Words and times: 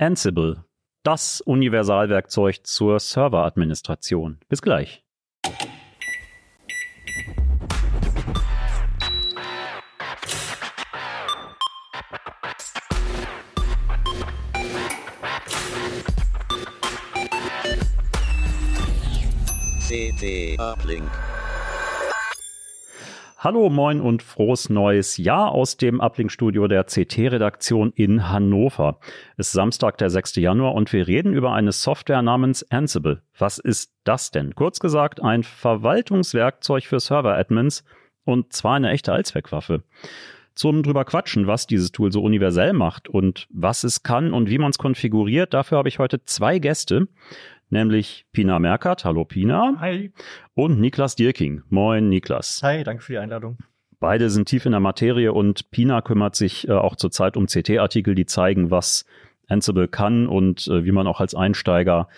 Ansible, 0.00 0.64
das 1.02 1.42
Universalwerkzeug 1.42 2.66
zur 2.66 2.98
Serveradministration. 3.00 4.38
Bis 4.48 4.62
gleich. 4.62 5.04
CT 19.90 20.56
Uplink. 20.60 21.10
Hallo, 23.38 23.68
moin 23.70 24.00
und 24.00 24.22
frohes 24.22 24.70
neues 24.70 25.16
Jahr 25.16 25.50
aus 25.50 25.78
dem 25.78 26.00
Uplink-Studio 26.00 26.68
der 26.68 26.84
CT-Redaktion 26.84 27.92
in 27.96 28.28
Hannover. 28.28 29.00
Es 29.36 29.48
ist 29.48 29.52
Samstag, 29.54 29.98
der 29.98 30.08
6. 30.08 30.36
Januar 30.36 30.74
und 30.74 30.92
wir 30.92 31.08
reden 31.08 31.32
über 31.32 31.54
eine 31.54 31.72
Software 31.72 32.22
namens 32.22 32.62
Ansible. 32.70 33.22
Was 33.36 33.58
ist 33.58 33.92
das 34.04 34.30
denn? 34.30 34.54
Kurz 34.54 34.78
gesagt, 34.78 35.24
ein 35.24 35.42
Verwaltungswerkzeug 35.42 36.84
für 36.84 37.00
Server-Admins 37.00 37.82
und 38.22 38.52
zwar 38.52 38.76
eine 38.76 38.90
echte 38.90 39.12
Allzweckwaffe. 39.12 39.82
Zum 40.54 40.84
drüber 40.84 41.04
quatschen, 41.04 41.48
was 41.48 41.66
dieses 41.66 41.90
Tool 41.90 42.12
so 42.12 42.22
universell 42.22 42.74
macht 42.74 43.08
und 43.08 43.48
was 43.50 43.82
es 43.82 44.04
kann 44.04 44.34
und 44.34 44.50
wie 44.50 44.58
man 44.58 44.70
es 44.70 44.78
konfiguriert, 44.78 45.52
dafür 45.52 45.78
habe 45.78 45.88
ich 45.88 45.98
heute 45.98 46.22
zwei 46.22 46.60
Gäste 46.60 47.08
nämlich 47.70 48.26
Pina 48.32 48.58
Merkert. 48.58 49.04
Hallo 49.04 49.24
Pina. 49.24 49.76
Hi. 49.78 50.12
Und 50.54 50.80
Niklas 50.80 51.16
Dirking. 51.16 51.62
Moin 51.68 52.08
Niklas. 52.08 52.60
Hi, 52.62 52.84
danke 52.84 53.02
für 53.02 53.12
die 53.14 53.18
Einladung. 53.18 53.58
Beide 53.98 54.30
sind 54.30 54.48
tief 54.48 54.64
in 54.66 54.72
der 54.72 54.80
Materie 54.80 55.32
und 55.32 55.70
Pina 55.70 56.00
kümmert 56.00 56.34
sich 56.34 56.68
äh, 56.68 56.72
auch 56.72 56.96
zurzeit 56.96 57.36
um 57.36 57.46
CT-Artikel, 57.46 58.14
die 58.14 58.26
zeigen, 58.26 58.70
was 58.70 59.04
Ansible 59.46 59.88
kann 59.88 60.26
und 60.26 60.66
äh, 60.68 60.84
wie 60.84 60.92
man 60.92 61.06
auch 61.06 61.20
als 61.20 61.34
Einsteiger 61.34 62.08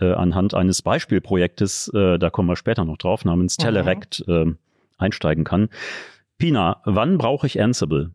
äh, 0.00 0.12
anhand 0.12 0.54
eines 0.54 0.82
Beispielprojektes, 0.82 1.92
äh, 1.94 2.18
da 2.18 2.30
kommen 2.30 2.48
wir 2.48 2.56
später 2.56 2.84
noch 2.84 2.96
drauf, 2.96 3.24
namens 3.24 3.58
mhm. 3.58 3.62
Telerect 3.62 4.24
mhm. 4.26 4.58
einsteigen 4.98 5.44
kann. 5.44 5.68
Pina, 6.38 6.80
wann 6.84 7.18
brauche 7.18 7.46
ich 7.46 7.60
Ansible? 7.60 8.10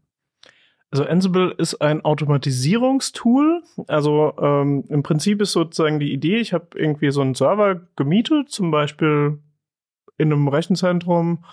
Also 0.96 1.10
Ansible 1.10 1.54
ist 1.58 1.82
ein 1.82 2.06
Automatisierungstool. 2.06 3.64
Also 3.88 4.32
ähm, 4.42 4.86
im 4.88 5.04
Prinzip 5.04 5.42
ist 5.42 5.52
sozusagen 5.52 6.00
die 6.00 6.14
Idee, 6.14 6.38
ich 6.38 6.54
habe 6.54 6.68
irgendwie 6.74 7.12
so 7.12 7.20
einen 7.20 7.36
Server 7.36 7.82
gemietet, 7.98 8.50
zum 8.50 8.72
Beispiel 8.72 9.40
in 10.18 10.32
einem 10.32 10.48
Rechenzentrum. 10.48 11.44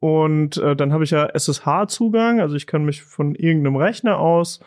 Und 0.00 0.56
äh, 0.56 0.74
dann 0.74 0.92
habe 0.92 1.04
ich 1.04 1.12
ja 1.12 1.26
SSH-Zugang, 1.26 2.40
also 2.40 2.56
ich 2.56 2.66
kann 2.66 2.84
mich 2.84 3.04
von 3.04 3.36
irgendeinem 3.36 3.76
Rechner 3.76 4.18
aus 4.18 4.58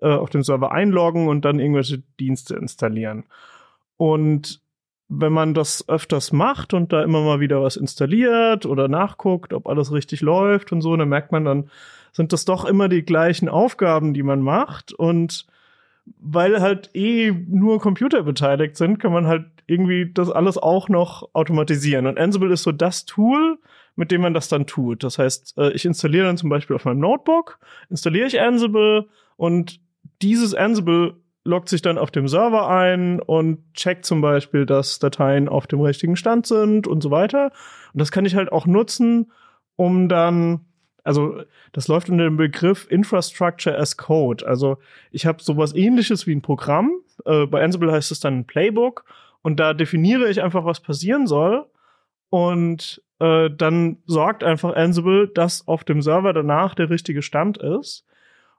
äh, 0.00 0.06
auf 0.06 0.30
den 0.30 0.44
Server 0.44 0.70
einloggen 0.70 1.26
und 1.26 1.44
dann 1.44 1.58
irgendwelche 1.58 2.00
Dienste 2.20 2.54
installieren. 2.54 3.24
Und 3.96 4.59
wenn 5.12 5.32
man 5.32 5.54
das 5.54 5.88
öfters 5.88 6.32
macht 6.32 6.72
und 6.72 6.92
da 6.92 7.02
immer 7.02 7.20
mal 7.22 7.40
wieder 7.40 7.60
was 7.60 7.76
installiert 7.76 8.64
oder 8.64 8.86
nachguckt, 8.86 9.52
ob 9.52 9.66
alles 9.66 9.92
richtig 9.92 10.20
läuft 10.20 10.70
und 10.70 10.82
so, 10.82 10.96
dann 10.96 11.08
merkt 11.08 11.32
man 11.32 11.44
dann, 11.44 11.70
sind 12.12 12.32
das 12.32 12.44
doch 12.44 12.64
immer 12.64 12.88
die 12.88 13.02
gleichen 13.02 13.48
Aufgaben, 13.48 14.14
die 14.14 14.22
man 14.22 14.40
macht. 14.40 14.92
Und 14.92 15.46
weil 16.20 16.60
halt 16.60 16.90
eh 16.94 17.32
nur 17.32 17.80
Computer 17.80 18.22
beteiligt 18.22 18.76
sind, 18.76 18.98
kann 19.00 19.12
man 19.12 19.26
halt 19.26 19.46
irgendwie 19.66 20.12
das 20.12 20.30
alles 20.30 20.56
auch 20.56 20.88
noch 20.88 21.28
automatisieren. 21.32 22.06
Und 22.06 22.18
Ansible 22.18 22.52
ist 22.52 22.62
so 22.62 22.70
das 22.70 23.04
Tool, 23.04 23.58
mit 23.96 24.12
dem 24.12 24.20
man 24.20 24.32
das 24.32 24.48
dann 24.48 24.66
tut. 24.66 25.02
Das 25.02 25.18
heißt, 25.18 25.58
äh, 25.58 25.72
ich 25.72 25.84
installiere 25.84 26.26
dann 26.26 26.36
zum 26.36 26.50
Beispiel 26.50 26.76
auf 26.76 26.84
meinem 26.84 27.00
Notebook, 27.00 27.58
installiere 27.88 28.28
ich 28.28 28.40
Ansible 28.40 29.08
und 29.36 29.80
dieses 30.22 30.54
Ansible 30.54 31.16
loggt 31.44 31.68
sich 31.68 31.82
dann 31.82 31.98
auf 31.98 32.10
dem 32.10 32.28
Server 32.28 32.68
ein 32.68 33.20
und 33.20 33.74
checkt 33.74 34.04
zum 34.04 34.20
Beispiel, 34.20 34.66
dass 34.66 34.98
Dateien 34.98 35.48
auf 35.48 35.66
dem 35.66 35.80
richtigen 35.80 36.16
Stand 36.16 36.46
sind 36.46 36.86
und 36.86 37.02
so 37.02 37.10
weiter. 37.10 37.52
Und 37.92 38.00
das 38.00 38.12
kann 38.12 38.26
ich 38.26 38.34
halt 38.34 38.52
auch 38.52 38.66
nutzen, 38.66 39.32
um 39.76 40.08
dann 40.08 40.66
also 41.02 41.42
das 41.72 41.88
läuft 41.88 42.10
unter 42.10 42.24
dem 42.24 42.36
Begriff 42.36 42.86
Infrastructure 42.90 43.76
as 43.76 43.96
Code. 43.96 44.46
Also 44.46 44.78
ich 45.10 45.26
habe 45.26 45.42
sowas 45.42 45.74
ähnliches 45.74 46.26
wie 46.26 46.34
ein 46.34 46.42
Programm. 46.42 46.92
Äh, 47.24 47.46
bei 47.46 47.62
Ansible 47.62 47.92
heißt 47.92 48.12
es 48.12 48.20
dann 48.20 48.40
ein 48.40 48.46
Playbook 48.46 49.04
und 49.42 49.58
da 49.58 49.74
definiere 49.74 50.28
ich 50.28 50.42
einfach, 50.42 50.64
was 50.64 50.80
passieren 50.80 51.26
soll. 51.26 51.66
Und 52.28 53.02
äh, 53.18 53.50
dann 53.50 53.98
sorgt 54.06 54.44
einfach 54.44 54.74
Ansible, 54.74 55.28
dass 55.28 55.66
auf 55.66 55.84
dem 55.84 56.02
Server 56.02 56.32
danach 56.32 56.74
der 56.74 56.90
richtige 56.90 57.22
Stand 57.22 57.58
ist. 57.58 58.06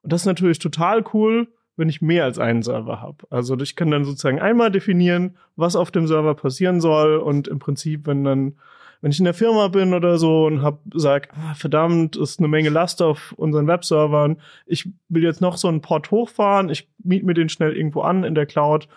Und 0.02 0.12
das 0.12 0.22
ist 0.22 0.28
natürlich 0.28 0.60
total 0.60 1.04
cool, 1.14 1.48
wenn 1.78 1.90
ich 1.90 2.02
mehr 2.02 2.26
als 2.26 2.40
einen 2.40 2.64
Server 2.64 3.02
habe. 3.02 3.26
Also 3.30 3.58
ich 3.60 3.76
kann 3.76 3.92
dann 3.92 4.06
sozusagen 4.06 4.40
einmal 4.40 4.72
definieren, 4.72 5.38
was 5.56 5.76
auf 5.76 5.92
dem 5.92 6.08
Server 6.08 6.36
passieren 6.36 6.82
soll 6.82 7.18
und 7.18 7.48
im 7.48 7.60
Prinzip, 7.60 8.08
wenn 8.08 8.24
dann 8.24 8.56
wenn 9.02 9.12
ich 9.12 9.20
in 9.20 9.26
der 9.26 9.34
Firma 9.34 9.68
bin 9.68 9.94
oder 9.94 10.18
so 10.18 10.46
und 10.46 10.62
hab 10.62 10.80
sag, 10.94 11.30
ah, 11.34 11.56
verdammt, 11.56 12.16
ist 12.16 12.40
eine 12.40 12.48
Menge 12.48 12.70
Last 12.70 13.02
auf 13.02 13.34
unseren 13.36 13.68
Webservern. 13.68 14.38
Ich 14.68 14.88
will 15.10 15.24
jetzt 15.24 15.42
noch 15.42 15.58
so 15.58 15.68
einen 15.68 15.82
Port 15.82 16.12
hochfahren, 16.12 16.70
ich 16.70 16.88
miete 17.04 17.26
mir 17.26 17.34
den 17.34 17.50
schnell 17.50 17.76
irgendwo 17.76 18.02
an 18.02 18.24
in 18.24 18.36
der 18.36 18.46
Cloud 18.46 18.88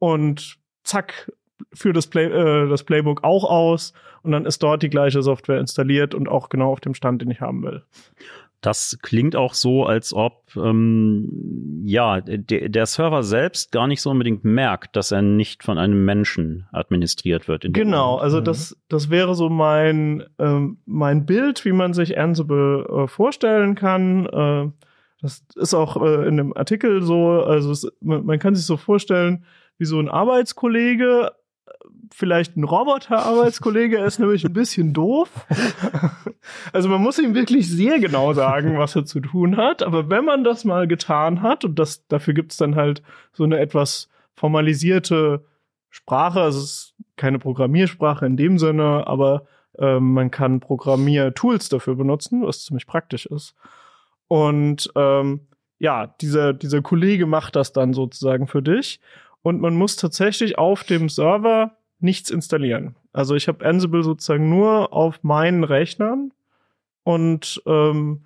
und 0.00 0.58
zack, 0.82 1.32
führe 1.72 1.94
das, 1.94 2.08
Play, 2.08 2.24
äh, 2.24 2.68
das 2.68 2.82
Playbook 2.82 3.22
auch 3.22 3.44
aus 3.44 3.92
und 4.22 4.32
dann 4.32 4.46
ist 4.46 4.62
dort 4.62 4.82
die 4.82 4.90
gleiche 4.90 5.22
Software 5.22 5.60
installiert 5.60 6.14
und 6.14 6.28
auch 6.28 6.48
genau 6.48 6.72
auf 6.72 6.80
dem 6.80 6.94
Stand, 6.94 7.22
den 7.22 7.30
ich 7.30 7.40
haben 7.40 7.62
will. 7.62 7.84
Das 8.62 8.96
klingt 9.02 9.34
auch 9.34 9.54
so, 9.54 9.84
als 9.84 10.14
ob 10.14 10.54
ähm, 10.56 11.82
ja 11.84 12.20
de 12.20 12.68
der 12.68 12.86
Server 12.86 13.24
selbst 13.24 13.72
gar 13.72 13.88
nicht 13.88 14.00
so 14.00 14.10
unbedingt 14.10 14.44
merkt, 14.44 14.94
dass 14.94 15.10
er 15.10 15.20
nicht 15.20 15.64
von 15.64 15.78
einem 15.78 16.04
Menschen 16.04 16.68
administriert 16.72 17.48
wird. 17.48 17.66
genau, 17.72 18.16
also 18.16 18.38
mhm. 18.38 18.44
das 18.44 18.76
das 18.88 19.10
wäre 19.10 19.34
so 19.34 19.50
mein 19.50 20.24
ähm, 20.38 20.78
mein 20.86 21.26
Bild, 21.26 21.64
wie 21.64 21.72
man 21.72 21.92
sich 21.92 22.16
Ansible 22.16 22.86
äh, 22.88 23.08
vorstellen 23.08 23.74
kann. 23.74 24.26
Äh, 24.26 24.70
das 25.20 25.44
ist 25.56 25.74
auch 25.74 26.00
äh, 26.00 26.26
in 26.28 26.36
dem 26.36 26.56
Artikel 26.56 27.02
so. 27.02 27.30
Also 27.30 27.72
es, 27.72 27.90
man, 28.00 28.24
man 28.24 28.38
kann 28.38 28.54
sich 28.54 28.64
so 28.64 28.76
vorstellen, 28.76 29.44
wie 29.76 29.86
so 29.86 29.98
ein 29.98 30.08
Arbeitskollege 30.08 31.32
vielleicht 32.14 32.56
ein 32.56 32.64
Roboter-Arbeitskollege, 32.64 33.98
er 33.98 34.06
ist 34.06 34.18
nämlich 34.18 34.44
ein 34.44 34.52
bisschen 34.52 34.92
doof. 34.92 35.28
Also 36.72 36.88
man 36.88 37.00
muss 37.00 37.20
ihm 37.20 37.36
wirklich 37.36 37.68
sehr 37.68 38.00
genau 38.00 38.32
sagen, 38.32 38.76
was 38.76 38.96
er 38.96 39.04
zu 39.04 39.20
tun 39.20 39.56
hat. 39.56 39.82
Aber 39.82 40.10
wenn 40.10 40.24
man 40.24 40.42
das 40.42 40.64
mal 40.64 40.88
getan 40.88 41.40
hat, 41.40 41.64
und 41.64 41.78
das, 41.78 42.06
dafür 42.08 42.34
gibt's 42.34 42.56
dann 42.56 42.74
halt 42.74 43.02
so 43.32 43.44
eine 43.44 43.60
etwas 43.60 44.08
formalisierte 44.34 45.44
Sprache, 45.88 46.40
also 46.40 46.58
es 46.58 46.64
ist 46.64 46.94
keine 47.16 47.38
Programmiersprache 47.38 48.26
in 48.26 48.36
dem 48.36 48.58
Sinne, 48.58 49.06
aber 49.06 49.46
äh, 49.78 50.00
man 50.00 50.32
kann 50.32 50.60
Programmiertools 50.60 51.68
dafür 51.68 51.94
benutzen, 51.94 52.42
was 52.44 52.64
ziemlich 52.64 52.86
praktisch 52.86 53.26
ist. 53.26 53.54
Und 54.26 54.90
ähm, 54.96 55.46
ja, 55.78 56.08
dieser, 56.20 56.52
dieser 56.54 56.82
Kollege 56.82 57.26
macht 57.26 57.56
das 57.56 57.72
dann 57.72 57.92
sozusagen 57.92 58.46
für 58.46 58.62
dich. 58.62 59.00
Und 59.42 59.60
man 59.60 59.74
muss 59.74 59.96
tatsächlich 59.96 60.58
auf 60.58 60.84
dem 60.84 61.08
Server 61.08 61.76
nichts 62.02 62.30
installieren. 62.30 62.96
Also 63.12 63.34
ich 63.34 63.48
habe 63.48 63.64
Ansible 63.64 64.02
sozusagen 64.02 64.48
nur 64.48 64.92
auf 64.92 65.22
meinen 65.22 65.64
Rechnern 65.64 66.32
und 67.04 67.62
ähm, 67.66 68.22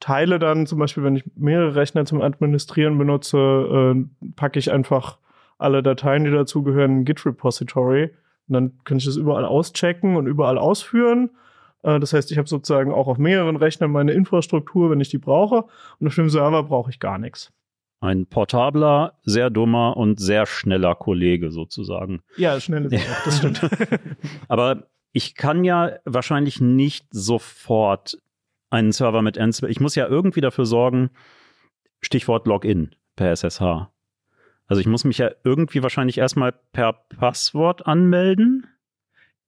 teile 0.00 0.38
dann 0.38 0.66
zum 0.66 0.78
Beispiel, 0.78 1.04
wenn 1.04 1.16
ich 1.16 1.24
mehrere 1.36 1.74
Rechner 1.74 2.04
zum 2.04 2.20
Administrieren 2.22 2.98
benutze, 2.98 3.38
äh, 3.38 4.30
packe 4.36 4.58
ich 4.58 4.70
einfach 4.70 5.18
alle 5.58 5.82
Dateien, 5.82 6.24
die 6.24 6.30
dazugehören, 6.30 6.98
in 6.98 7.04
Git-Repository. 7.04 8.10
Und 8.48 8.52
dann 8.52 8.72
kann 8.84 8.98
ich 8.98 9.04
das 9.04 9.16
überall 9.16 9.44
auschecken 9.44 10.16
und 10.16 10.26
überall 10.26 10.58
ausführen. 10.58 11.30
Äh, 11.82 11.98
das 11.98 12.12
heißt, 12.12 12.30
ich 12.30 12.38
habe 12.38 12.48
sozusagen 12.48 12.92
auch 12.92 13.08
auf 13.08 13.18
mehreren 13.18 13.56
Rechnern 13.56 13.90
meine 13.90 14.12
Infrastruktur, 14.12 14.90
wenn 14.90 15.00
ich 15.00 15.08
die 15.08 15.18
brauche. 15.18 15.64
Und 15.98 16.06
auf 16.06 16.14
dem 16.14 16.28
Server 16.28 16.62
brauche 16.62 16.90
ich 16.90 17.00
gar 17.00 17.18
nichts. 17.18 17.52
Ein 18.00 18.26
portabler, 18.26 19.14
sehr 19.22 19.50
dummer 19.50 19.96
und 19.96 20.20
sehr 20.20 20.46
schneller 20.46 20.94
Kollege 20.94 21.50
sozusagen. 21.50 22.22
Ja, 22.36 22.60
schnell 22.60 22.86
ist 22.86 22.94
auch, 22.94 23.24
das 23.24 23.36
stimmt. 23.38 23.60
Aber 24.48 24.88
ich 25.12 25.34
kann 25.34 25.64
ja 25.64 25.92
wahrscheinlich 26.04 26.60
nicht 26.60 27.06
sofort 27.10 28.18
einen 28.68 28.92
Server 28.92 29.22
mit 29.22 29.38
Ansible. 29.38 29.70
Ich 29.70 29.80
muss 29.80 29.94
ja 29.94 30.06
irgendwie 30.06 30.42
dafür 30.42 30.66
sorgen, 30.66 31.10
Stichwort 32.00 32.46
Login 32.46 32.94
per 33.16 33.30
SSH. 33.30 33.90
Also 34.68 34.80
ich 34.80 34.86
muss 34.86 35.04
mich 35.04 35.18
ja 35.18 35.30
irgendwie 35.44 35.82
wahrscheinlich 35.82 36.18
erstmal 36.18 36.52
per 36.52 36.92
Passwort 36.92 37.86
anmelden. 37.86 38.66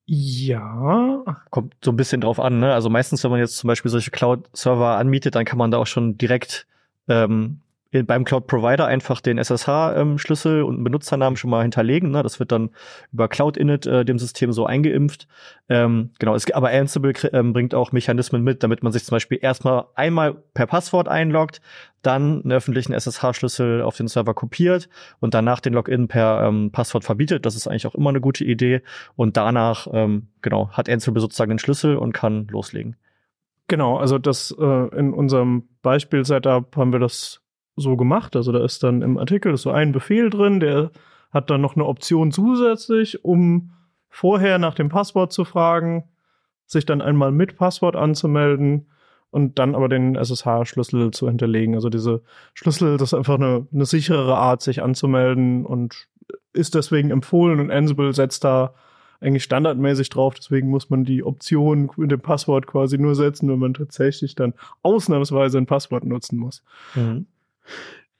Ja. 0.07 1.23
Kommt 1.51 1.75
so 1.85 1.91
ein 1.91 1.97
bisschen 1.97 2.23
drauf 2.23 2.41
an, 2.41 2.61
ne? 2.61 2.73
Also 2.73 2.89
meistens, 2.89 3.23
wenn 3.25 3.31
man 3.31 3.41
jetzt 3.41 3.59
zum 3.59 3.69
Beispiel 3.69 3.91
solche 3.91 4.11
Cloud-Server 4.11 4.97
anmietet, 4.97 5.35
dann 5.35 5.45
kann 5.45 5.59
man 5.59 5.71
da 5.71 5.79
auch 5.79 5.87
schon 5.87 6.17
direkt 6.17 6.67
ähm, 7.09 7.61
in, 7.91 8.07
beim 8.07 8.25
Cloud-Provider 8.25 8.87
einfach 8.87 9.21
den 9.21 9.39
SSH-Schlüssel 9.39 10.61
ähm, 10.61 10.67
und 10.67 10.75
einen 10.75 10.85
Benutzernamen 10.85 11.37
schon 11.37 11.51
mal 11.51 11.63
hinterlegen. 11.63 12.11
Ne? 12.11 12.23
Das 12.23 12.39
wird 12.39 12.53
dann 12.53 12.71
über 13.13 13.29
Cloud-Init 13.29 13.87
äh, 13.87 14.05
dem 14.05 14.19
System 14.19 14.53
so 14.53 14.67
eingeimpft. 14.67 15.27
Ähm, 15.71 16.11
genau, 16.19 16.35
es, 16.35 16.51
aber 16.53 16.69
Ansible 16.69 17.15
ähm, 17.33 17.53
bringt 17.53 17.75
auch 17.75 17.93
Mechanismen 17.93 18.43
mit, 18.43 18.63
damit 18.63 18.83
man 18.83 18.93
sich 18.93 19.05
zum 19.05 19.17
Beispiel 19.17 19.39
erstmal 19.41 19.87
einmal 19.95 20.35
per 20.35 20.67
Passwort 20.67 21.09
einloggt, 21.09 21.61
dann 22.03 22.43
einen 22.43 22.53
öffentlichen 22.53 22.93
SSH-Schlüssel 22.93 23.83
auf 23.83 23.97
den 23.97 24.09
Server 24.09 24.35
kopiert 24.35 24.89
und 25.21 25.35
danach 25.35 25.61
den 25.61 25.73
Login 25.73 26.09
per 26.09 26.45
ähm, 26.47 26.71
Passwort 26.71 27.05
verbietet. 27.05 27.47
Das 27.47 27.57
ist 27.57 27.67
eigentlich 27.67 27.87
auch 27.87 27.95
immer 27.95 28.11
eine 28.11 28.21
gute 28.21 28.45
Idee. 28.45 28.83
Und 29.17 29.37
danach, 29.37 29.89
ähm, 29.93 30.29
genau, 30.43 30.71
hat 30.71 30.89
Ansible 30.91 31.21
sozusagen 31.21 31.51
den 31.51 31.59
Schlüssel 31.59 31.97
und 31.97 32.13
kann 32.13 32.47
loslegen. 32.49 32.97
Genau, 33.67 33.99
also 33.99 34.19
das 34.19 34.55
äh, 34.59 34.97
in 34.97 35.13
unserem 35.13 35.69
Beispiel-Setup 35.83 36.75
haben 36.77 36.93
wir 36.93 37.01
das 37.01 37.43
so 37.79 37.97
gemacht. 37.97 38.37
Also 38.37 38.53
da 38.53 38.65
ist 38.65 38.83
dann 38.83 39.03
im 39.03 39.19
Artikel 39.19 39.57
so 39.57 39.71
ein 39.71 39.93
Befehl 39.93 40.31
drin, 40.31 40.61
der 40.61 40.91
hat 41.31 41.51
dann 41.51 41.61
noch 41.61 41.77
eine 41.77 41.87
Option 41.87 42.33
zusätzlich, 42.33 43.25
um 43.25 43.73
vorher 44.09 44.59
nach 44.59 44.75
dem 44.75 44.89
Passwort 44.89 45.33
zu 45.33 45.45
fragen, 45.45 46.05
sich 46.67 46.87
dann 46.87 47.01
einmal 47.01 47.33
mit 47.33 47.57
Passwort 47.57 47.97
anzumelden 47.97 48.87
und 49.31 49.59
dann 49.59 49.75
aber 49.75 49.89
den 49.89 50.17
SSH-Schlüssel 50.17 51.11
zu 51.11 51.29
hinterlegen. 51.29 51.75
Also 51.75 51.89
diese 51.89 52.23
Schlüssel, 52.55 52.97
das 52.97 53.13
ist 53.13 53.19
einfach 53.19 53.35
eine, 53.35 53.67
eine 53.73 53.87
sicherere 53.87 54.37
Art, 54.37 54.63
sich 54.63 54.83
anzumelden 54.83 55.67
und 55.67 56.09
ist 56.53 56.75
deswegen 56.75 57.11
empfohlen 57.11 57.61
und 57.61 57.71
Ansible 57.71 58.13
setzt 58.13 58.45
da 58.45 58.75
eigentlich 59.21 59.45
standardmäßig 59.45 60.11
drauf. 60.11 60.35
Deswegen 60.35 60.69
muss 60.69 60.91
man 60.91 61.05
die 61.05 61.25
Option 61.25 61.91
mit 61.97 62.11
dem 62.11 62.21
Passwort 62.21 62.67
quasi 62.67 62.99
nur 62.99 63.15
setzen, 63.15 63.49
wenn 63.49 63.59
man 63.59 63.75
tatsächlich 63.75 64.35
dann 64.35 64.55
ausnahmsweise 64.83 65.59
ein 65.59 65.67
Passwort 65.67 66.05
nutzen 66.05 66.39
muss. 66.39 66.63
Mhm. 66.95 67.27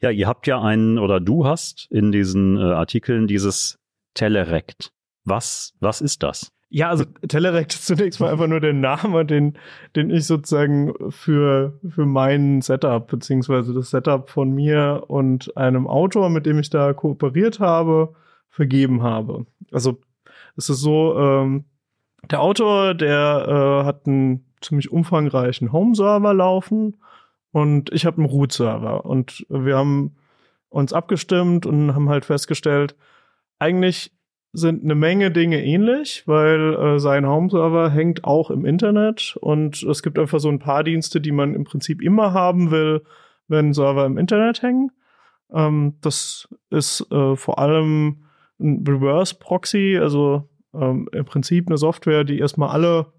Ja, 0.01 0.11
ihr 0.11 0.29
habt 0.29 0.47
ja 0.47 0.61
einen 0.61 0.99
oder 0.99 1.21
du 1.21 1.45
hast 1.45 1.89
in 1.91 2.13
diesen 2.13 2.57
äh, 2.57 2.61
Artikeln 2.61 3.27
dieses 3.27 3.79
Telerect. 4.15 4.93
Was, 5.25 5.75
was 5.81 6.01
ist 6.01 6.23
das? 6.23 6.53
Ja, 6.71 6.91
also 6.91 7.05
Telerect 7.27 7.73
ist 7.73 7.87
zunächst 7.87 8.21
mal 8.21 8.31
einfach 8.31 8.47
nur 8.47 8.61
der 8.61 8.75
Name, 8.75 9.25
den, 9.25 9.57
den 9.97 10.11
ich 10.11 10.27
sozusagen 10.27 10.93
für, 11.11 11.79
für 11.89 12.05
mein 12.05 12.61
Setup, 12.61 13.07
beziehungsweise 13.09 13.73
das 13.73 13.91
Setup 13.91 14.29
von 14.29 14.51
mir 14.51 15.05
und 15.09 15.57
einem 15.57 15.87
Autor, 15.87 16.29
mit 16.29 16.45
dem 16.45 16.59
ich 16.59 16.69
da 16.69 16.93
kooperiert 16.93 17.59
habe, 17.59 18.15
vergeben 18.51 19.03
habe. 19.03 19.47
Also 19.73 19.99
es 20.57 20.69
ist 20.69 20.81
so, 20.81 21.19
ähm, 21.19 21.65
der 22.31 22.43
Autor, 22.43 22.95
der 22.95 23.47
äh, 23.49 23.87
hat 23.87 24.07
einen 24.07 24.45
ziemlich 24.61 24.93
umfangreichen 24.93 25.73
Home-Server 25.73 26.35
laufen 26.35 26.97
und 27.53 27.93
ich 27.93 28.07
habe 28.07 28.19
einen 28.19 28.27
Root-Server. 28.27 29.05
Und 29.05 29.47
wir 29.49 29.77
haben 29.77 30.17
uns 30.69 30.93
abgestimmt 30.93 31.67
und 31.67 31.95
haben 31.95 32.09
halt 32.09 32.25
festgestellt, 32.25 32.97
eigentlich 33.59 34.13
sind 34.53 34.83
eine 34.83 34.95
Menge 34.95 35.31
Dinge 35.31 35.63
ähnlich, 35.65 36.25
weil 36.27 36.75
äh, 36.75 36.99
sein 36.99 37.27
Home-Server 37.27 37.91
hängt 37.91 38.25
auch 38.25 38.51
im 38.51 38.65
Internet 38.65 39.37
und 39.41 39.83
es 39.83 40.03
gibt 40.03 40.19
einfach 40.19 40.41
so 40.41 40.49
ein 40.49 40.59
paar 40.59 40.85
Dienste, 40.85 41.21
die 41.21 41.33
man 41.33 41.55
im 41.55 41.65
Prinzip 41.65 42.03
immer 42.03 42.33
haben 42.33 42.71
will, 42.71 43.03
wenn 43.47 43.75
Server 43.75 44.07
im 44.07 44.17
Internet 44.17 44.63
hängen. 44.63 44.91
Ähm, 45.53 45.97
das 46.01 46.49
ist 46.71 47.07
äh, 47.11 47.37
vor 47.37 47.59
allem 47.59 48.25
ein 48.59 48.85
Reverse-Proxy, 48.87 49.99
also 50.01 50.49
ähm, 50.75 51.09
im 51.13 51.25
Prinzip 51.25 51.69
eine 51.69 51.79
Software, 51.79 52.25
die 52.25 52.39
erstmal 52.39 52.71
alle 52.71 53.13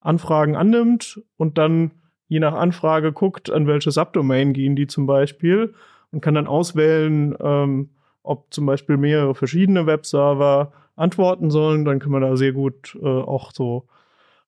Anfragen 0.00 0.56
annimmt 0.56 1.20
und 1.36 1.58
dann 1.58 1.92
je 2.32 2.40
nach 2.40 2.54
Anfrage 2.54 3.12
guckt, 3.12 3.50
an 3.50 3.66
welche 3.66 3.90
Subdomain 3.90 4.54
gehen 4.54 4.74
die 4.74 4.86
zum 4.86 5.06
Beispiel 5.06 5.74
und 6.12 6.22
kann 6.22 6.34
dann 6.34 6.46
auswählen, 6.46 7.36
ähm, 7.40 7.90
ob 8.22 8.54
zum 8.54 8.64
Beispiel 8.64 8.96
mehrere 8.96 9.34
verschiedene 9.34 9.84
Webserver 9.84 10.72
antworten 10.96 11.50
sollen. 11.50 11.84
Dann 11.84 11.98
kann 11.98 12.10
man 12.10 12.22
da 12.22 12.34
sehr 12.38 12.52
gut 12.52 12.98
äh, 13.02 13.06
auch 13.06 13.52
so 13.52 13.86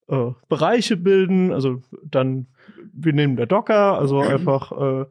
äh, 0.08 0.30
Bereiche 0.48 0.96
bilden. 0.96 1.52
Also 1.52 1.82
dann, 2.02 2.46
wir 2.94 3.12
nehmen 3.12 3.36
der 3.36 3.46
Docker, 3.46 3.98
also 3.98 4.20
einfach 4.34 4.72
äh, 4.72 5.04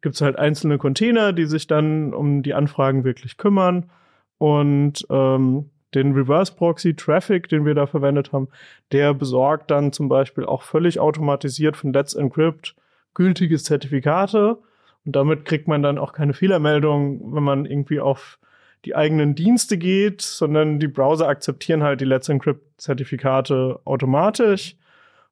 gibt 0.00 0.14
es 0.14 0.22
halt 0.22 0.38
einzelne 0.38 0.78
Container, 0.78 1.34
die 1.34 1.44
sich 1.44 1.66
dann 1.66 2.14
um 2.14 2.42
die 2.42 2.54
Anfragen 2.54 3.04
wirklich 3.04 3.36
kümmern. 3.36 3.90
Und 4.38 5.06
ähm, 5.10 5.68
den 5.94 6.12
Reverse 6.12 6.52
Proxy 6.54 6.94
Traffic, 6.94 7.48
den 7.48 7.64
wir 7.64 7.74
da 7.74 7.86
verwendet 7.86 8.32
haben, 8.32 8.48
der 8.92 9.14
besorgt 9.14 9.70
dann 9.70 9.92
zum 9.92 10.08
Beispiel 10.08 10.44
auch 10.44 10.62
völlig 10.62 11.00
automatisiert 11.00 11.76
von 11.76 11.92
Let's 11.92 12.14
Encrypt 12.14 12.74
gültige 13.14 13.58
Zertifikate. 13.58 14.58
Und 15.04 15.16
damit 15.16 15.44
kriegt 15.44 15.68
man 15.68 15.82
dann 15.82 15.98
auch 15.98 16.12
keine 16.12 16.34
Fehlermeldung, 16.34 17.34
wenn 17.34 17.42
man 17.42 17.64
irgendwie 17.64 18.00
auf 18.00 18.38
die 18.84 18.94
eigenen 18.94 19.34
Dienste 19.34 19.76
geht, 19.78 20.22
sondern 20.22 20.78
die 20.78 20.88
Browser 20.88 21.28
akzeptieren 21.28 21.82
halt 21.82 22.00
die 22.00 22.04
Let's 22.04 22.28
Encrypt 22.28 22.80
Zertifikate 22.80 23.80
automatisch. 23.84 24.76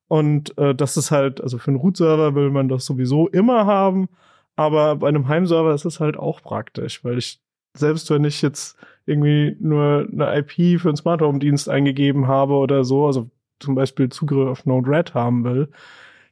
Und 0.08 0.56
äh, 0.58 0.74
das 0.74 0.96
ist 0.96 1.10
halt, 1.10 1.40
also 1.40 1.58
für 1.58 1.68
einen 1.68 1.80
Root-Server 1.80 2.34
will 2.34 2.50
man 2.50 2.68
das 2.68 2.86
sowieso 2.86 3.28
immer 3.28 3.66
haben. 3.66 4.08
Aber 4.56 4.96
bei 4.96 5.08
einem 5.08 5.28
Heimserver 5.28 5.74
ist 5.74 5.84
es 5.84 6.00
halt 6.00 6.16
auch 6.16 6.42
praktisch, 6.42 7.04
weil 7.04 7.18
ich, 7.18 7.40
selbst 7.74 8.10
wenn 8.10 8.24
ich 8.24 8.40
jetzt 8.42 8.76
irgendwie 9.06 9.56
nur 9.60 10.06
eine 10.12 10.38
IP 10.38 10.80
für 10.80 10.88
einen 10.88 10.96
Smart 10.96 11.22
Home 11.22 11.38
Dienst 11.38 11.68
eingegeben 11.68 12.26
habe 12.26 12.54
oder 12.54 12.84
so, 12.84 13.06
also 13.06 13.30
zum 13.60 13.74
Beispiel 13.74 14.08
Zugriff 14.08 14.48
auf 14.48 14.66
Node-RED 14.66 15.14
haben 15.14 15.44
will, 15.44 15.68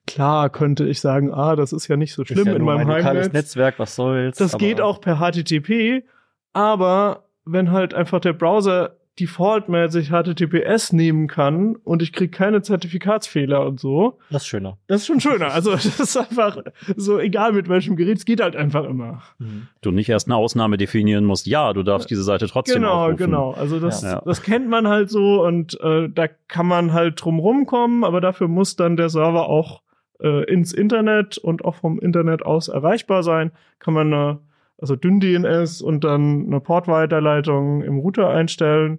klar 0.06 0.50
könnte 0.50 0.86
ich 0.86 1.00
sagen, 1.00 1.32
ah, 1.32 1.56
das 1.56 1.72
ist 1.72 1.88
ja 1.88 1.96
nicht 1.96 2.12
so 2.12 2.24
schlimm 2.24 2.46
ja 2.46 2.54
in 2.54 2.64
meinem 2.64 2.88
Heimnetz. 2.88 3.32
Netzwerk, 3.32 3.78
was 3.78 3.94
soll's. 3.94 4.36
Das 4.36 4.58
geht 4.58 4.80
auch 4.80 5.00
per 5.00 5.16
HTTP, 5.16 6.04
aber 6.52 7.24
wenn 7.44 7.70
halt 7.70 7.94
einfach 7.94 8.20
der 8.20 8.32
Browser 8.32 8.96
defaultmäßig 9.20 10.08
HTTPS 10.10 10.92
nehmen 10.92 11.28
kann 11.28 11.76
und 11.76 12.02
ich 12.02 12.12
krieg 12.12 12.32
keine 12.32 12.62
Zertifikatsfehler 12.62 13.64
und 13.64 13.78
so. 13.78 14.18
Das 14.30 14.42
ist 14.42 14.48
schöner. 14.48 14.78
Das 14.88 15.02
ist 15.02 15.06
schon 15.06 15.20
schöner. 15.20 15.52
Also 15.52 15.70
das 15.72 16.00
ist 16.00 16.16
einfach 16.16 16.58
so 16.96 17.18
egal 17.18 17.52
mit 17.52 17.68
welchem 17.68 17.96
Gerät, 17.96 18.18
es 18.18 18.24
geht 18.24 18.40
halt 18.40 18.56
einfach 18.56 18.84
immer. 18.84 19.22
Mhm. 19.38 19.68
Du 19.82 19.90
nicht 19.92 20.08
erst 20.08 20.26
eine 20.28 20.36
Ausnahme 20.36 20.76
definieren 20.76 21.24
musst. 21.24 21.46
Ja, 21.46 21.72
du 21.72 21.82
darfst 21.82 22.10
diese 22.10 22.24
Seite 22.24 22.48
trotzdem 22.48 22.82
Genau, 22.82 23.04
aufrufen. 23.04 23.16
genau. 23.18 23.52
Also 23.52 23.78
das, 23.78 24.02
ja. 24.02 24.20
das 24.24 24.42
kennt 24.42 24.68
man 24.68 24.88
halt 24.88 25.10
so 25.10 25.44
und 25.44 25.78
äh, 25.80 26.08
da 26.08 26.26
kann 26.48 26.66
man 26.66 26.92
halt 26.92 27.22
drum 27.24 27.38
rumkommen, 27.38 28.04
aber 28.04 28.20
dafür 28.20 28.48
muss 28.48 28.76
dann 28.76 28.96
der 28.96 29.08
Server 29.10 29.48
auch 29.48 29.82
äh, 30.20 30.44
ins 30.52 30.72
Internet 30.72 31.38
und 31.38 31.64
auch 31.64 31.76
vom 31.76 32.00
Internet 32.00 32.44
aus 32.44 32.68
erreichbar 32.68 33.22
sein. 33.22 33.52
Kann 33.78 33.94
man 33.94 34.12
eine 34.12 34.38
also 34.84 34.96
dünn 34.96 35.18
DNS 35.18 35.80
und 35.80 36.04
dann 36.04 36.44
eine 36.44 36.60
Portweiterleitung 36.60 37.82
im 37.82 37.96
Router 38.00 38.28
einstellen 38.28 38.98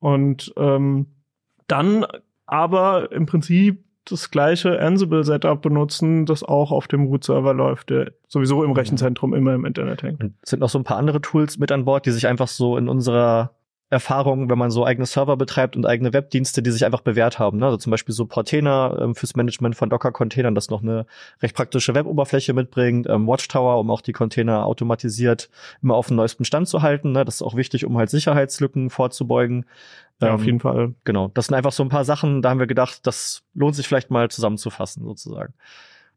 und 0.00 0.52
ähm, 0.58 1.06
dann 1.66 2.04
aber 2.44 3.10
im 3.10 3.24
Prinzip 3.24 3.82
das 4.04 4.30
gleiche 4.30 4.78
Ansible-Setup 4.78 5.62
benutzen, 5.62 6.26
das 6.26 6.42
auch 6.42 6.72
auf 6.72 6.88
dem 6.88 7.04
Root-Server 7.04 7.54
läuft, 7.54 7.88
der 7.88 8.12
sowieso 8.28 8.62
im 8.62 8.72
Rechenzentrum 8.72 9.32
immer 9.32 9.54
im 9.54 9.64
Internet 9.64 10.02
hängt. 10.02 10.22
Und 10.22 10.34
sind 10.42 10.60
noch 10.60 10.68
so 10.68 10.78
ein 10.78 10.84
paar 10.84 10.98
andere 10.98 11.22
Tools 11.22 11.56
mit 11.56 11.72
an 11.72 11.86
Bord, 11.86 12.04
die 12.04 12.10
sich 12.10 12.26
einfach 12.26 12.48
so 12.48 12.76
in 12.76 12.90
unserer 12.90 13.53
Erfahrungen, 13.94 14.50
wenn 14.50 14.58
man 14.58 14.70
so 14.70 14.84
eigene 14.84 15.06
Server 15.06 15.36
betreibt 15.36 15.76
und 15.76 15.86
eigene 15.86 16.12
Webdienste, 16.12 16.62
die 16.62 16.70
sich 16.70 16.84
einfach 16.84 17.00
bewährt 17.00 17.38
haben. 17.38 17.58
Ne? 17.58 17.66
Also 17.66 17.78
zum 17.78 17.92
Beispiel 17.92 18.14
so 18.14 18.26
Portainer 18.26 18.98
ähm, 19.00 19.14
fürs 19.14 19.36
Management 19.36 19.76
von 19.76 19.88
Docker-Containern, 19.88 20.54
das 20.54 20.68
noch 20.68 20.82
eine 20.82 21.06
recht 21.40 21.54
praktische 21.54 21.94
Web-Oberfläche 21.94 22.52
mitbringt, 22.52 23.08
ähm, 23.08 23.26
Watchtower, 23.26 23.78
um 23.78 23.90
auch 23.90 24.00
die 24.00 24.12
Container 24.12 24.66
automatisiert 24.66 25.48
immer 25.80 25.94
auf 25.94 26.08
dem 26.08 26.16
neuesten 26.16 26.44
Stand 26.44 26.68
zu 26.68 26.82
halten. 26.82 27.12
Ne? 27.12 27.24
Das 27.24 27.36
ist 27.36 27.42
auch 27.42 27.54
wichtig, 27.54 27.86
um 27.86 27.96
halt 27.96 28.10
Sicherheitslücken 28.10 28.90
vorzubeugen. 28.90 29.64
Ja, 30.20 30.28
ähm, 30.28 30.34
auf 30.34 30.44
jeden 30.44 30.60
Fall. 30.60 30.94
Genau. 31.04 31.30
Das 31.32 31.46
sind 31.46 31.54
einfach 31.54 31.72
so 31.72 31.82
ein 31.82 31.88
paar 31.88 32.04
Sachen, 32.04 32.42
da 32.42 32.50
haben 32.50 32.60
wir 32.60 32.66
gedacht, 32.66 33.06
das 33.06 33.44
lohnt 33.54 33.76
sich 33.76 33.86
vielleicht 33.86 34.10
mal 34.10 34.28
zusammenzufassen, 34.30 35.04
sozusagen. 35.04 35.54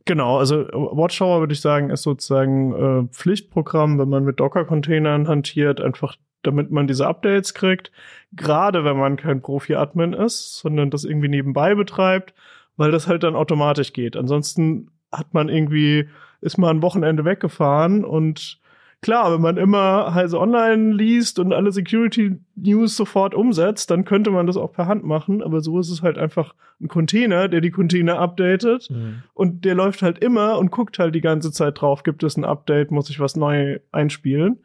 Genau, 0.05 0.37
also 0.37 0.65
Watchtower 0.71 1.41
würde 1.41 1.53
ich 1.53 1.59
sagen, 1.59 1.89
ist 1.89 2.03
sozusagen 2.03 2.73
äh, 2.73 3.07
Pflichtprogramm, 3.13 3.99
wenn 3.99 4.07
man 4.07 4.23
mit 4.23 4.39
Docker-Containern 4.39 5.27
hantiert, 5.27 5.81
einfach 5.81 6.15
damit 6.43 6.71
man 6.71 6.87
diese 6.87 7.07
Updates 7.07 7.53
kriegt. 7.53 7.91
Gerade 8.33 8.83
wenn 8.83 8.97
man 8.97 9.17
kein 9.17 9.41
Profi-Admin 9.41 10.13
ist, 10.13 10.57
sondern 10.59 10.89
das 10.89 11.03
irgendwie 11.03 11.29
nebenbei 11.29 11.75
betreibt, 11.75 12.33
weil 12.75 12.91
das 12.91 13.07
halt 13.07 13.23
dann 13.23 13.35
automatisch 13.35 13.93
geht. 13.93 14.15
Ansonsten 14.15 14.91
hat 15.11 15.33
man 15.33 15.49
irgendwie, 15.49 16.09
ist 16.41 16.57
man 16.57 16.77
ein 16.77 16.81
Wochenende 16.81 17.25
weggefahren 17.25 18.03
und 18.05 18.59
klar, 19.01 19.31
wenn 19.33 19.41
man 19.41 19.57
immer 19.57 20.13
Heise 20.13 20.39
Online 20.39 20.93
liest 20.93 21.39
und 21.39 21.53
alle 21.53 21.71
Security 21.71 22.37
News 22.55 22.95
sofort 22.95 23.35
umsetzt, 23.35 23.91
dann 23.91 24.05
könnte 24.05 24.31
man 24.31 24.47
das 24.47 24.57
auch 24.57 24.71
per 24.71 24.87
Hand 24.87 25.03
machen. 25.03 25.41
Aber 25.43 25.61
so 25.61 25.79
ist 25.79 25.89
es 25.89 26.01
halt 26.01 26.17
einfach 26.17 26.53
ein 26.81 26.87
Container, 26.87 27.47
der 27.47 27.61
die 27.61 27.71
Container 27.71 28.19
updatet. 28.19 28.89
Mhm. 28.89 29.23
Und 29.33 29.65
der 29.65 29.75
läuft 29.75 30.01
halt 30.01 30.19
immer 30.19 30.57
und 30.57 30.71
guckt 30.71 30.99
halt 30.99 31.15
die 31.15 31.21
ganze 31.21 31.51
Zeit 31.51 31.81
drauf, 31.81 32.03
gibt 32.03 32.23
es 32.23 32.37
ein 32.37 32.45
Update, 32.45 32.91
muss 32.91 33.09
ich 33.09 33.19
was 33.19 33.35
neu 33.35 33.79
einspielen. 33.91 34.59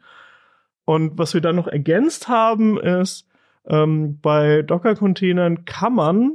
Und 0.85 1.17
was 1.17 1.33
wir 1.33 1.41
dann 1.41 1.55
noch 1.55 1.67
ergänzt 1.67 2.27
haben, 2.27 2.79
ist, 2.79 3.27
ähm, 3.65 4.19
bei 4.21 4.61
Docker-Containern 4.61 5.65
kann 5.65 5.95
man 5.95 6.31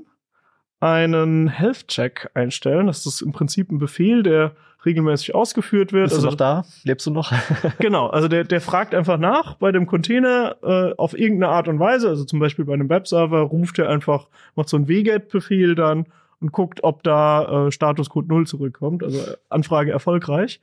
einen 0.80 1.48
Health-Check 1.48 2.30
einstellen. 2.34 2.86
Das 2.86 3.04
ist 3.04 3.20
im 3.20 3.32
Prinzip 3.32 3.70
ein 3.70 3.78
Befehl, 3.78 4.22
der 4.22 4.54
regelmäßig 4.84 5.34
ausgeführt 5.34 5.92
wird. 5.92 6.04
Bist 6.04 6.16
also 6.16 6.28
du 6.28 6.32
noch 6.32 6.36
da? 6.38 6.64
Lebst 6.84 7.06
du 7.06 7.10
noch? 7.10 7.32
Genau, 7.78 8.06
also 8.08 8.28
der, 8.28 8.44
der 8.44 8.60
fragt 8.60 8.94
einfach 8.94 9.18
nach 9.18 9.54
bei 9.54 9.72
dem 9.72 9.86
Container 9.86 10.56
äh, 10.62 10.94
auf 10.96 11.18
irgendeine 11.18 11.52
Art 11.52 11.68
und 11.68 11.80
Weise, 11.80 12.08
also 12.08 12.24
zum 12.24 12.38
Beispiel 12.38 12.64
bei 12.64 12.74
einem 12.74 12.88
Webserver 12.88 13.40
ruft 13.40 13.78
er 13.78 13.88
einfach, 13.88 14.28
macht 14.54 14.68
so 14.68 14.76
einen 14.76 14.88
wget-Befehl 14.88 15.74
dann 15.74 16.06
und 16.40 16.52
guckt, 16.52 16.84
ob 16.84 17.02
da 17.02 17.66
äh, 17.66 17.72
Statuscode 17.72 18.28
0 18.28 18.46
zurückkommt, 18.46 19.02
also 19.02 19.20
Anfrage 19.48 19.90
erfolgreich. 19.90 20.60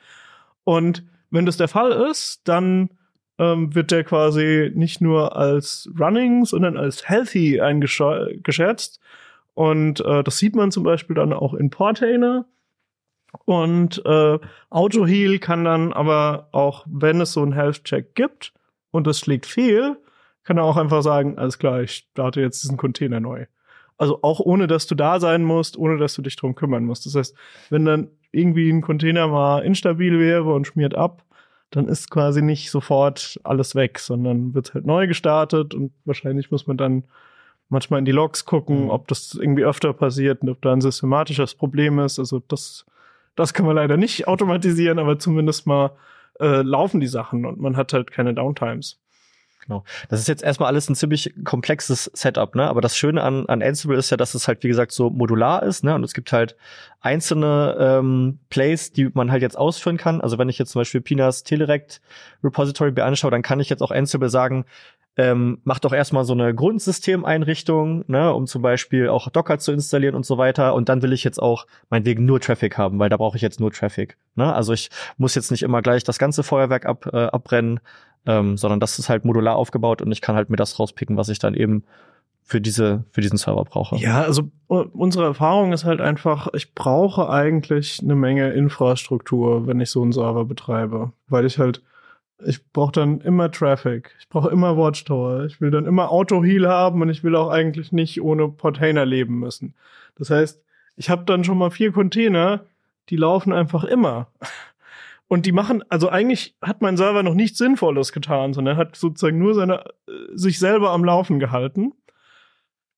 Und 0.63 1.03
wenn 1.29 1.45
das 1.45 1.57
der 1.57 1.67
Fall 1.67 1.91
ist, 2.09 2.47
dann 2.47 2.89
ähm, 3.37 3.75
wird 3.75 3.91
der 3.91 4.03
quasi 4.03 4.71
nicht 4.73 5.01
nur 5.01 5.35
als 5.35 5.89
running, 5.99 6.45
sondern 6.45 6.77
als 6.77 7.07
healthy 7.09 7.61
eingeschätzt. 7.61 8.99
Und 9.53 10.01
äh, 10.01 10.23
das 10.23 10.37
sieht 10.37 10.55
man 10.55 10.71
zum 10.71 10.83
Beispiel 10.83 11.15
dann 11.15 11.33
auch 11.33 11.53
in 11.53 11.69
Portainer. 11.69 12.45
Und 13.45 14.01
äh, 14.05 14.39
AutoHeal 14.69 15.39
kann 15.39 15.65
dann 15.65 15.91
aber 15.91 16.47
auch, 16.51 16.85
wenn 16.89 17.19
es 17.19 17.33
so 17.33 17.41
einen 17.41 17.53
Health-Check 17.53 18.15
gibt 18.15 18.53
und 18.91 19.07
es 19.07 19.19
schlägt 19.19 19.45
fehl, 19.45 19.97
kann 20.43 20.57
er 20.57 20.63
auch 20.63 20.77
einfach 20.77 21.01
sagen, 21.01 21.37
alles 21.37 21.57
klar, 21.57 21.81
ich 21.81 22.07
starte 22.11 22.39
jetzt 22.39 22.63
diesen 22.63 22.77
Container 22.77 23.19
neu. 23.19 23.45
Also 23.97 24.19
auch 24.21 24.39
ohne, 24.39 24.67
dass 24.67 24.87
du 24.87 24.95
da 24.95 25.19
sein 25.19 25.43
musst, 25.43 25.77
ohne 25.77 25.97
dass 25.97 26.15
du 26.15 26.21
dich 26.21 26.35
drum 26.35 26.55
kümmern 26.55 26.85
musst. 26.85 27.05
Das 27.05 27.15
heißt, 27.15 27.35
wenn 27.69 27.85
dann 27.85 28.09
irgendwie 28.31 28.69
ein 28.69 28.81
Container 28.81 29.27
mal 29.27 29.59
instabil 29.59 30.19
wäre 30.19 30.53
und 30.53 30.67
schmiert 30.67 30.95
ab, 30.95 31.23
dann 31.75 31.87
ist 31.87 32.09
quasi 32.09 32.41
nicht 32.41 32.71
sofort 32.71 33.39
alles 33.43 33.75
weg, 33.75 33.99
sondern 33.99 34.53
wird 34.53 34.73
halt 34.73 34.85
neu 34.85 35.07
gestartet 35.07 35.73
und 35.73 35.91
wahrscheinlich 36.05 36.51
muss 36.51 36.67
man 36.67 36.77
dann 36.77 37.03
manchmal 37.69 37.99
in 37.99 38.05
die 38.05 38.11
Logs 38.11 38.45
gucken, 38.45 38.83
Mhm. 38.85 38.89
ob 38.89 39.07
das 39.07 39.33
irgendwie 39.33 39.63
öfter 39.65 39.93
passiert 39.93 40.41
und 40.41 40.49
ob 40.49 40.61
da 40.61 40.71
ein 40.73 40.81
systematisches 40.81 41.55
Problem 41.55 41.99
ist. 41.99 42.19
Also 42.19 42.41
das, 42.47 42.85
das 43.35 43.53
kann 43.53 43.65
man 43.65 43.75
leider 43.75 43.97
nicht 43.97 44.27
automatisieren, 44.27 44.99
aber 44.99 45.17
zumindest 45.19 45.65
mal 45.67 45.91
äh, 46.39 46.61
laufen 46.61 46.99
die 46.99 47.07
Sachen 47.07 47.45
und 47.45 47.59
man 47.59 47.75
hat 47.77 47.93
halt 47.93 48.11
keine 48.11 48.33
Downtimes. 48.33 48.99
Genau. 49.67 49.83
Das 50.09 50.19
ist 50.19 50.27
jetzt 50.27 50.43
erstmal 50.43 50.67
alles 50.67 50.89
ein 50.89 50.95
ziemlich 50.95 51.33
komplexes 51.43 52.11
Setup, 52.13 52.53
ne? 52.53 52.67
Aber 52.67 52.81
das 52.81 52.95
Schöne 52.95 53.23
an, 53.23 53.47
an 53.47 53.63
Ansible 53.63 53.97
ist 53.97 54.11
ja, 54.11 54.17
dass 54.17 54.35
es 54.35 54.47
halt, 54.47 54.63
wie 54.63 54.67
gesagt, 54.67 54.91
so 54.91 55.09
modular 55.09 55.63
ist, 55.63 55.83
ne? 55.83 55.95
Und 55.95 56.03
es 56.03 56.13
gibt 56.13 56.31
halt 56.31 56.55
einzelne 57.01 57.75
ähm, 57.79 58.39
Plays, 58.49 58.91
die 58.91 59.09
man 59.13 59.31
halt 59.31 59.41
jetzt 59.41 59.57
ausführen 59.57 59.97
kann. 59.97 60.21
Also 60.21 60.37
wenn 60.37 60.49
ich 60.49 60.59
jetzt 60.59 60.71
zum 60.71 60.81
Beispiel 60.81 61.01
Pinas 61.01 61.43
Telerect 61.43 61.99
Repository 62.43 62.91
mir 62.91 63.05
anschaue, 63.05 63.31
dann 63.31 63.41
kann 63.41 63.59
ich 63.59 63.69
jetzt 63.69 63.81
auch 63.81 63.91
Ansible 63.91 64.29
sagen, 64.29 64.65
ähm, 65.17 65.59
mach 65.63 65.79
doch 65.79 65.93
erstmal 65.93 66.25
so 66.25 66.33
eine 66.33 66.53
Grundsystemeinrichtung, 66.53 68.03
ne, 68.07 68.33
um 68.33 68.47
zum 68.47 68.61
Beispiel 68.61 69.07
auch 69.07 69.29
Docker 69.29 69.59
zu 69.59 69.71
installieren 69.71 70.13
und 70.13 70.25
so 70.25 70.37
weiter. 70.37 70.73
Und 70.73 70.89
dann 70.89 71.01
will 71.01 71.13
ich 71.13 71.23
jetzt 71.23 71.41
auch 71.41 71.67
meinetwegen 71.89 72.25
nur 72.25 72.41
Traffic 72.41 72.77
haben, 72.77 72.99
weil 72.99 73.09
da 73.09 73.17
brauche 73.17 73.37
ich 73.37 73.41
jetzt 73.41 73.59
nur 73.59 73.71
Traffic. 73.71 74.17
Ne? 74.35 74.53
Also 74.53 74.73
ich 74.73 74.89
muss 75.17 75.35
jetzt 75.35 75.51
nicht 75.51 75.63
immer 75.63 75.81
gleich 75.81 76.03
das 76.03 76.19
ganze 76.19 76.43
Feuerwerk 76.43 76.85
ab, 76.85 77.09
äh, 77.13 77.17
abbrennen, 77.27 77.79
ähm, 78.25 78.57
sondern 78.57 78.79
das 78.79 78.99
ist 78.99 79.09
halt 79.09 79.25
modular 79.25 79.55
aufgebaut 79.55 80.01
und 80.01 80.11
ich 80.11 80.21
kann 80.21 80.35
halt 80.35 80.49
mir 80.49 80.57
das 80.57 80.79
rauspicken, 80.79 81.17
was 81.17 81.29
ich 81.29 81.39
dann 81.39 81.53
eben 81.53 81.83
für 82.41 82.61
diese 82.61 83.03
für 83.11 83.21
diesen 83.21 83.37
Server 83.37 83.63
brauche. 83.63 83.95
Ja, 83.97 84.21
also 84.21 84.51
unsere 84.67 85.25
Erfahrung 85.25 85.73
ist 85.73 85.83
halt 85.83 85.99
einfach, 85.99 86.47
ich 86.53 86.75
brauche 86.75 87.29
eigentlich 87.29 87.99
eine 88.03 88.15
Menge 88.15 88.51
Infrastruktur, 88.51 89.65
wenn 89.65 89.79
ich 89.79 89.89
so 89.89 90.03
einen 90.03 90.11
Server 90.11 90.45
betreibe, 90.45 91.11
weil 91.27 91.45
ich 91.45 91.57
halt 91.57 91.81
ich 92.43 92.71
brauche 92.71 92.91
dann 92.91 93.21
immer 93.21 93.49
Traffic, 93.51 94.13
ich 94.19 94.27
brauche 94.27 94.49
immer 94.49 94.75
Watchtower, 94.77 95.45
ich 95.45 95.61
will 95.61 95.71
dann 95.71 95.85
immer 95.85 96.11
Auto-Heal 96.11 96.67
haben 96.67 97.01
und 97.01 97.09
ich 97.09 97.23
will 97.23 97.35
auch 97.35 97.49
eigentlich 97.49 97.91
nicht 97.91 98.21
ohne 98.21 98.49
Portainer 98.49 99.05
leben 99.05 99.39
müssen. 99.39 99.73
Das 100.17 100.29
heißt, 100.29 100.61
ich 100.97 101.09
habe 101.09 101.23
dann 101.25 101.43
schon 101.43 101.57
mal 101.57 101.71
vier 101.71 101.91
Container, 101.91 102.65
die 103.09 103.15
laufen 103.15 103.53
einfach 103.53 103.83
immer. 103.83 104.27
Und 105.27 105.45
die 105.47 105.51
machen, 105.51 105.83
also 105.89 106.09
eigentlich 106.09 106.55
hat 106.61 106.81
mein 106.81 106.97
Server 106.97 107.23
noch 107.23 107.33
nichts 107.33 107.57
Sinnvolles 107.57 108.11
getan, 108.11 108.53
sondern 108.53 108.75
er 108.75 108.77
hat 108.77 108.95
sozusagen 108.95 109.39
nur 109.39 109.55
seine, 109.55 109.83
äh, 110.07 110.11
sich 110.35 110.59
selber 110.59 110.91
am 110.91 111.03
Laufen 111.03 111.39
gehalten. 111.39 111.93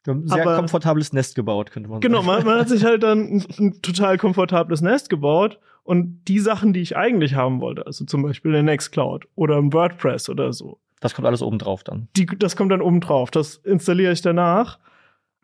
Sehr 0.06 0.42
aber- 0.44 0.56
komfortables 0.56 1.12
Nest 1.12 1.36
gebaut, 1.36 1.72
könnte 1.72 1.90
man 1.90 2.00
Genau, 2.00 2.22
sagen. 2.22 2.28
man, 2.28 2.46
man 2.46 2.60
hat 2.60 2.70
sich 2.70 2.84
halt 2.86 3.04
dann 3.04 3.20
ein, 3.28 3.46
ein 3.60 3.82
total 3.82 4.18
komfortables 4.18 4.82
Nest 4.82 5.10
gebaut 5.10 5.60
und 5.84 6.22
die 6.28 6.40
Sachen, 6.40 6.72
die 6.74 6.82
ich 6.82 6.96
eigentlich 6.96 7.36
haben 7.36 7.60
wollte, 7.60 7.86
also 7.86 8.06
zum 8.06 8.24
Beispiel 8.24 8.54
eine 8.54 8.64
Nextcloud 8.64 9.26
oder 9.36 9.58
ein 9.58 9.74
WordPress 9.74 10.30
oder 10.30 10.54
so, 10.54 10.80
Das 11.02 11.14
kommt 11.14 11.28
alles 11.28 11.42
oben 11.42 11.60
drauf 11.60 11.84
dann. 11.84 12.08
die, 12.16 12.26
das 12.26 12.56
kommt 12.56 12.72
dann 12.72 12.82
oben 12.82 13.02
drauf. 13.02 13.32
Das 13.32 13.56
installiere 13.58 14.14
ich 14.14 14.22
danach. 14.22 14.80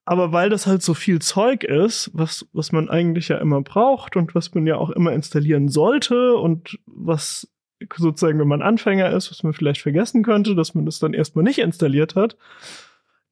Aber 0.05 0.33
weil 0.33 0.50
das 0.50 0.67
halt 0.67 0.83
so 0.83 0.93
viel 0.93 1.22
Zeug 1.22 1.63
ist, 1.63 2.12
was, 2.13 2.45
was 2.51 2.72
man 2.72 2.89
eigentlich 2.89 3.29
ja 3.29 3.38
immer 3.38 3.62
braucht 3.62 4.17
und 4.17 4.36
was 4.36 4.53
man 4.53 4.67
ja 4.67 4.75
auch 4.75 4.89
immer 4.89 5.13
installieren 5.13 5.69
sollte 5.69 6.36
und 6.36 6.77
was 6.86 7.48
sozusagen, 7.95 8.39
wenn 8.39 8.48
man 8.48 8.62
Anfänger 8.62 9.12
ist, 9.12 9.31
was 9.31 9.43
man 9.43 9.53
vielleicht 9.53 9.81
vergessen 9.81 10.24
könnte, 10.24 10.55
dass 10.55 10.74
man 10.74 10.86
das 10.86 11.00
dann 11.00 11.13
erstmal 11.13 11.43
nicht 11.43 11.60
installiert 11.60 12.15
hat, 12.15 12.38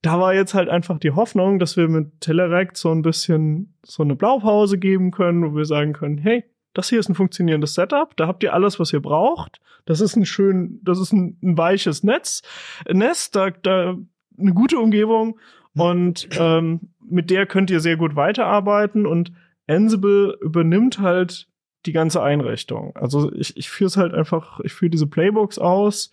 da 0.02 0.20
war 0.20 0.34
jetzt 0.34 0.54
halt 0.54 0.70
einfach 0.70 0.98
die 0.98 1.12
Hoffnung, 1.12 1.60
dass 1.60 1.78
wir 1.78 1.88
mit 1.88 2.22
Telerecht 2.22 2.76
so 2.76 2.92
ein 2.92 3.02
bisschen 3.02 3.76
so 3.84 4.04
eine 4.04 4.16
Blaupause 4.16 4.78
geben 4.78 5.12
können, 5.12 5.44
wo 5.44 5.56
wir 5.56 5.66
sagen 5.66 5.94
können, 5.94 6.18
hey, 6.18 6.44
das 6.74 6.90
hier 6.90 7.00
ist 7.00 7.10
ein 7.10 7.16
funktionierendes 7.16 7.74
Setup, 7.74 8.16
da 8.18 8.28
habt 8.28 8.44
ihr 8.44 8.54
alles, 8.54 8.80
was 8.80 8.94
ihr 8.94 9.02
braucht. 9.02 9.60
Das 9.86 10.00
ist 10.00 10.16
ein 10.16 10.26
schön, 10.26 10.80
das 10.84 11.00
ist 11.00 11.12
ein, 11.12 11.38
ein 11.44 11.58
weiches 11.58 12.04
Netz, 12.04 12.42
Nest, 12.90 13.36
da, 13.36 13.50
da 13.50 13.98
eine 14.40 14.54
gute 14.54 14.80
Umgebung 14.80 15.40
und 15.76 16.28
ähm, 16.38 16.92
mit 17.00 17.30
der 17.30 17.46
könnt 17.46 17.70
ihr 17.70 17.80
sehr 17.80 17.98
gut 17.98 18.16
weiterarbeiten 18.16 19.06
und 19.06 19.32
Ansible 19.68 20.38
übernimmt 20.42 21.00
halt 21.00 21.48
die 21.86 21.94
ganze 21.94 22.22
Einrichtung. 22.22 22.96
Also 22.96 23.32
ich, 23.34 23.58
ich 23.58 23.70
führe 23.70 23.88
es 23.88 23.98
halt 23.98 24.14
einfach, 24.14 24.60
ich 24.62 24.74
führe 24.74 24.90
diese 24.90 25.08
Playbooks 25.08 25.58
aus 25.58 26.12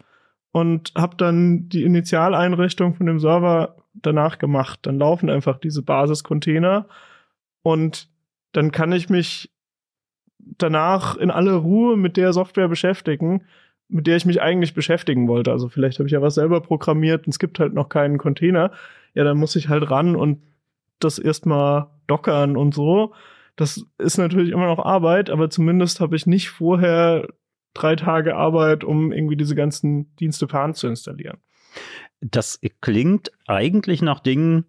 und 0.52 0.92
habe 0.96 1.16
dann 1.16 1.68
die 1.68 1.82
Initialeinrichtung 1.82 2.94
von 2.94 3.06
dem 3.06 3.18
Server 3.18 3.76
danach 3.94 4.38
gemacht. 4.38 4.80
Dann 4.82 4.98
laufen 4.98 5.28
einfach 5.28 5.58
diese 5.58 5.82
Basiscontainer 5.82 6.86
und 7.62 8.08
dann 8.52 8.72
kann 8.72 8.92
ich 8.92 9.10
mich 9.10 9.50
danach 10.38 11.16
in 11.16 11.30
aller 11.30 11.54
Ruhe 11.54 11.96
mit 11.96 12.16
der 12.16 12.32
Software 12.32 12.68
beschäftigen, 12.68 13.44
mit 13.88 14.06
der 14.06 14.16
ich 14.16 14.24
mich 14.24 14.40
eigentlich 14.40 14.74
beschäftigen 14.74 15.28
wollte. 15.28 15.50
Also 15.52 15.68
vielleicht 15.68 15.98
habe 15.98 16.06
ich 16.08 16.12
ja 16.12 16.22
was 16.22 16.34
selber 16.34 16.60
programmiert 16.60 17.26
und 17.26 17.30
es 17.30 17.38
gibt 17.38 17.58
halt 17.58 17.74
noch 17.74 17.88
keinen 17.88 18.18
Container. 18.18 18.70
Ja, 19.14 19.24
dann 19.24 19.38
muss 19.38 19.56
ich 19.56 19.68
halt 19.68 19.90
ran 19.90 20.16
und 20.16 20.42
das 21.00 21.18
erstmal 21.18 21.88
dockern 22.06 22.56
und 22.56 22.74
so. 22.74 23.14
Das 23.56 23.84
ist 23.98 24.18
natürlich 24.18 24.52
immer 24.52 24.66
noch 24.66 24.84
Arbeit, 24.84 25.30
aber 25.30 25.50
zumindest 25.50 26.00
habe 26.00 26.16
ich 26.16 26.26
nicht 26.26 26.50
vorher 26.50 27.28
drei 27.74 27.96
Tage 27.96 28.36
Arbeit, 28.36 28.84
um 28.84 29.12
irgendwie 29.12 29.36
diese 29.36 29.54
ganzen 29.54 30.14
Dienste 30.16 30.46
per 30.46 30.62
Hand 30.62 30.76
zu 30.76 30.86
installieren. 30.86 31.38
Das 32.20 32.60
klingt 32.80 33.30
eigentlich 33.46 34.02
nach 34.02 34.20
Dingen, 34.20 34.66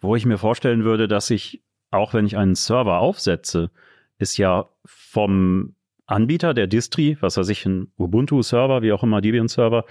wo 0.00 0.16
ich 0.16 0.24
mir 0.26 0.38
vorstellen 0.38 0.84
würde, 0.84 1.08
dass 1.08 1.30
ich, 1.30 1.62
auch 1.90 2.14
wenn 2.14 2.26
ich 2.26 2.36
einen 2.36 2.54
Server 2.54 2.98
aufsetze, 2.98 3.70
ist 4.18 4.36
ja 4.38 4.68
vom 4.84 5.74
Anbieter 6.06 6.54
der 6.54 6.66
Distri, 6.66 7.16
was 7.20 7.36
weiß 7.36 7.48
ich, 7.50 7.64
ein 7.66 7.92
Ubuntu-Server, 7.96 8.82
wie 8.82 8.92
auch 8.92 9.02
immer, 9.02 9.20
Debian-Server, 9.20 9.84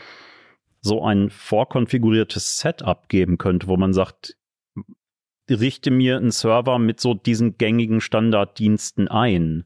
so 0.82 1.04
ein 1.04 1.30
vorkonfiguriertes 1.30 2.60
Setup 2.60 3.10
geben 3.10 3.38
könnte, 3.38 3.68
wo 3.68 3.78
man 3.78 3.94
sagt, 3.94 4.38
richte 5.50 5.92
mir 5.92 6.18
einen 6.18 6.32
Server 6.32 6.80
mit 6.80 7.00
so 7.00 7.14
diesen 7.14 7.58
gängigen 7.58 8.02
Standarddiensten 8.02 9.08
ein. 9.08 9.66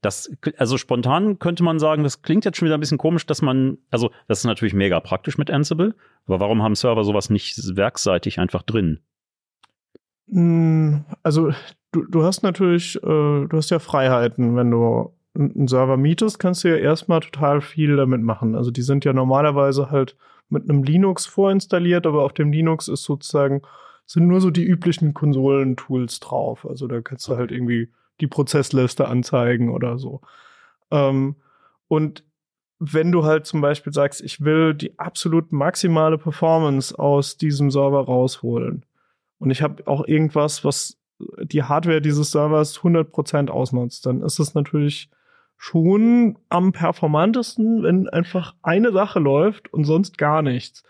Das, 0.00 0.30
also 0.58 0.76
spontan 0.76 1.38
könnte 1.38 1.62
man 1.62 1.78
sagen, 1.78 2.02
das 2.02 2.20
klingt 2.20 2.44
jetzt 2.44 2.58
schon 2.58 2.66
wieder 2.66 2.76
ein 2.76 2.80
bisschen 2.80 2.98
komisch, 2.98 3.24
dass 3.24 3.40
man, 3.40 3.78
also 3.90 4.10
das 4.28 4.40
ist 4.40 4.44
natürlich 4.44 4.74
mega 4.74 5.00
praktisch 5.00 5.38
mit 5.38 5.50
Ansible, 5.50 5.94
aber 6.26 6.40
warum 6.40 6.62
haben 6.62 6.74
Server 6.74 7.04
sowas 7.04 7.30
nicht 7.30 7.56
werkseitig 7.76 8.38
einfach 8.38 8.62
drin? 8.62 9.00
Mm, 10.26 11.04
Also 11.22 11.52
du, 11.92 12.04
du 12.04 12.22
hast 12.22 12.42
natürlich, 12.42 12.96
äh, 12.96 13.00
du 13.02 13.50
hast 13.52 13.70
ja 13.70 13.78
Freiheiten, 13.78 14.56
wenn 14.56 14.70
du 14.70 15.14
einen 15.34 15.68
Server 15.68 15.96
mietest, 15.96 16.38
kannst 16.38 16.64
du 16.64 16.68
ja 16.68 16.76
erstmal 16.76 17.20
total 17.20 17.60
viel 17.60 17.96
damit 17.96 18.22
machen. 18.22 18.54
Also 18.54 18.70
die 18.70 18.82
sind 18.82 19.04
ja 19.04 19.12
normalerweise 19.12 19.90
halt 19.90 20.16
mit 20.48 20.68
einem 20.68 20.82
Linux 20.82 21.26
vorinstalliert, 21.26 22.06
aber 22.06 22.24
auf 22.24 22.32
dem 22.32 22.52
Linux 22.52 22.88
ist 22.88 23.04
sozusagen, 23.04 23.62
sind 24.06 24.26
nur 24.26 24.40
so 24.40 24.50
die 24.50 24.64
üblichen 24.64 25.14
Konsolentools 25.14 26.20
drauf. 26.20 26.66
Also 26.68 26.86
da 26.86 27.00
kannst 27.00 27.26
du 27.28 27.36
halt 27.36 27.50
irgendwie 27.50 27.90
die 28.20 28.26
Prozessliste 28.26 29.08
anzeigen 29.08 29.70
oder 29.70 29.98
so. 29.98 30.20
Ähm, 30.90 31.36
und 31.88 32.24
wenn 32.78 33.12
du 33.12 33.24
halt 33.24 33.46
zum 33.46 33.60
Beispiel 33.60 33.92
sagst, 33.92 34.20
ich 34.20 34.44
will 34.44 34.74
die 34.74 34.98
absolut 34.98 35.52
maximale 35.52 36.18
Performance 36.18 36.98
aus 36.98 37.36
diesem 37.36 37.70
Server 37.70 38.04
rausholen 38.04 38.84
und 39.38 39.50
ich 39.50 39.62
habe 39.62 39.86
auch 39.86 40.06
irgendwas, 40.06 40.64
was 40.64 40.98
die 41.18 41.62
Hardware 41.62 42.00
dieses 42.00 42.30
Servers 42.32 42.80
100% 42.80 43.48
ausnutzt, 43.48 44.06
dann 44.06 44.22
ist 44.22 44.38
es 44.38 44.54
natürlich 44.54 45.08
schon 45.64 46.36
am 46.50 46.72
performantesten, 46.72 47.82
wenn 47.84 48.06
einfach 48.06 48.54
eine 48.62 48.92
Sache 48.92 49.18
läuft 49.18 49.72
und 49.72 49.84
sonst 49.84 50.18
gar 50.18 50.42
nichts. 50.42 50.82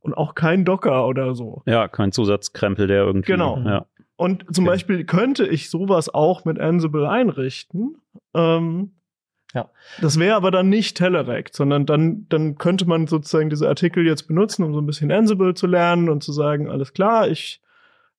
Und 0.00 0.14
auch 0.14 0.34
kein 0.34 0.64
Docker 0.64 1.06
oder 1.06 1.34
so. 1.34 1.62
Ja, 1.66 1.86
kein 1.86 2.12
Zusatzkrempel, 2.12 2.86
der 2.86 3.04
irgendwie. 3.04 3.30
Genau. 3.30 3.58
Ja. 3.58 3.84
Und 4.16 4.46
zum 4.54 4.64
Okay. 4.64 4.72
Beispiel 4.72 5.04
könnte 5.04 5.46
ich 5.46 5.68
sowas 5.68 6.12
auch 6.12 6.46
mit 6.46 6.58
Ansible 6.58 7.08
einrichten. 7.08 7.98
Ähm, 8.34 8.92
Ja. 9.52 9.68
Das 10.00 10.18
wäre 10.18 10.34
aber 10.34 10.50
dann 10.50 10.70
nicht 10.70 10.96
Telerik, 10.96 11.50
sondern 11.52 11.84
dann, 11.84 12.24
dann 12.30 12.56
könnte 12.56 12.86
man 12.86 13.06
sozusagen 13.06 13.50
diese 13.50 13.68
Artikel 13.68 14.06
jetzt 14.06 14.28
benutzen, 14.28 14.64
um 14.64 14.72
so 14.72 14.80
ein 14.80 14.86
bisschen 14.86 15.12
Ansible 15.12 15.52
zu 15.52 15.66
lernen 15.66 16.08
und 16.08 16.22
zu 16.22 16.32
sagen, 16.32 16.70
alles 16.70 16.94
klar, 16.94 17.28
ich 17.28 17.60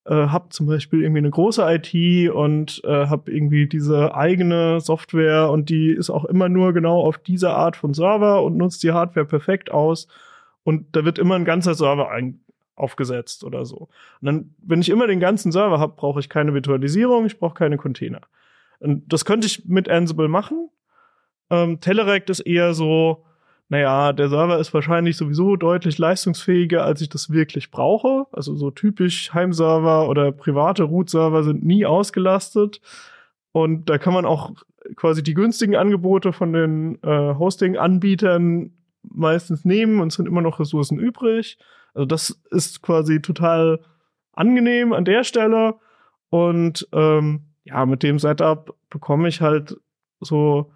äh, 0.05 0.13
habe 0.13 0.50
zum 0.50 0.67
Beispiel 0.67 1.01
irgendwie 1.01 1.19
eine 1.19 1.29
große 1.29 1.63
IT 1.65 2.31
und 2.31 2.81
äh, 2.83 3.07
habe 3.07 3.31
irgendwie 3.31 3.67
diese 3.67 4.15
eigene 4.15 4.79
Software 4.79 5.50
und 5.50 5.69
die 5.69 5.91
ist 5.91 6.10
auch 6.10 6.25
immer 6.25 6.50
nur 6.50 6.74
genau 6.74 7.01
auf 7.01 7.17
diese 7.17 7.51
Art 7.51 7.75
von 7.75 7.93
Server 7.93 8.43
und 8.43 8.57
nutzt 8.57 8.83
die 8.83 8.91
Hardware 8.91 9.25
perfekt 9.25 9.72
aus 9.72 10.07
und 10.63 10.95
da 10.95 11.05
wird 11.05 11.19
immer 11.19 11.36
ein 11.36 11.45
ganzer 11.45 11.74
Server 11.74 12.10
ein 12.12 12.39
aufgesetzt 12.75 13.43
oder 13.43 13.65
so. 13.65 13.89
Und 14.19 14.25
dann, 14.25 14.55
wenn 14.57 14.81
ich 14.81 14.89
immer 14.89 15.07
den 15.07 15.19
ganzen 15.19 15.51
Server 15.51 15.79
habe, 15.79 15.93
brauche 15.95 16.19
ich 16.19 16.29
keine 16.29 16.53
Virtualisierung, 16.53 17.25
ich 17.25 17.38
brauche 17.38 17.53
keine 17.53 17.77
Container. 17.77 18.22
Und 18.79 19.12
das 19.13 19.25
könnte 19.25 19.48
ich 19.48 19.65
mit 19.65 19.89
Ansible 19.89 20.27
machen. 20.27 20.69
Ähm, 21.50 21.79
Telerik 21.79 22.27
ist 22.29 22.41
eher 22.41 22.74
so, 22.74 23.25
naja, 23.70 24.13
der 24.13 24.29
Server 24.29 24.60
ist 24.60 24.74
wahrscheinlich 24.74 25.17
sowieso 25.17 25.55
deutlich 25.55 25.98
leistungsfähiger, 25.98 26.84
als 26.84 27.01
ich 27.01 27.10
das 27.10 27.29
wirklich 27.29 27.72
brauche. 27.72 28.27
Also 28.32 28.55
so 28.55 28.72
typisch 28.72 29.34
Heimserver 29.34 30.10
oder 30.10 30.32
private 30.32 30.84
Root-Server 30.84 31.43
sind 31.43 31.63
nie 31.63 31.86
ausgelastet. 31.86 32.82
Und 33.51 33.89
da 33.89 33.98
kann 33.98 34.13
man 34.13 34.25
auch 34.25 34.51
quasi 34.96 35.24
die 35.24 35.34
günstigen 35.34 35.75
Angebote 35.75 36.34
von 36.34 36.53
den 36.53 37.01
äh, 37.03 37.36
Hosting-Anbietern 37.36 38.72
meistens 39.03 39.65
nehmen 39.65 40.00
und 40.00 40.10
es 40.10 40.15
sind 40.15 40.27
immer 40.27 40.41
noch 40.41 40.60
Ressourcen 40.60 41.00
übrig. 41.00 41.58
Also 41.93 42.05
das 42.05 42.41
ist 42.51 42.82
quasi 42.82 43.22
total 43.22 43.79
angenehm 44.34 44.93
an 44.93 45.05
der 45.05 45.24
Stelle. 45.24 45.75
Und 46.29 46.88
ähm, 46.91 47.41
ja, 47.63 47.86
mit 47.86 48.03
dem 48.03 48.20
Setup 48.20 48.75
bekomme 48.89 49.27
ich 49.27 49.41
halt 49.41 49.77
so 50.20 50.72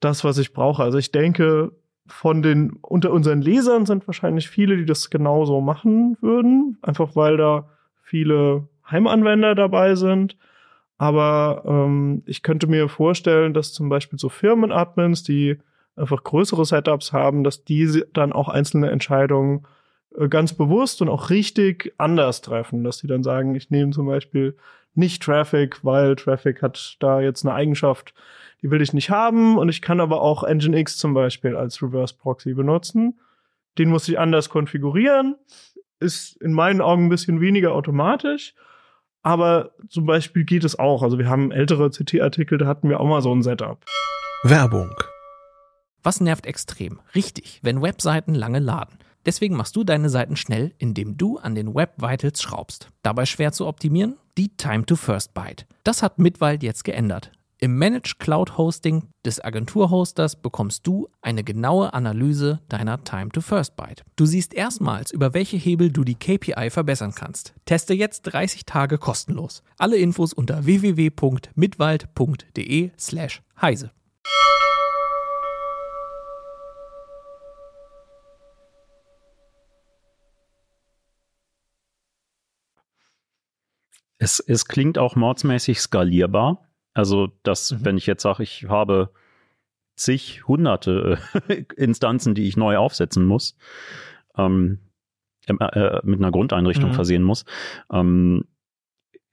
das, 0.00 0.24
was 0.24 0.38
ich 0.38 0.52
brauche. 0.52 0.82
Also 0.82 0.98
ich 0.98 1.12
denke, 1.12 1.72
von 2.06 2.42
den 2.42 2.72
unter 2.82 3.12
unseren 3.12 3.42
Lesern 3.42 3.86
sind 3.86 4.06
wahrscheinlich 4.06 4.48
viele, 4.48 4.76
die 4.76 4.84
das 4.86 5.10
genauso 5.10 5.60
machen 5.60 6.16
würden, 6.20 6.78
einfach 6.82 7.14
weil 7.16 7.36
da 7.36 7.68
viele 8.02 8.68
Heimanwender 8.90 9.54
dabei 9.54 9.94
sind. 9.94 10.36
Aber 10.98 11.62
ähm, 11.66 12.22
ich 12.26 12.42
könnte 12.42 12.66
mir 12.66 12.88
vorstellen, 12.88 13.54
dass 13.54 13.72
zum 13.72 13.88
Beispiel 13.88 14.18
so 14.18 14.28
Firmenadmins, 14.28 15.22
die 15.22 15.58
einfach 15.96 16.22
größere 16.22 16.64
Setups 16.64 17.12
haben, 17.12 17.44
dass 17.44 17.64
die 17.64 18.04
dann 18.12 18.32
auch 18.32 18.48
einzelne 18.48 18.90
Entscheidungen 18.90 19.66
äh, 20.16 20.28
ganz 20.28 20.52
bewusst 20.52 21.02
und 21.02 21.08
auch 21.08 21.30
richtig 21.30 21.94
anders 21.98 22.40
treffen, 22.40 22.84
dass 22.84 22.98
sie 22.98 23.06
dann 23.06 23.22
sagen, 23.22 23.54
ich 23.54 23.70
nehme 23.70 23.92
zum 23.92 24.06
Beispiel 24.06 24.56
nicht 24.94 25.22
Traffic, 25.22 25.84
weil 25.84 26.16
Traffic 26.16 26.62
hat 26.62 26.96
da 27.00 27.20
jetzt 27.20 27.44
eine 27.44 27.54
Eigenschaft, 27.54 28.14
die 28.62 28.70
will 28.70 28.80
ich 28.80 28.92
nicht 28.92 29.10
haben 29.10 29.58
und 29.58 29.68
ich 29.68 29.82
kann 29.82 30.00
aber 30.00 30.22
auch 30.22 30.44
Nginx 30.44 30.96
zum 30.96 31.14
Beispiel 31.14 31.56
als 31.56 31.82
Reverse 31.82 32.14
Proxy 32.14 32.54
benutzen. 32.54 33.20
Den 33.78 33.88
muss 33.88 34.08
ich 34.08 34.18
anders 34.18 34.48
konfigurieren, 34.48 35.36
ist 35.98 36.40
in 36.40 36.52
meinen 36.52 36.80
Augen 36.80 37.06
ein 37.06 37.10
bisschen 37.10 37.40
weniger 37.40 37.72
automatisch, 37.72 38.54
aber 39.22 39.72
zum 39.88 40.06
Beispiel 40.06 40.44
geht 40.44 40.64
es 40.64 40.78
auch. 40.78 41.02
Also 41.02 41.18
wir 41.18 41.28
haben 41.28 41.52
ältere 41.52 41.90
CT-Artikel, 41.90 42.58
da 42.58 42.66
hatten 42.66 42.88
wir 42.88 43.00
auch 43.00 43.08
mal 43.08 43.22
so 43.22 43.34
ein 43.34 43.42
Setup. 43.42 43.84
Werbung. 44.44 44.94
Was 46.02 46.20
nervt 46.20 46.46
extrem? 46.46 47.00
Richtig, 47.14 47.60
wenn 47.62 47.82
Webseiten 47.82 48.34
lange 48.34 48.58
laden. 48.58 48.98
Deswegen 49.24 49.56
machst 49.56 49.76
du 49.76 49.84
deine 49.84 50.08
Seiten 50.08 50.34
schnell, 50.34 50.74
indem 50.78 51.16
du 51.16 51.38
an 51.38 51.54
den 51.54 51.74
Web 51.76 52.02
Vitals 52.02 52.42
schraubst. 52.42 52.90
Dabei 53.02 53.24
schwer 53.24 53.52
zu 53.52 53.68
optimieren? 53.68 54.16
Die 54.36 54.56
Time 54.56 54.84
to 54.84 54.96
First 54.96 55.32
Byte. 55.32 55.66
Das 55.84 56.02
hat 56.02 56.18
Mitwald 56.18 56.64
jetzt 56.64 56.82
geändert. 56.82 57.30
Im 57.62 57.78
Managed 57.78 58.18
Cloud 58.18 58.58
Hosting 58.58 59.08
des 59.24 59.38
Agenturhosters 59.38 60.34
bekommst 60.34 60.84
du 60.84 61.08
eine 61.20 61.44
genaue 61.44 61.94
Analyse 61.94 62.60
deiner 62.68 63.04
Time 63.04 63.28
to 63.28 63.40
First 63.40 63.76
Byte. 63.76 64.02
Du 64.16 64.26
siehst 64.26 64.52
erstmals, 64.52 65.12
über 65.12 65.32
welche 65.32 65.58
Hebel 65.58 65.92
du 65.92 66.02
die 66.02 66.16
KPI 66.16 66.70
verbessern 66.70 67.14
kannst. 67.14 67.54
Teste 67.64 67.94
jetzt 67.94 68.22
30 68.22 68.66
Tage 68.66 68.98
kostenlos. 68.98 69.62
Alle 69.78 69.96
Infos 69.96 70.32
unter 70.32 70.66
www.mitwald.de/slash 70.66 73.42
heise. 73.60 73.92
Es, 84.18 84.40
es 84.40 84.64
klingt 84.64 84.98
auch 84.98 85.14
mordsmäßig 85.14 85.80
skalierbar. 85.80 86.71
Also, 86.94 87.28
dass, 87.42 87.72
Mhm. 87.72 87.84
wenn 87.84 87.96
ich 87.96 88.06
jetzt 88.06 88.22
sage, 88.22 88.42
ich 88.42 88.66
habe 88.68 89.10
zig, 89.96 90.46
hunderte 90.46 91.18
äh, 91.48 91.64
Instanzen, 91.76 92.34
die 92.34 92.48
ich 92.48 92.56
neu 92.56 92.76
aufsetzen 92.76 93.24
muss, 93.24 93.56
ähm, 94.36 94.78
äh, 95.46 95.54
äh, 95.54 96.00
mit 96.04 96.20
einer 96.20 96.30
Grundeinrichtung 96.30 96.90
Mhm. 96.90 96.94
versehen 96.94 97.22
muss, 97.22 97.44
ähm, 97.92 98.44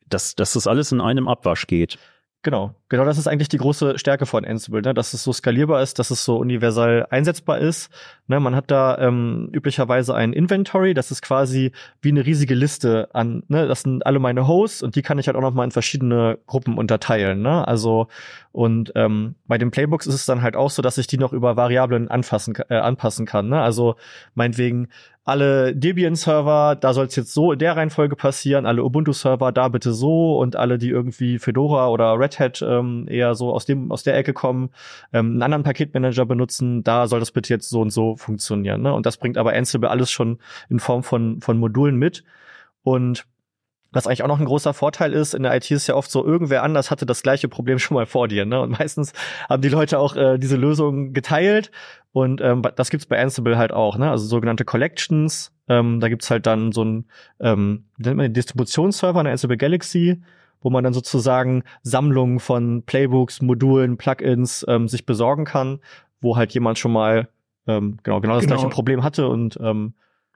dass, 0.08 0.36
dass 0.36 0.54
das 0.54 0.68
alles 0.68 0.92
in 0.92 1.02
einem 1.02 1.28
Abwasch 1.28 1.68
geht. 1.68 1.98
Genau, 2.42 2.74
genau 2.88 3.04
das 3.04 3.18
ist 3.18 3.28
eigentlich 3.28 3.50
die 3.50 3.58
große 3.58 4.00
Stärke 4.00 4.26
von 4.26 4.46
Ansible, 4.46 4.82
ne? 4.82 4.94
dass 4.94 5.14
es 5.14 5.26
so 5.26 5.34
skalierbar 5.34 5.84
ist, 5.84 6.00
dass 6.00 6.10
es 6.10 6.24
so 6.24 6.38
universal 6.38 7.06
einsetzbar 7.10 7.58
ist. 7.58 7.92
Ne? 8.28 8.40
Man 8.40 8.56
hat 8.56 8.72
da 8.72 8.98
ähm, 8.98 9.50
üblicherweise 9.52 10.16
ein 10.16 10.32
Inventory, 10.32 10.94
das 10.94 11.12
ist 11.12 11.22
quasi 11.22 11.74
wie 12.02 12.12
eine 12.12 12.26
riesige 12.26 12.56
Liste 12.56 13.10
an, 13.12 13.44
ne? 13.50 13.68
das 13.68 13.82
sind 13.82 14.06
alle 14.06 14.20
meine 14.20 14.48
Hosts 14.48 14.84
und 14.84 14.96
die 14.96 15.02
kann 15.02 15.20
ich 15.20 15.28
halt 15.28 15.36
auch 15.36 15.42
noch 15.42 15.54
mal 15.54 15.66
in 15.66 15.72
verschiedene 15.72 16.40
Gruppen 16.48 16.78
unterteilen. 16.78 17.42
Ne? 17.42 17.68
Also 17.68 18.08
und 18.54 18.94
ähm, 18.96 19.36
bei 19.46 19.58
den 19.58 19.70
Playbooks 19.70 20.08
ist 20.08 20.16
es 20.16 20.26
dann 20.26 20.42
halt 20.42 20.56
auch 20.56 20.70
so, 20.70 20.82
dass 20.82 20.98
ich 20.98 21.08
die 21.08 21.18
noch 21.18 21.34
über 21.34 21.58
Variablen 21.58 22.08
anfassen, 22.08 22.56
äh, 22.70 22.76
anpassen 22.76 23.26
kann. 23.26 23.50
Ne? 23.50 23.62
Also 23.62 23.96
meinetwegen 24.34 24.88
alle 25.30 25.76
Debian-Server, 25.76 26.76
da 26.76 26.94
soll 26.94 27.06
es 27.06 27.16
jetzt 27.16 27.34
so 27.34 27.52
in 27.52 27.60
der 27.60 27.78
Reihenfolge 27.78 28.16
passieren, 28.16 28.66
alle 28.66 28.84
Ubuntu-Server 28.84 29.52
da 29.52 29.68
bitte 29.70 29.94
so 29.94 30.38
und 30.40 30.56
alle, 30.56 30.78
die 30.78 30.90
irgendwie 30.90 31.40
Fedora 31.40 31.90
oder 31.90 32.20
Red 32.20 32.40
Hat 32.40 32.62
ähm, 32.62 33.06
eher 33.08 33.36
so 33.36 33.54
aus 33.54 33.66
dem 33.66 33.92
aus 33.92 34.04
der 34.04 34.18
Ecke 34.18 34.34
kommen, 34.34 34.72
ähm, 35.14 35.34
einen 35.34 35.42
anderen 35.44 35.64
Paketmanager 35.64 36.26
benutzen, 36.26 36.84
da 36.84 37.08
soll 37.08 37.20
das 37.20 37.32
bitte 37.32 37.54
jetzt 37.54 37.70
so 37.70 37.82
und 37.82 37.92
so 37.92 38.16
funktionieren. 38.16 38.82
Ne? 38.82 38.94
Und 38.94 39.06
das 39.06 39.18
bringt 39.18 39.38
aber 39.38 39.54
Ansible 39.54 39.90
alles 39.90 40.12
schon 40.12 40.40
in 40.70 40.80
Form 40.80 41.04
von 41.04 41.40
von 41.42 41.58
Modulen 41.60 41.96
mit 41.96 42.24
und 42.84 43.26
was 43.92 44.06
eigentlich 44.06 44.24
auch 44.24 44.28
noch 44.28 44.40
ein 44.40 44.46
großer 44.46 44.74
Vorteil 44.74 45.14
ist, 45.14 45.34
in 45.34 45.44
der 45.44 45.56
IT 45.56 45.70
ist 45.72 45.88
ja 45.88 45.96
oft 45.96 46.12
so, 46.12 46.24
irgendwer 46.26 46.64
anders 46.64 46.92
hatte 46.92 47.06
das 47.06 47.24
gleiche 47.24 47.48
Problem 47.48 47.80
schon 47.80 47.96
mal 47.96 48.06
vor 48.06 48.28
dir. 48.28 48.46
Ne? 48.46 48.62
Und 48.62 48.78
meistens 48.80 49.14
haben 49.50 49.62
die 49.62 49.70
Leute 49.70 50.00
auch 50.00 50.16
äh, 50.16 50.38
diese 50.38 50.58
Lösung 50.58 51.14
geteilt. 51.14 51.72
Und 52.12 52.42
ähm, 52.42 52.64
das 52.76 52.90
gibt's 52.90 53.06
bei 53.06 53.22
Ansible 53.22 53.58
halt 53.58 53.72
auch, 53.72 53.98
ne? 53.98 54.10
Also 54.10 54.26
sogenannte 54.26 54.66
Collections. 54.66 55.52
Ähm, 55.68 56.00
da 56.00 56.10
gibt's 56.10 56.32
halt 56.32 56.48
dann 56.48 56.72
so 56.72 56.84
ein, 56.84 57.06
ähm, 57.40 57.86
nennt 57.98 58.18
man 58.18 58.26
den 58.26 58.34
Distributionsserver, 58.34 59.20
eine 59.20 59.30
Ansible 59.30 59.58
Galaxy, 59.58 60.22
wo 60.62 60.72
man 60.72 60.84
dann 60.84 60.94
sozusagen 60.94 61.64
Sammlungen 61.84 62.40
von 62.40 62.84
Playbooks, 62.84 63.42
Modulen, 63.42 63.98
Plugins 63.98 64.66
ähm, 64.68 64.88
sich 64.88 65.06
besorgen 65.06 65.46
kann, 65.46 65.80
wo 66.20 66.36
halt 66.36 66.52
jemand 66.54 66.80
schon 66.80 66.92
mal 66.92 67.30
ähm, 67.68 67.98
genau 68.02 68.20
genau 68.22 68.36
das 68.36 68.46
Genau. 68.46 68.56
gleiche 68.56 68.70
Problem 68.74 69.04
hatte 69.04 69.28
und 69.28 69.60
ähm, 69.62 69.94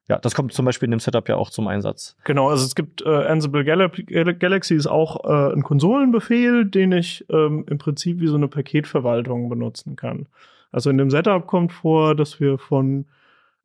ja, 0.10 0.18
das 0.20 0.36
kommt 0.36 0.54
zum 0.54 0.66
Beispiel 0.66 0.88
in 0.88 0.92
dem 0.92 1.00
Setup 1.00 1.28
ja 1.30 1.36
auch 1.36 1.50
zum 1.50 1.68
Einsatz. 1.68 2.16
Genau, 2.26 2.50
also 2.50 2.66
es 2.66 2.76
gibt 2.76 3.02
äh, 3.06 3.10
Ansible 3.10 3.64
Gal 3.64 3.90
Galaxy 3.90 4.76
ist 4.76 4.88
auch 4.88 5.24
äh, 5.24 5.54
ein 5.54 5.64
Konsolenbefehl, 5.64 6.66
den 6.66 6.92
ich 6.92 7.26
ähm, 7.30 7.66
im 7.70 7.78
Prinzip 7.78 8.20
wie 8.20 8.28
so 8.28 8.36
eine 8.36 8.48
Paketverwaltung 8.48 9.50
benutzen 9.50 9.96
kann. 9.96 10.28
Also 10.72 10.90
in 10.90 10.98
dem 10.98 11.10
Setup 11.10 11.48
kommt 11.48 11.72
vor, 11.72 12.16
dass 12.16 12.40
wir 12.40 12.58
von 12.58 13.06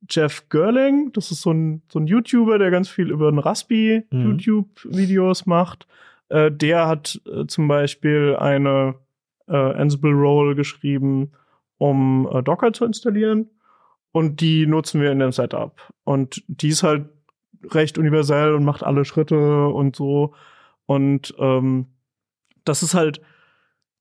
Jeff 0.09 0.49
Gerling, 0.49 1.11
das 1.13 1.33
ist 1.33 1.41
so 1.41 1.51
ein, 1.51 1.83
so 1.89 1.99
ein 1.99 2.07
YouTuber, 2.07 2.59
der 2.59 2.71
ganz 2.71 2.89
viel 2.89 3.11
über 3.11 3.29
ein 3.29 3.39
Raspi 3.39 4.05
Mhm. 4.11 4.21
YouTube-Videos 4.23 5.47
macht. 5.47 5.89
Äh, 6.29 6.53
der 6.53 6.87
hat 6.87 7.21
äh, 7.27 7.47
zum 7.47 7.67
Beispiel 7.67 8.37
eine 8.39 8.95
äh, 9.49 9.57
Ansible 9.57 10.13
Role 10.13 10.55
geschrieben, 10.55 11.33
um 11.79 12.29
äh, 12.33 12.43
Docker 12.43 12.73
zu 12.73 12.85
installieren. 12.85 13.49
Und 14.19 14.41
die 14.41 14.67
nutzen 14.67 15.01
wir 15.01 15.13
in 15.13 15.21
dem 15.21 15.31
Setup. 15.31 15.81
Und 16.03 16.43
die 16.49 16.71
ist 16.71 16.83
halt 16.83 17.09
recht 17.71 17.99
universell 17.99 18.53
und 18.55 18.65
macht 18.65 18.83
alle 18.83 19.05
Schritte 19.05 19.69
und 19.69 19.95
so. 19.95 20.35
Und 20.87 21.35
ähm, 21.39 21.87
das 22.65 22.83
ist 22.83 22.95
halt 22.95 23.21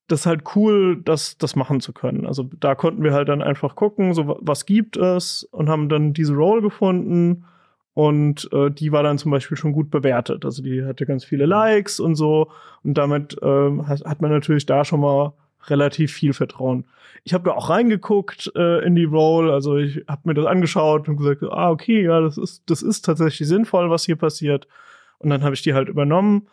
das 0.08 0.22
ist 0.22 0.26
halt 0.26 0.56
cool, 0.56 1.02
das, 1.04 1.38
das 1.38 1.56
machen 1.56 1.82
zu 1.82 1.94
können. 1.94 2.26
Also 2.26 2.50
da 2.60 2.76
konnten 2.76 3.04
wir 3.04 3.14
halt 3.14 3.28
dann 3.28 3.42
einfach 3.42 3.76
gucken, 3.76 4.14
so 4.14 4.38
was 4.40 4.66
gibt 4.66 4.98
es 4.98 5.44
und 5.44 5.70
haben 5.70 5.90
dann 5.90 6.14
diese 6.14 6.34
Role 6.34 6.62
gefunden 6.62 7.46
und 7.94 8.50
äh, 8.54 8.72
die 8.72 8.92
war 8.92 9.04
dann 9.04 9.18
zum 9.18 9.32
Beispiel 9.32 9.58
schon 9.58 9.74
gut 9.74 9.92
bewertet. 9.92 10.46
Also 10.46 10.64
die 10.64 10.84
hatte 10.84 11.06
ganz 11.06 11.26
viele 11.26 11.46
Likes 11.46 12.00
und 12.00 12.16
so 12.16 12.50
und 12.84 12.98
damit 12.98 13.38
äh, 13.44 13.72
hat 13.86 14.22
man 14.22 14.32
natürlich 14.32 14.66
da 14.66 14.84
schon 14.84 15.02
mal 15.02 15.34
relativ 15.70 16.14
viel 16.14 16.34
Vertrauen. 16.34 16.86
Ich 17.24 17.34
habe 17.34 17.46
da 17.46 17.52
auch 17.52 17.70
reingeguckt 17.70 18.52
äh, 18.56 18.86
in 18.86 18.96
die 18.96 19.06
Role, 19.06 19.52
also 19.52 19.78
ich 19.78 20.04
habe 20.08 20.22
mir 20.26 20.34
das 20.34 20.46
angeschaut 20.46 21.08
und 21.10 21.18
gesagt, 21.18 21.44
ah 21.44 21.70
okay, 21.70 22.04
ja, 22.04 22.22
das 22.22 22.38
ist 22.38 22.70
das 22.70 22.82
ist 22.82 23.04
tatsächlich 23.06 23.48
sinnvoll, 23.48 23.90
was 23.90 24.06
hier 24.06 24.16
passiert. 24.16 24.68
Und 25.20 25.30
dann 25.30 25.44
habe 25.44 25.56
ich 25.56 25.62
die 25.62 25.74
halt 25.74 25.90
übernommen 25.90 26.48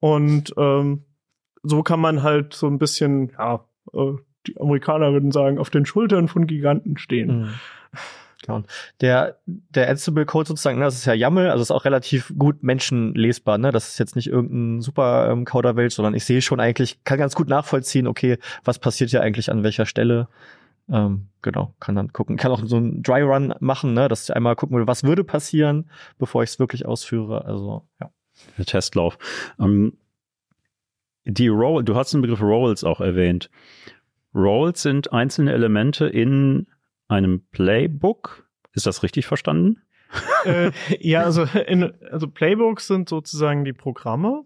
und 0.00 0.54
ähm, 0.56 1.04
so 1.62 1.82
kann 1.82 2.00
man 2.00 2.22
halt 2.22 2.54
so 2.54 2.66
ein 2.66 2.78
bisschen, 2.78 3.32
ja, 3.38 3.64
äh, 3.92 4.12
die 4.46 4.60
Amerikaner 4.60 5.12
würden 5.12 5.32
sagen, 5.32 5.58
auf 5.58 5.70
den 5.70 5.86
Schultern 5.86 6.28
von 6.28 6.46
Giganten 6.46 6.98
stehen. 6.98 7.40
Mhm. 7.40 7.48
Genau. 8.46 8.62
Der, 9.00 9.38
der 9.46 9.88
Ansible-Code 9.88 10.48
sozusagen, 10.48 10.78
ne, 10.78 10.84
das 10.84 10.96
ist 10.96 11.06
ja 11.06 11.14
YAML, 11.14 11.48
also 11.48 11.62
ist 11.62 11.70
auch 11.70 11.84
relativ 11.84 12.32
gut 12.38 12.62
menschenlesbar, 12.62 13.56
ne? 13.56 13.72
Das 13.72 13.88
ist 13.88 13.98
jetzt 13.98 14.16
nicht 14.16 14.26
irgendein 14.26 14.82
super 14.82 15.30
ähm, 15.30 15.44
Coderwelt, 15.44 15.92
sondern 15.92 16.14
ich 16.14 16.24
sehe 16.24 16.42
schon 16.42 16.60
eigentlich, 16.60 17.02
kann 17.04 17.18
ganz 17.18 17.34
gut 17.34 17.48
nachvollziehen, 17.48 18.06
okay, 18.06 18.38
was 18.62 18.78
passiert 18.78 19.10
hier 19.10 19.22
eigentlich 19.22 19.50
an 19.50 19.62
welcher 19.62 19.86
Stelle. 19.86 20.28
Ähm, 20.90 21.28
genau, 21.40 21.74
kann 21.80 21.94
dann 21.94 22.12
gucken. 22.12 22.36
Kann 22.36 22.52
auch 22.52 22.60
so 22.64 22.76
einen 22.76 23.02
Dry 23.02 23.22
Run 23.22 23.54
machen, 23.60 23.94
ne, 23.94 24.08
dass 24.08 24.24
ich 24.24 24.36
einmal 24.36 24.56
gucken 24.56 24.76
will, 24.76 24.86
was 24.86 25.04
würde 25.04 25.24
passieren, 25.24 25.90
bevor 26.18 26.42
ich 26.42 26.50
es 26.50 26.58
wirklich 26.58 26.84
ausführe. 26.84 27.46
Also, 27.46 27.86
ja. 28.00 28.10
Der 28.58 28.66
Testlauf. 28.66 29.16
Ähm, 29.58 29.96
die 31.24 31.48
Roll, 31.48 31.82
du 31.84 31.94
hast 31.94 32.12
den 32.12 32.20
Begriff 32.20 32.42
Roles 32.42 32.84
auch 32.84 33.00
erwähnt. 33.00 33.48
Roles 34.34 34.82
sind 34.82 35.12
einzelne 35.12 35.52
Elemente 35.52 36.06
in 36.06 36.66
einem 37.08 37.46
Playbook. 37.50 38.48
Ist 38.72 38.86
das 38.86 39.02
richtig 39.02 39.26
verstanden? 39.26 39.82
äh, 40.44 40.70
ja, 41.00 41.22
also, 41.22 41.44
in, 41.66 41.92
also 42.10 42.28
Playbooks 42.28 42.86
sind 42.86 43.08
sozusagen 43.08 43.64
die 43.64 43.72
Programme. 43.72 44.44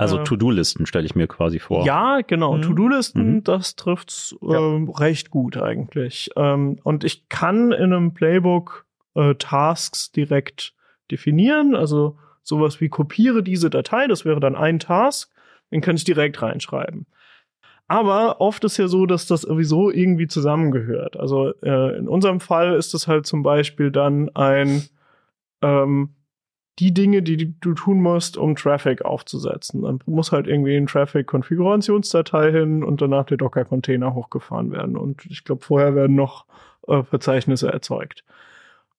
Also 0.00 0.20
Äh, 0.20 0.24
To-Do-Listen 0.24 0.86
stelle 0.86 1.06
ich 1.06 1.14
mir 1.16 1.26
quasi 1.26 1.58
vor. 1.58 1.84
Ja, 1.84 2.20
genau. 2.26 2.56
Mhm. 2.56 2.62
To-Do-Listen, 2.62 3.34
Mhm. 3.36 3.44
das 3.44 3.74
trifft's 3.74 4.36
Ja. 4.42 4.58
ähm, 4.58 4.88
recht 4.90 5.30
gut 5.30 5.56
eigentlich. 5.56 6.30
Ähm, 6.36 6.78
und 6.84 7.02
ich 7.04 7.28
kann 7.28 7.72
in 7.72 7.92
einem 7.92 8.14
Playbook 8.14 8.86
äh, 9.14 9.34
Tasks 9.34 10.12
direkt 10.12 10.72
definieren. 11.10 11.74
Also 11.74 12.16
sowas 12.42 12.80
wie 12.80 12.88
kopiere 12.88 13.42
diese 13.42 13.70
Datei, 13.70 14.06
das 14.06 14.24
wäre 14.24 14.38
dann 14.40 14.54
ein 14.54 14.78
Task, 14.78 15.30
den 15.72 15.80
kann 15.80 15.96
ich 15.96 16.04
direkt 16.04 16.40
reinschreiben. 16.42 17.06
Aber 17.88 18.40
oft 18.40 18.64
ist 18.64 18.76
ja 18.76 18.86
so, 18.86 19.06
dass 19.06 19.26
das 19.26 19.42
sowieso 19.42 19.90
irgendwie 19.90 20.26
zusammengehört. 20.26 21.18
Also 21.18 21.54
äh, 21.62 21.96
in 21.96 22.06
unserem 22.06 22.38
Fall 22.40 22.74
ist 22.74 22.92
es 22.94 23.08
halt 23.08 23.26
zum 23.26 23.42
Beispiel 23.42 23.90
dann 23.90 24.30
ein 24.34 24.84
ähm, 25.62 26.10
die 26.78 26.94
Dinge, 26.94 27.22
die 27.22 27.58
du 27.60 27.74
tun 27.74 28.00
musst, 28.00 28.36
um 28.36 28.54
Traffic 28.54 29.04
aufzusetzen. 29.04 29.82
Dann 29.82 29.98
muss 30.06 30.30
halt 30.30 30.46
irgendwie 30.46 30.76
ein 30.76 30.86
Traffic-Konfigurationsdatei 30.86 32.52
hin 32.52 32.84
und 32.84 33.02
danach 33.02 33.24
der 33.24 33.36
Docker-Container 33.36 34.14
hochgefahren 34.14 34.70
werden. 34.70 34.96
Und 34.96 35.26
ich 35.26 35.42
glaube, 35.42 35.64
vorher 35.64 35.96
werden 35.96 36.14
noch 36.14 36.44
äh, 36.86 37.02
Verzeichnisse 37.02 37.72
erzeugt. 37.72 38.22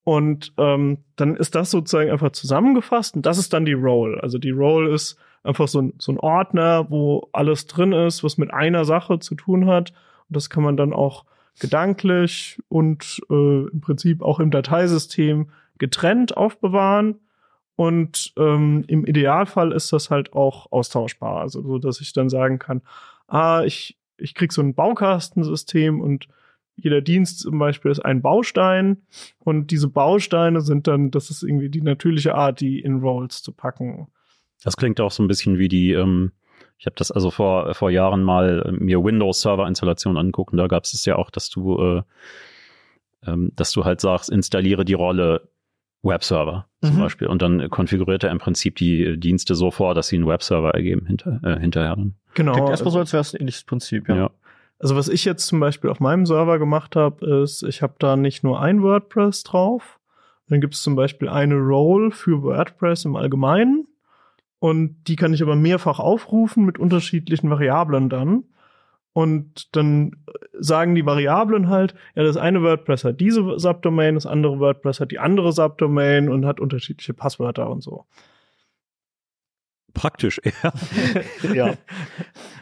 Und 0.04 0.52
ähm, 0.58 0.98
dann 1.16 1.36
ist 1.36 1.54
das 1.54 1.70
sozusagen 1.70 2.10
einfach 2.10 2.32
zusammengefasst 2.32 3.16
und 3.16 3.26
das 3.26 3.38
ist 3.38 3.52
dann 3.52 3.64
die 3.64 3.74
Role. 3.74 4.22
Also 4.22 4.38
die 4.38 4.50
Role 4.50 4.92
ist 4.92 5.16
einfach 5.42 5.68
so 5.68 5.80
ein, 5.80 5.94
so 5.98 6.12
ein 6.12 6.18
Ordner, 6.18 6.90
wo 6.90 7.28
alles 7.32 7.66
drin 7.66 7.92
ist, 7.92 8.22
was 8.22 8.38
mit 8.38 8.52
einer 8.52 8.84
Sache 8.84 9.18
zu 9.18 9.34
tun 9.34 9.66
hat. 9.66 9.90
Und 10.28 10.36
das 10.36 10.50
kann 10.50 10.62
man 10.62 10.76
dann 10.76 10.92
auch 10.92 11.24
gedanklich 11.58 12.60
und 12.68 13.20
äh, 13.30 13.68
im 13.68 13.80
Prinzip 13.80 14.22
auch 14.22 14.40
im 14.40 14.50
Dateisystem 14.50 15.50
getrennt 15.78 16.36
aufbewahren. 16.36 17.20
Und 17.76 18.34
ähm, 18.36 18.84
im 18.88 19.06
Idealfall 19.06 19.72
ist 19.72 19.92
das 19.92 20.10
halt 20.10 20.34
auch 20.34 20.70
austauschbar. 20.70 21.40
Also 21.40 21.62
so, 21.62 21.78
dass 21.78 22.00
ich 22.00 22.12
dann 22.12 22.28
sagen 22.28 22.58
kann, 22.58 22.82
ah, 23.26 23.62
ich, 23.64 23.98
ich 24.18 24.34
krieg 24.34 24.52
so 24.52 24.60
ein 24.60 24.74
Baukastensystem 24.74 26.00
und 26.00 26.28
jeder 26.76 27.00
Dienst 27.00 27.40
zum 27.40 27.58
Beispiel 27.58 27.90
ist 27.90 28.00
ein 28.00 28.22
Baustein 28.22 29.02
und 29.38 29.70
diese 29.70 29.88
Bausteine 29.88 30.60
sind 30.60 30.86
dann, 30.86 31.10
das 31.10 31.30
ist 31.30 31.42
irgendwie 31.42 31.68
die 31.68 31.82
natürliche 31.82 32.34
Art, 32.34 32.60
die 32.60 32.80
in 32.80 33.00
Roles 33.00 33.42
zu 33.42 33.52
packen. 33.52 34.08
Das 34.64 34.76
klingt 34.76 35.00
auch 35.00 35.10
so 35.10 35.22
ein 35.22 35.28
bisschen 35.28 35.58
wie 35.58 35.68
die, 35.68 35.92
ähm, 35.92 36.32
ich 36.78 36.86
habe 36.86 36.96
das 36.96 37.10
also 37.10 37.30
vor, 37.30 37.74
vor 37.74 37.90
Jahren 37.90 38.22
mal 38.22 38.62
äh, 38.66 38.72
mir 38.72 39.02
Windows-Server-Installation 39.02 40.16
angucken. 40.16 40.56
Da 40.56 40.66
gab 40.66 40.84
es 40.84 40.94
es 40.94 41.04
ja 41.04 41.16
auch, 41.16 41.30
dass 41.30 41.50
du, 41.50 41.78
äh, 41.78 42.02
ähm, 43.26 43.52
dass 43.56 43.72
du 43.72 43.84
halt 43.84 44.00
sagst, 44.00 44.30
installiere 44.30 44.84
die 44.84 44.94
Rolle 44.94 45.48
Webserver 46.02 46.66
zum 46.82 46.96
Mhm. 46.96 47.00
Beispiel. 47.00 47.28
Und 47.28 47.42
dann 47.42 47.68
konfiguriert 47.68 48.24
er 48.24 48.30
im 48.30 48.38
Prinzip 48.38 48.76
die 48.76 49.04
äh, 49.04 49.16
Dienste 49.18 49.54
so 49.54 49.70
vor, 49.70 49.94
dass 49.94 50.08
sie 50.08 50.16
einen 50.16 50.26
Webserver 50.26 50.70
ergeben 50.70 51.06
hinter, 51.06 51.40
äh, 51.42 51.60
hinterher. 51.60 51.96
Dann. 51.96 52.14
Genau. 52.34 52.52
Klingt 52.52 52.70
erstmal 52.70 52.92
so, 52.92 52.98
als 52.98 53.12
wäre 53.12 53.20
es 53.20 53.34
ein 53.34 53.40
ähnliches 53.40 53.64
Prinzip, 53.64 54.08
ja. 54.08 54.16
Ja. 54.16 54.30
Also 54.78 54.96
was 54.96 55.08
ich 55.08 55.26
jetzt 55.26 55.46
zum 55.46 55.60
Beispiel 55.60 55.90
auf 55.90 56.00
meinem 56.00 56.24
Server 56.24 56.58
gemacht 56.58 56.96
habe, 56.96 57.42
ist, 57.42 57.62
ich 57.64 57.82
habe 57.82 57.96
da 57.98 58.16
nicht 58.16 58.42
nur 58.42 58.60
ein 58.62 58.82
WordPress 58.82 59.42
drauf, 59.42 60.00
dann 60.48 60.62
gibt 60.62 60.72
es 60.72 60.82
zum 60.82 60.96
Beispiel 60.96 61.28
eine 61.28 61.56
Role 61.56 62.10
für 62.10 62.42
WordPress 62.42 63.04
im 63.04 63.14
Allgemeinen 63.14 63.86
und 64.60 65.08
die 65.08 65.16
kann 65.16 65.32
ich 65.32 65.42
aber 65.42 65.56
mehrfach 65.56 65.98
aufrufen 65.98 66.64
mit 66.64 66.78
unterschiedlichen 66.78 67.50
Variablen 67.50 68.08
dann. 68.08 68.44
Und 69.12 69.74
dann 69.74 70.12
sagen 70.52 70.94
die 70.94 71.04
Variablen 71.04 71.68
halt, 71.68 71.94
ja, 72.14 72.22
das 72.22 72.36
eine 72.36 72.62
WordPress 72.62 73.02
hat 73.02 73.20
diese 73.20 73.58
Subdomain, 73.58 74.14
das 74.14 74.26
andere 74.26 74.60
WordPress 74.60 75.00
hat 75.00 75.10
die 75.10 75.18
andere 75.18 75.52
Subdomain 75.52 76.28
und 76.28 76.46
hat 76.46 76.60
unterschiedliche 76.60 77.14
Passwörter 77.14 77.68
und 77.68 77.82
so. 77.82 78.04
Praktisch, 79.94 80.40
ja. 80.62 80.72
Ja. 81.54 81.74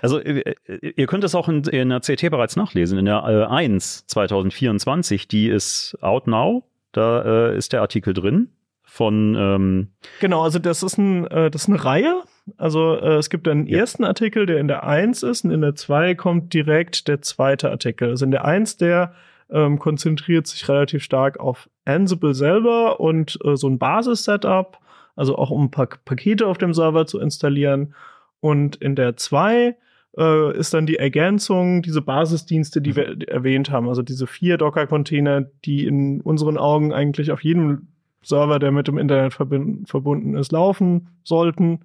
Also 0.01 0.21
äh, 0.21 0.55
äh, 0.65 0.93
ihr 0.97 1.07
könnt 1.09 1.25
es 1.25 1.35
auch 1.35 1.49
in, 1.49 1.65
in 1.65 1.91
der 1.91 2.01
CT 2.01 2.31
bereits 2.31 2.57
nachlesen, 2.57 2.97
in 2.97 3.05
der 3.05 3.25
äh, 3.25 3.45
1 3.45 4.07
2024, 4.07 5.29
die 5.29 5.49
ist 5.49 5.99
out 6.01 6.29
now, 6.29 6.63
da 6.93 7.51
äh, 7.51 7.59
ist 7.59 7.73
der 7.73 7.83
Artikel 7.83 8.15
drin 8.15 8.51
von 8.99 9.37
ähm, 9.39 9.89
Genau, 10.21 10.43
also 10.43 10.59
das 10.59 10.83
ist, 10.83 10.99
ein, 10.99 11.25
äh, 11.29 11.51
das 11.53 11.63
ist 11.63 11.69
eine 11.69 11.85
Reihe. 11.85 12.23
Also 12.57 12.97
äh, 12.97 13.15
es 13.17 13.31
gibt 13.31 13.47
einen 13.47 13.69
Ja. 13.69 13.79
ersten 13.79 14.03
Artikel, 14.05 14.45
der 14.45 14.59
in 14.59 14.67
der 14.67 14.83
1 14.85 15.23
ist 15.23 15.45
und 15.45 15.53
in 15.53 15.61
der 15.61 15.77
2 15.77 16.17
kommt 16.17 16.53
direkt 16.53 17.07
der 17.07 17.23
zweite 17.23 17.71
Artikel. 17.71 18.11
Also 18.11 18.25
in 18.25 18.33
der 18.33 18.45
1, 18.45 18.77
der 18.79 19.15
ähm, 19.51 19.79
konzentriert 19.79 20.49
sich 20.49 20.69
relativ 20.69 21.05
stark 21.05 21.39
auf 21.39 21.71
Ansible 21.85 22.35
selber 22.35 22.99
und 22.99 23.39
äh, 23.45 23.57
so 23.57 23.69
ein 23.69 23.79
Basis-Setup, 23.79 24.79
also 25.15 25.37
auch 25.39 25.51
um 25.51 25.71
pa 25.71 25.87
Pakete 26.05 26.47
auf 26.47 26.59
dem 26.59 26.75
Server 26.75 27.07
zu 27.07 27.21
installieren. 27.21 27.95
Und 28.41 28.77
in 28.77 28.97
der 28.97 29.17
2 29.17 29.77
äh, 30.19 30.59
ist 30.59 30.75
dann 30.75 30.87
die 30.87 30.97
Ergänzung, 30.97 31.83
diese 31.83 32.03
Basisdienste, 32.03 32.81
die 32.83 32.97
wir 32.97 33.29
erwähnt 33.29 33.71
haben, 33.71 33.89
also 33.89 34.03
diese 34.03 34.27
vier 34.27 34.59
Docker-Container, 34.59 35.47
die 35.65 35.87
in 35.87 36.21
unseren 36.21 36.59
Augen 36.59 36.93
eigentlich 36.93 37.31
auf 37.31 37.45
jedem 37.45 37.89
Server, 38.23 38.59
der 38.59 38.73
mit 38.73 38.89
dem 38.89 38.99
Internet 38.99 39.35
verbunden 39.35 40.37
ist, 40.37 40.53
laufen 40.53 41.21
sollten. 41.25 41.85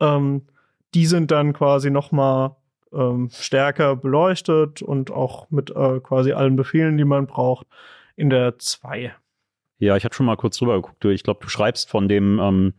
Ähm, 0.00 0.42
die 0.94 1.06
sind 1.06 1.30
dann 1.30 1.52
quasi 1.52 1.90
noch 1.90 2.12
mal 2.12 2.56
ähm, 2.92 3.28
stärker 3.32 3.96
beleuchtet 3.96 4.82
und 4.82 5.10
auch 5.10 5.50
mit 5.50 5.70
äh, 5.70 6.00
quasi 6.00 6.32
allen 6.32 6.56
Befehlen, 6.56 6.96
die 6.96 7.04
man 7.04 7.26
braucht, 7.26 7.66
in 8.16 8.30
der 8.30 8.58
2. 8.58 9.14
Ja, 9.78 9.96
ich 9.96 10.04
hatte 10.04 10.16
schon 10.16 10.26
mal 10.26 10.36
kurz 10.36 10.58
drüber 10.58 10.74
geguckt. 10.74 11.04
Ich 11.04 11.22
glaube, 11.22 11.40
du 11.42 11.48
schreibst 11.48 11.88
von 11.88 12.08
dem 12.08 12.40
ähm, 12.40 12.74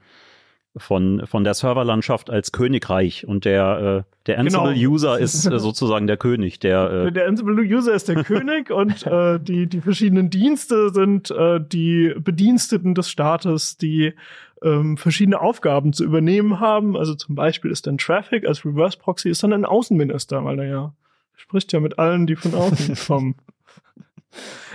von 0.77 1.23
von 1.25 1.43
der 1.43 1.55
Serverlandschaft 1.55 2.29
als 2.29 2.51
Königreich 2.51 3.27
und 3.27 3.43
der 3.45 4.05
äh, 4.05 4.15
der 4.27 4.43
Genau. 4.43 4.65
Ansible-User 4.65 5.17
ist 5.19 5.45
äh, 5.51 5.59
sozusagen 5.59 6.05
der 6.07 6.17
König, 6.17 6.59
der 6.59 7.07
äh, 7.07 7.11
Der 7.11 7.27
Ansible-User 7.27 7.93
ist 7.93 8.07
der 8.07 8.23
König 8.23 8.69
und 8.69 9.05
äh, 9.07 9.39
die, 9.39 9.67
die 9.67 9.81
verschiedenen 9.81 10.29
Dienste 10.29 10.91
sind 10.91 11.31
äh, 11.31 11.59
die 11.59 12.13
Bediensteten 12.19 12.93
des 12.93 13.09
Staates, 13.09 13.77
die 13.77 14.13
ähm, 14.61 14.97
verschiedene 14.97 15.41
Aufgaben 15.41 15.93
zu 15.93 16.03
übernehmen 16.03 16.59
haben. 16.59 16.95
Also 16.95 17.15
zum 17.15 17.33
Beispiel 17.35 17.71
ist 17.71 17.87
dann 17.87 17.97
Traffic 17.97 18.45
als 18.45 18.63
Reverse 18.65 18.97
Proxy 18.97 19.29
ist 19.29 19.41
dann 19.41 19.53
ein 19.53 19.65
Außenminister, 19.65 20.43
weil 20.45 20.59
er 20.59 20.67
ja 20.67 20.93
spricht 21.35 21.71
ja 21.73 21.79
mit 21.79 21.97
allen, 21.97 22.27
die 22.27 22.35
von 22.35 22.53
außen 22.53 22.95
kommen. 23.07 23.35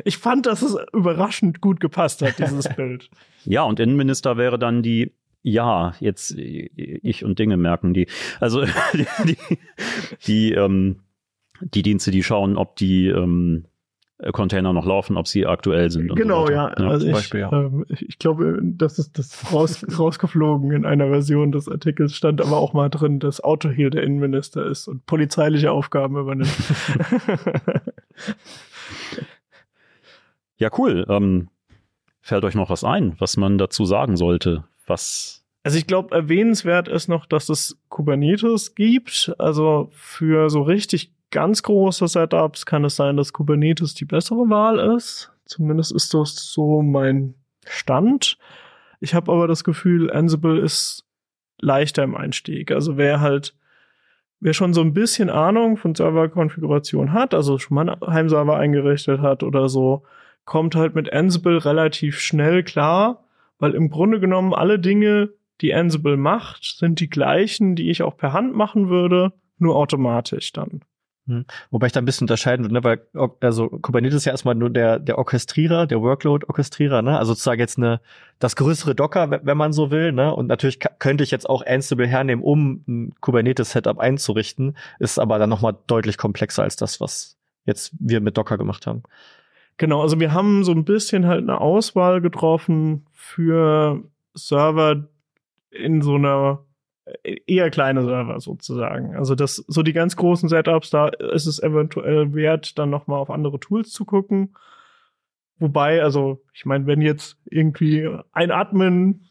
Ich 0.04 0.18
fand, 0.18 0.46
dass 0.46 0.62
es 0.62 0.76
überraschend 0.92 1.61
gut 1.61 1.78
gepasst 1.78 2.22
hat, 2.22 2.38
dieses 2.38 2.68
Bild. 2.74 3.09
ja 3.44 3.62
und 3.62 3.78
Innenminister 3.78 4.37
wäre 4.37 4.59
dann 4.59 4.83
die 4.83 5.12
ja, 5.44 5.92
jetzt 6.00 6.37
äh, 6.37 6.70
ich 6.74 7.24
und 7.24 7.38
Dinge 7.38 7.57
merken 7.57 7.94
die. 7.94 8.09
Also 8.40 8.64
die, 8.64 9.07
die, 9.24 9.37
die, 10.26 10.52
ähm, 10.52 11.00
die 11.61 11.83
Dienste, 11.83 12.11
die 12.11 12.24
schauen, 12.24 12.57
ob 12.57 12.76
die 12.76 13.09
ähm, 13.09 13.66
äh, 14.18 14.33
Container 14.33 14.72
noch 14.72 14.87
laufen, 14.87 15.18
ob 15.18 15.28
sie 15.28 15.46
aktuell 15.46 15.90
sind. 15.90 16.16
Genau, 16.16 16.46
so 16.46 16.52
ja. 16.52 16.70
weiter. 16.70 16.88
Also 16.88 17.07
ich, 17.07 17.12
Beispiel, 17.12 17.40
ja. 17.40 17.52
ähm, 17.52 17.85
ich, 17.88 18.09
ich 18.09 18.18
glaube, 18.18 18.59
das 18.62 18.98
ist 18.98 19.18
das 19.18 19.52
raus, 19.52 19.85
rausgeflogen 19.98 20.72
in 20.72 20.87
einer 20.87 21.09
Version 21.09 21.52
des 21.52 21.68
Artikels, 21.68 22.16
stand 22.16 22.40
aber 22.40 22.57
auch 22.57 22.72
mal 22.72 22.88
drin, 22.88 23.20
dass 23.20 23.44
Autoheal 23.44 23.90
der 23.90 24.02
Innenminister 24.02 24.64
ist 24.64 24.88
und 24.88 25.04
polizeiliche 25.04 25.70
Aufgaben 25.72 26.16
übernimmt. 26.16 26.57
ja, 30.57 30.70
cool. 30.78 31.04
Ähm, 31.11 31.48
fällt 32.22 32.44
euch 32.44 32.54
noch 32.54 32.70
was 32.70 32.83
ein, 32.83 33.14
was 33.18 33.37
man 33.37 33.59
dazu 33.59 33.85
sagen 33.85 34.16
sollte? 34.16 34.64
Was 34.87 35.44
Also 35.62 35.79
ich 35.79 35.87
glaube, 35.87 36.14
erwähnenswert 36.14 36.88
ist 36.88 37.09
noch, 37.09 37.27
dass 37.27 37.49
es 37.49 37.79
Kubernetes 37.88 38.75
gibt. 38.75 39.35
Also 39.38 39.88
für 39.92 40.51
so 40.51 40.62
richtig 40.62 41.12
ganz 41.31 41.62
große 41.62 42.07
Setups 42.07 42.66
kann 42.66 42.85
es 42.85 42.97
sein, 42.97 43.16
dass 43.16 43.33
Kubernetes 43.33 43.94
die 43.94 44.05
bessere 44.05 44.49
Wahl 44.51 44.79
ist. 44.97 45.33
Zumindest 45.47 45.92
ist 45.92 46.14
das 46.14 46.53
so 46.53 46.83
mein 46.83 47.35
Stand. 47.66 48.38
Ich 49.01 49.14
habe 49.14 49.33
aber 49.33 49.49
das 49.49 49.64
Gefühl, 49.64 50.11
Ansible 50.11 50.59
ist 50.59 51.05
leichter 51.61 52.03
im 52.03 52.14
Einstieg. 52.14 52.70
Also 52.70 52.97
wer 52.97 53.20
halt, 53.20 53.55
wer 54.40 54.55
schon 54.55 54.75
so 54.75 54.81
ein 54.81 54.94
bisschen 54.94 55.31
Ahnung 55.31 55.77
von 55.77 55.94
Serverkonfiguration 55.94 57.12
hat, 57.12 57.35
also 57.35 57.59
schon 57.59 57.75
mal 57.75 57.88
einen 57.88 58.14
Heimserver 58.14 58.57
eingerichtet 58.57 59.20
hat 59.20 59.42
oder 59.42 59.68
so, 59.68 60.05
kommt 60.44 60.75
halt 60.75 60.94
mit 60.94 61.12
Ansible 61.12 61.64
relativ 61.64 62.18
schnell 62.20 62.62
klar, 62.62 63.24
weil 63.64 63.74
im 63.74 63.88
Grunde 63.88 64.20
genommen 64.20 64.53
alle 64.53 64.79
Dinge, 64.79 65.31
die 65.62 65.72
Ansible 65.72 66.18
macht, 66.18 66.77
sind 66.79 67.00
die 67.00 67.09
gleichen, 67.09 67.77
die 67.77 67.90
ich 67.90 68.03
auch 68.03 68.14
per 68.14 68.35
Hand 68.35 68.55
machen 68.55 68.90
würde, 68.90 69.33
nur 69.57 69.74
automatisch 69.77 70.53
dann. 70.53 70.83
Wobei 71.70 71.87
ich 71.87 71.92
da 71.94 72.00
ein 72.03 72.05
bisschen 72.05 72.24
unterscheiden 72.24 72.66
würde, 72.66 72.74
ne? 72.74 72.85
weil 72.85 73.00
also 73.40 73.70
Kubernetes 73.70 74.16
ist 74.16 74.24
ja 74.27 74.33
erstmal 74.33 74.55
nur 74.55 74.68
der, 74.68 74.98
der 74.98 75.16
Orchestrierer, 75.16 75.87
der 75.87 76.03
Workload-Orchestrierer, 76.03 77.00
ne? 77.00 77.16
Also 77.18 77.33
sozusagen 77.33 77.61
jetzt 77.61 77.79
eine, 77.79 78.03
das 78.38 78.57
größere 78.57 78.94
Docker, 78.94 79.31
wenn- 79.31 79.57
man 79.57 79.72
so 79.72 79.90
will, 79.90 80.12
ne? 80.12 80.35
Und 80.35 80.48
natürlich 80.48 80.81
könnte 80.98 81.24
ich 81.24 81.31
jetzt 81.31 81.48
auch 81.48 81.64
Ansible 81.64 82.07
hernehmen, 82.07 82.44
um 82.44 82.85
ein 82.87 83.14
Kubernetes-Setup 83.22 83.98
einzurichten, 83.98 84.77
ist 84.98 85.18
aber 85.18 85.38
dann 85.38 85.48
nochmal 85.48 85.74
deutlich 85.87 86.18
komplexer 86.18 86.64
als 86.64 86.77
das, 86.77 87.00
was 87.00 87.38
jetzt 87.64 87.94
wir 87.98 88.20
mit 88.20 88.37
Docker 88.37 88.59
gemacht 88.59 88.87
haben. 88.87 89.03
Genau, 89.77 90.03
also 90.03 90.21
wir 90.21 90.33
haben 90.33 90.63
so 90.65 90.73
ein 90.73 90.85
bisschen 90.85 91.27
halt 91.27 91.43
eine 91.43 91.61
Auswahl 91.61 92.21
getroffen 92.21 93.07
für 93.13 94.05
Server 94.35 95.09
in 95.71 96.01
so 96.01 96.15
einer 96.15 96.65
äh, 97.25 97.37
eher 97.47 97.71
kleine 97.71 98.05
Server 98.05 98.41
sozusagen. 98.41 99.17
Also 99.17 99.35
das 99.35 99.57
so 99.57 99.83
die 99.83 99.93
ganz 99.93 100.17
großen 100.17 100.49
Setups, 100.49 100.91
da 100.91 101.09
ist 101.09 101.47
es 101.47 101.63
eventuell 101.63 102.35
wert, 102.35 102.79
dann 102.79 102.91
noch 102.91 103.07
mal 103.07 103.19
auf 103.19 103.31
andere 103.31 103.59
Tools 103.59 103.91
zu 103.91 104.05
gucken. 104.05 104.55
Wobei, 105.59 106.03
also 106.03 106.43
ich 106.53 106.65
meine, 106.67 106.87
wenn 106.87 107.01
jetzt 107.01 107.39
irgendwie 107.45 108.09
ein 108.33 108.51
Admin 108.51 109.27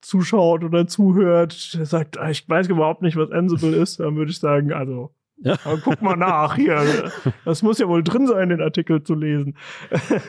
zuschaut 0.00 0.62
oder 0.62 0.86
zuhört, 0.86 1.74
der 1.74 1.86
sagt, 1.86 2.18
ah, 2.18 2.30
ich 2.30 2.48
weiß 2.48 2.68
überhaupt 2.68 3.02
nicht, 3.02 3.16
was 3.16 3.30
Ansible 3.30 3.74
ist, 3.74 4.00
dann 4.00 4.16
würde 4.16 4.30
ich 4.30 4.38
sagen, 4.38 4.72
also 4.72 5.14
Ja. 5.38 5.56
aber 5.64 5.78
guck 5.78 6.00
mal 6.00 6.16
nach 6.16 6.56
hier. 6.56 7.10
Das 7.44 7.62
muss 7.62 7.78
ja 7.78 7.88
wohl 7.88 8.02
drin 8.02 8.26
sein, 8.26 8.48
den 8.48 8.62
Artikel 8.62 9.02
zu 9.02 9.14
lesen. 9.14 9.56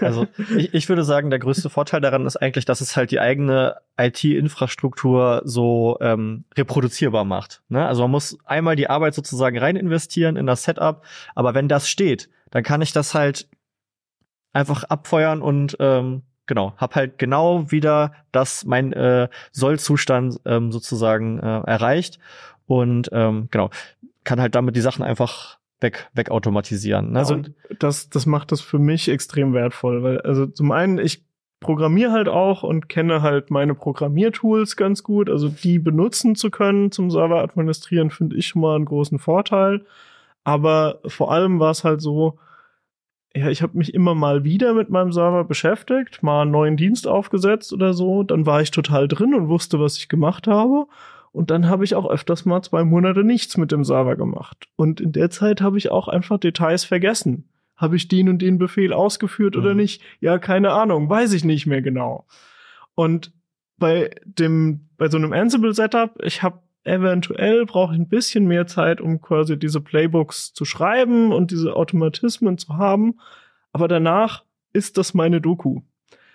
Also 0.02 0.28
ich, 0.58 0.74
ich 0.74 0.90
würde 0.90 1.04
sagen, 1.04 1.30
der 1.30 1.40
größte 1.40 1.70
Vorteil 1.70 2.02
daran 2.02 2.26
ist 2.26 2.38
eigentlich, 2.38 2.66
dass 2.66 2.82
es 2.82 2.98
halt 2.98 3.12
die 3.12 3.20
eigene 3.20 3.76
IT-Infrastruktur 3.98 5.42
so 5.46 5.98
ähm, 6.02 6.44
reproduzierbar 6.58 7.26
macht. 7.26 7.62
Ne? 7.70 7.86
Also 7.86 8.04
man 8.04 8.12
muss 8.12 8.38
einmal 8.46 8.76
die 8.76 8.90
Arbeit 8.90 9.14
sozusagen 9.14 9.58
rein 9.58 9.76
investieren 9.76 10.36
in 10.36 10.46
das 10.46 10.64
Setup, 10.64 11.04
aber 11.36 11.54
wenn 11.54 11.68
das 11.68 11.90
steht, 11.90 12.30
dann 12.52 12.64
kann 12.64 12.82
ich 12.82 12.92
das 12.92 13.14
halt 13.14 13.48
einfach 14.54 14.84
abfeuern 14.84 15.42
und 15.42 15.78
ähm, 15.80 16.24
genau, 16.48 16.74
hab 16.78 16.96
halt 16.96 17.18
genau 17.18 17.72
wieder 17.72 18.14
das 18.32 18.66
mein 18.66 18.94
äh, 18.94 19.30
Sollzustand 19.52 20.40
ähm, 20.46 20.72
sozusagen 20.72 21.40
äh, 21.40 21.62
erreicht 21.62 22.20
und 22.66 23.10
ähm, 23.12 23.48
genau 23.52 23.70
kann 24.28 24.42
halt 24.42 24.56
damit 24.56 24.76
die 24.76 24.82
Sachen 24.82 25.04
einfach 25.04 25.58
weg 25.80 26.10
wegautomatisieren. 26.14 27.14
Ne? 27.14 27.20
Also 27.20 27.42
das, 27.80 28.10
das 28.10 28.26
macht 28.26 28.52
das 28.52 28.60
für 28.60 28.78
mich 28.78 29.08
extrem 29.08 29.54
wertvoll, 29.54 30.04
weil 30.04 30.20
also 30.22 30.46
zum 30.48 30.72
einen 30.74 30.98
ich 30.98 31.24
programmiere 31.62 32.12
halt 32.12 32.28
auch 32.28 32.62
und 32.64 32.90
kenne 32.90 33.22
halt 33.22 33.52
meine 33.52 33.74
Programmiertools 33.74 34.76
ganz 34.76 35.02
gut, 35.02 35.30
also 35.30 35.48
die 35.48 35.80
benutzen 35.80 36.36
zu 36.36 36.52
können 36.52 36.92
zum 36.92 37.10
Server 37.10 37.42
administrieren 37.42 38.12
finde 38.12 38.36
ich 38.36 38.48
schon 38.48 38.62
mal 38.62 38.76
einen 38.76 38.86
großen 38.86 39.18
Vorteil, 39.18 39.86
aber 40.44 41.00
vor 41.08 41.32
allem 41.32 41.62
war 41.62 41.72
es 41.72 41.86
halt 41.86 42.02
so, 42.02 42.38
ja, 43.34 43.48
ich 43.48 43.62
habe 43.62 43.78
mich 43.78 43.94
immer 43.94 44.14
mal 44.14 44.44
wieder 44.44 44.74
mit 44.74 44.90
meinem 44.90 45.14
Server 45.14 45.46
beschäftigt, 45.46 46.22
mal 46.22 46.42
einen 46.42 46.52
neuen 46.52 46.76
Dienst 46.76 47.08
aufgesetzt 47.08 47.72
oder 47.72 47.94
so, 47.94 48.24
dann 48.24 48.46
war 48.46 48.62
ich 48.62 48.72
total 48.72 49.08
drin 49.08 49.34
und 49.34 49.48
wusste, 49.48 49.80
was 49.80 49.98
ich 49.98 50.10
gemacht 50.10 50.48
habe. 50.48 50.88
Und 51.38 51.52
dann 51.52 51.68
habe 51.70 51.84
ich 51.84 51.94
auch 51.94 52.10
öfters 52.10 52.46
mal 52.46 52.64
zwei 52.64 52.84
Monate 52.84 53.24
nichts 53.24 53.58
mit 53.58 53.72
dem 53.72 53.84
Server 53.84 54.16
gemacht. 54.16 54.68
Und 54.76 55.00
in 55.00 55.12
der 55.12 55.30
Zeit 55.30 55.62
habe 55.62 55.78
ich 55.78 55.92
auch 55.92 56.08
einfach 56.08 56.40
Details 56.40 56.84
vergessen. 56.84 57.48
Habe 57.76 57.96
ich 57.96 58.08
den 58.08 58.28
und 58.28 58.40
den 58.42 58.58
Befehl 58.58 58.92
ausgeführt 58.92 59.56
oder 59.56 59.72
Mhm. 59.72 59.78
nicht? 59.82 60.02
Ja, 60.20 60.40
keine 60.40 60.72
Ahnung, 60.72 61.10
weiß 61.12 61.34
ich 61.34 61.44
nicht 61.46 61.68
mehr 61.68 61.84
genau. 61.84 62.26
Und 62.96 63.32
bei 63.78 64.10
dem, 64.26 64.90
bei 64.98 65.10
so 65.10 65.18
einem 65.18 65.32
Ansible-Setup, 65.32 66.20
ich 66.24 66.42
habe 66.42 66.60
eventuell 66.86 67.68
brauche 67.68 67.94
ich 67.94 68.00
ein 68.00 68.10
bisschen 68.10 68.48
mehr 68.48 68.66
Zeit, 68.66 69.00
um 69.00 69.22
quasi 69.22 69.60
diese 69.60 69.80
Playbooks 69.80 70.54
zu 70.54 70.66
schreiben 70.66 71.32
und 71.32 71.52
diese 71.52 71.76
Automatismen 71.76 72.58
zu 72.58 72.78
haben. 72.78 73.20
Aber 73.74 73.88
danach 73.88 74.44
ist 74.74 74.98
das 74.98 75.14
meine 75.14 75.40
Doku. 75.40 75.82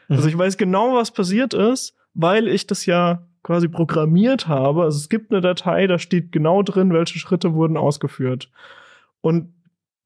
Also 0.08 0.28
ich 0.28 0.38
weiß 0.38 0.58
genau, 0.58 0.94
was 0.94 1.10
passiert 1.10 1.54
ist, 1.54 1.96
weil 2.14 2.46
ich 2.46 2.68
das 2.68 2.86
ja 2.86 3.26
quasi 3.42 3.68
programmiert 3.68 4.46
habe. 4.48 4.83
Also 4.83 4.98
es 4.98 5.09
gibt 5.09 5.33
eine 5.33 5.40
Datei, 5.40 5.87
da 5.87 5.98
steht 5.98 6.33
genau 6.33 6.62
drin, 6.62 6.92
welche 6.92 7.18
Schritte 7.18 7.55
wurden 7.55 7.76
ausgeführt. 7.76 8.50
Und 9.20 9.52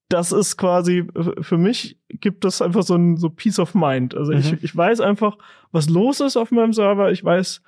das 0.08 0.30
ist 0.32 0.56
quasi, 0.56 0.98
äh, 1.14 1.42
für 1.42 1.58
mich 1.58 1.98
gibt 2.08 2.44
das 2.44 2.62
einfach 2.62 2.82
so 2.82 2.94
ein 2.94 3.16
so 3.16 3.28
Peace 3.28 3.58
of 3.58 3.74
Mind. 3.74 4.14
Also 4.14 4.32
Mhm. 4.32 4.38
ich, 4.38 4.52
ich 4.62 4.76
weiß 4.76 5.00
einfach, 5.00 5.36
was 5.72 5.88
los 5.88 6.20
ist 6.20 6.36
auf 6.36 6.50
meinem 6.50 6.72
Server. 6.72 7.10
Ich 7.10 7.24
weiß, 7.24 7.62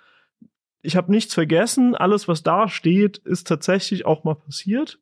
ich 0.83 0.97
habe 0.97 1.11
nichts 1.11 1.35
vergessen. 1.35 1.95
Alles, 1.95 2.29
was 2.29 2.43
da 2.43 2.69
steht, 2.69 3.19
ist 3.19 3.49
tatsächlich 3.49 4.07
auch 4.07 4.25
mal 4.25 4.37
passiert. 4.37 5.01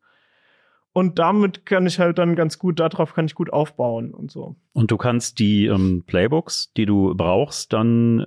Und 0.95 1.19
damit 1.19 1.67
kann 1.67 1.87
ich 1.87 1.99
halt 1.99 2.17
dann 2.17 2.37
ganz 2.37 2.59
gut, 2.59 2.81
darauf 2.81 3.13
kann 3.13 3.27
ich 3.27 3.35
gut 3.35 3.53
aufbauen 3.53 4.15
und 4.15 4.31
so. 4.31 4.57
Und 4.73 4.91
du 4.91 4.97
kannst 4.97 5.39
die 5.39 5.67
ähm, 5.67 6.05
Playbooks, 6.07 6.73
die 6.75 6.87
du 6.87 7.15
brauchst, 7.15 7.75
dann, 7.75 8.27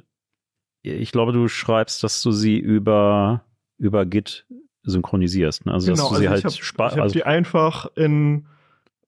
ich 0.81 1.11
glaube, 1.11 1.33
du 1.33 1.47
schreibst, 1.47 2.03
dass 2.03 2.21
du 2.21 2.31
sie 2.31 2.57
über, 2.57 3.43
über 3.77 4.05
Git 4.05 4.45
synchronisierst. 4.83 5.65
Ne? 5.65 5.73
Also, 5.73 5.91
dass 5.91 5.99
du 5.99 6.15
sie 6.15 6.27
also 6.27 6.43
halt 6.43 6.59
ich 6.59 6.73
habe 6.73 6.91
hab 6.91 6.99
also, 6.99 7.13
die 7.13 7.23
einfach 7.23 7.87
in 7.95 8.45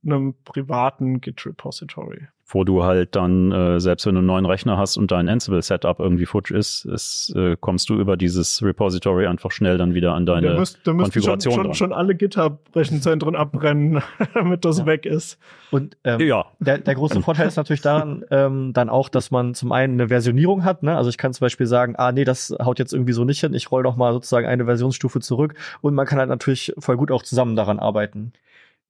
einem 0.03 0.33
privaten 0.45 1.21
Git-Repository. 1.21 2.27
wo 2.53 2.65
du 2.65 2.83
halt 2.83 3.15
dann, 3.15 3.51
äh, 3.53 3.79
selbst 3.79 4.05
wenn 4.05 4.15
du 4.15 4.19
einen 4.19 4.27
neuen 4.27 4.45
Rechner 4.45 4.77
hast 4.77 4.97
und 4.97 5.09
dein 5.09 5.29
Ansible-Setup 5.29 6.01
irgendwie 6.01 6.25
futsch 6.25 6.51
ist, 6.51 6.83
ist 6.83 7.33
äh, 7.33 7.55
kommst 7.57 7.87
du 7.89 7.97
über 7.97 8.17
dieses 8.17 8.61
Repository 8.61 9.25
einfach 9.25 9.51
schnell 9.51 9.77
dann 9.77 9.93
wieder 9.93 10.13
an 10.15 10.25
deine 10.25 10.47
da 10.47 10.59
müsst, 10.59 10.79
da 10.83 10.91
schon, 10.91 10.97
Konfiguration 10.99 11.53
schon, 11.53 11.73
schon 11.75 11.93
alle 11.93 12.13
GitHub-Rechenzentren 12.13 13.37
abbrennen, 13.37 14.01
damit 14.33 14.65
das 14.65 14.79
Ja. 14.79 14.85
weg 14.85 15.05
ist. 15.05 15.37
und 15.71 15.95
ähm, 16.03 16.19
Ja, 16.19 16.45
Der, 16.59 16.77
der 16.79 16.95
große 16.95 17.21
Vorteil 17.21 17.47
ist 17.47 17.55
natürlich 17.55 17.81
daran 17.81 18.25
ähm, 18.31 18.73
dann 18.73 18.89
auch, 18.89 19.07
dass 19.07 19.31
man 19.31 19.53
zum 19.53 19.71
einen 19.71 19.93
eine 19.93 20.09
Versionierung 20.09 20.65
hat. 20.65 20.83
Ne? 20.83 20.97
Also 20.97 21.09
ich 21.09 21.17
kann 21.17 21.31
zum 21.33 21.45
Beispiel 21.45 21.67
sagen, 21.67 21.95
ah 21.95 22.11
nee, 22.11 22.25
das 22.25 22.53
haut 22.61 22.79
jetzt 22.79 22.91
irgendwie 22.93 23.13
so 23.13 23.23
nicht 23.23 23.39
hin. 23.39 23.53
Ich 23.53 23.71
roll 23.71 23.83
noch 23.83 23.95
mal 23.95 24.11
sozusagen 24.11 24.45
eine 24.47 24.65
Versionsstufe 24.65 25.21
zurück. 25.21 25.53
Und 25.79 25.93
man 25.93 26.05
kann 26.05 26.19
halt 26.19 26.27
natürlich 26.27 26.73
voll 26.79 26.97
gut 26.97 27.11
auch 27.11 27.23
zusammen 27.23 27.55
daran 27.55 27.79
arbeiten. 27.79 28.33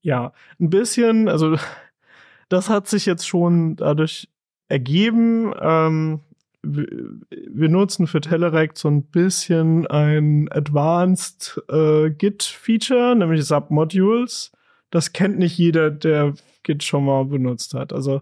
Ja, 0.01 0.33
ein 0.59 0.69
bisschen, 0.69 1.29
also 1.29 1.57
das 2.49 2.69
hat 2.69 2.87
sich 2.87 3.05
jetzt 3.05 3.27
schon 3.27 3.75
dadurch 3.75 4.29
ergeben. 4.67 5.53
Ähm, 5.59 6.21
wir, 6.63 7.69
nutzen 7.69 8.07
für 8.07 8.21
Telerik 8.21 8.77
so 8.77 8.87
ein 8.87 9.03
bisschen 9.03 9.87
ein 9.87 10.47
Advanced 10.51 11.61
äh, 11.69 12.11
Git-Feature, 12.11 13.15
nämlich 13.15 13.45
Submodules. 13.45 14.51
Das 14.91 15.13
kennt 15.13 15.39
nicht 15.39 15.57
jeder, 15.57 15.89
der 15.89 16.33
Git 16.63 16.83
schon 16.83 17.05
mal 17.05 17.25
benutzt 17.25 17.73
hat. 17.73 17.93
Also 17.93 18.21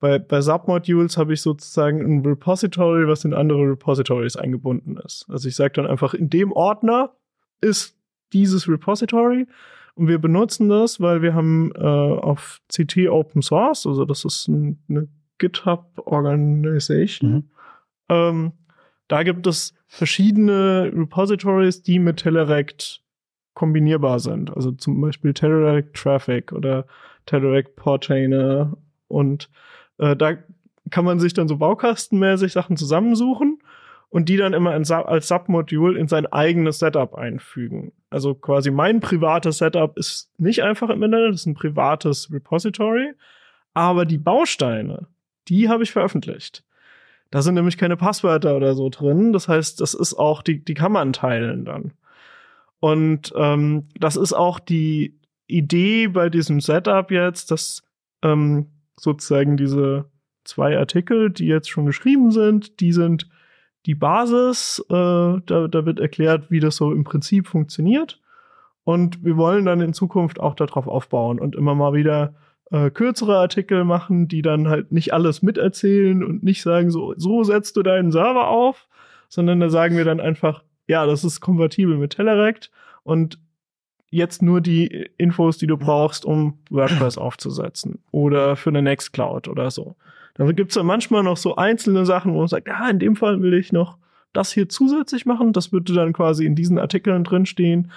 bei, 0.00 0.18
bei 0.18 0.40
Submodules 0.40 1.16
habe 1.16 1.34
ich 1.34 1.42
sozusagen 1.42 2.00
ein 2.00 2.26
Repository, 2.26 3.06
was 3.06 3.24
in 3.24 3.34
andere 3.34 3.70
Repositories 3.70 4.36
eingebunden 4.36 4.96
ist. 4.96 5.26
Also 5.28 5.48
ich 5.48 5.54
sage 5.54 5.74
dann 5.74 5.86
einfach, 5.86 6.14
in 6.14 6.30
dem 6.30 6.52
Ordner 6.52 7.12
ist 7.60 7.96
dieses 8.32 8.68
Repository 8.68 9.46
und 9.94 10.08
wir 10.08 10.18
benutzen 10.18 10.68
das, 10.68 11.00
weil 11.00 11.22
wir 11.22 11.34
haben 11.34 11.72
äh, 11.74 11.80
auf 11.80 12.60
CT 12.68 13.08
Open 13.08 13.42
Source, 13.42 13.86
also 13.86 14.04
das 14.04 14.24
ist 14.24 14.48
ein, 14.48 14.82
eine 14.88 15.08
GitHub 15.38 16.00
Organization. 16.04 17.30
Mhm. 17.30 17.50
Ähm, 18.08 18.52
da 19.08 19.22
gibt 19.24 19.46
es 19.46 19.74
verschiedene 19.88 20.92
Repositories, 20.94 21.82
die 21.82 21.98
mit 21.98 22.18
Telerik 22.18 23.00
kombinierbar 23.54 24.20
sind. 24.20 24.54
Also 24.54 24.70
zum 24.72 25.00
Beispiel 25.00 25.34
Telerik 25.34 25.92
Traffic 25.94 26.52
oder 26.52 26.86
Telerik 27.26 27.74
Portainer 27.76 28.76
Und 29.08 29.50
äh, 29.98 30.16
da 30.16 30.34
kann 30.90 31.04
man 31.04 31.18
sich 31.18 31.34
dann 31.34 31.48
so 31.48 31.56
baukastenmäßig 31.56 32.52
Sachen 32.52 32.76
zusammensuchen 32.76 33.58
und 34.10 34.28
die 34.28 34.36
dann 34.36 34.52
immer 34.52 34.76
in, 34.76 34.90
als 34.90 35.28
Submodul 35.28 35.96
in 35.96 36.08
sein 36.08 36.26
eigenes 36.26 36.80
Setup 36.80 37.14
einfügen. 37.14 37.92
Also 38.10 38.34
quasi 38.34 38.70
mein 38.70 39.00
privates 39.00 39.58
Setup 39.58 39.96
ist 39.96 40.30
nicht 40.36 40.62
einfach 40.62 40.90
im 40.90 41.02
Internet, 41.02 41.32
das 41.32 41.40
ist 41.40 41.46
ein 41.46 41.54
privates 41.54 42.30
Repository, 42.32 43.14
aber 43.72 44.04
die 44.04 44.18
Bausteine, 44.18 45.06
die 45.48 45.68
habe 45.68 45.84
ich 45.84 45.92
veröffentlicht. 45.92 46.64
Da 47.30 47.42
sind 47.42 47.54
nämlich 47.54 47.78
keine 47.78 47.96
Passwörter 47.96 48.56
oder 48.56 48.74
so 48.74 48.88
drin. 48.88 49.32
Das 49.32 49.46
heißt, 49.46 49.80
das 49.80 49.94
ist 49.94 50.14
auch, 50.14 50.42
die, 50.42 50.64
die 50.64 50.74
kann 50.74 50.90
man 50.90 51.12
teilen 51.12 51.64
dann. 51.64 51.92
Und 52.80 53.32
ähm, 53.36 53.88
das 53.94 54.16
ist 54.16 54.32
auch 54.32 54.58
die 54.58 55.16
Idee 55.46 56.08
bei 56.08 56.28
diesem 56.28 56.60
Setup 56.60 57.10
jetzt, 57.12 57.52
dass 57.52 57.82
ähm, 58.22 58.66
sozusagen 58.98 59.56
diese 59.56 60.06
zwei 60.44 60.76
Artikel, 60.76 61.30
die 61.30 61.46
jetzt 61.46 61.70
schon 61.70 61.86
geschrieben 61.86 62.32
sind, 62.32 62.80
die 62.80 62.92
sind 62.92 63.28
die 63.86 63.94
Basis. 63.94 64.84
Äh, 64.88 64.92
da, 64.92 65.68
da 65.68 65.86
wird 65.86 66.00
erklärt, 66.00 66.50
wie 66.50 66.60
das 66.60 66.76
so 66.76 66.92
im 66.92 67.04
Prinzip 67.04 67.46
funktioniert. 67.46 68.20
Und 68.84 69.24
wir 69.24 69.36
wollen 69.36 69.66
dann 69.66 69.80
in 69.80 69.92
Zukunft 69.92 70.40
auch 70.40 70.54
darauf 70.54 70.86
aufbauen 70.86 71.38
und 71.38 71.54
immer 71.54 71.74
mal 71.74 71.92
wieder 71.92 72.34
äh, 72.70 72.90
kürzere 72.90 73.38
Artikel 73.38 73.84
machen, 73.84 74.28
die 74.28 74.42
dann 74.42 74.68
halt 74.68 74.92
nicht 74.92 75.12
alles 75.12 75.42
miterzählen 75.42 76.24
und 76.24 76.42
nicht 76.42 76.62
sagen, 76.62 76.90
so, 76.90 77.14
so 77.16 77.44
setzt 77.44 77.76
du 77.76 77.82
deinen 77.82 78.12
Server 78.12 78.48
auf, 78.48 78.88
sondern 79.28 79.60
da 79.60 79.68
sagen 79.70 79.96
wir 79.96 80.04
dann 80.04 80.20
einfach, 80.20 80.64
ja, 80.86 81.06
das 81.06 81.24
ist 81.24 81.40
kompatibel 81.40 81.96
mit 81.98 82.12
Telerecht 82.12 82.70
und 83.02 83.38
jetzt 84.10 84.42
nur 84.42 84.60
die 84.60 85.08
Infos, 85.18 85.58
die 85.58 85.66
du 85.66 85.76
brauchst, 85.76 86.24
um 86.24 86.58
WordPress 86.70 87.16
aufzusetzen 87.18 88.00
oder 88.10 88.56
für 88.56 88.70
eine 88.70 88.82
Nextcloud 88.82 89.48
oder 89.48 89.70
so. 89.70 89.96
Da 90.40 90.50
gibt's 90.52 90.74
dann 90.74 90.86
manchmal 90.86 91.22
noch 91.22 91.36
so 91.36 91.56
einzelne 91.56 92.06
Sachen, 92.06 92.32
wo 92.32 92.38
man 92.38 92.48
sagt, 92.48 92.66
ja, 92.66 92.88
in 92.88 92.98
dem 92.98 93.14
Fall 93.14 93.42
will 93.42 93.52
ich 93.52 93.72
noch 93.72 93.98
das 94.32 94.50
hier 94.50 94.70
zusätzlich 94.70 95.26
machen. 95.26 95.52
Das 95.52 95.70
würde 95.70 95.92
dann 95.92 96.14
quasi 96.14 96.46
in 96.46 96.54
diesen 96.54 96.78
Artikeln 96.78 97.24
drinstehen. 97.24 97.90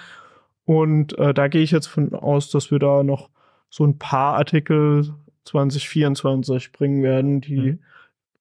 Und 0.66 1.16
äh, 1.18 1.32
da 1.32 1.48
gehe 1.48 1.62
ich 1.62 1.70
jetzt 1.70 1.86
von 1.86 2.12
aus, 2.12 2.50
dass 2.50 2.70
wir 2.70 2.78
da 2.78 3.02
noch 3.02 3.30
so 3.70 3.82
ein 3.86 3.96
paar 3.96 4.36
Artikel 4.36 5.14
2024 5.44 6.72
bringen 6.72 7.02
werden, 7.02 7.40
die 7.40 7.56
mhm. 7.56 7.78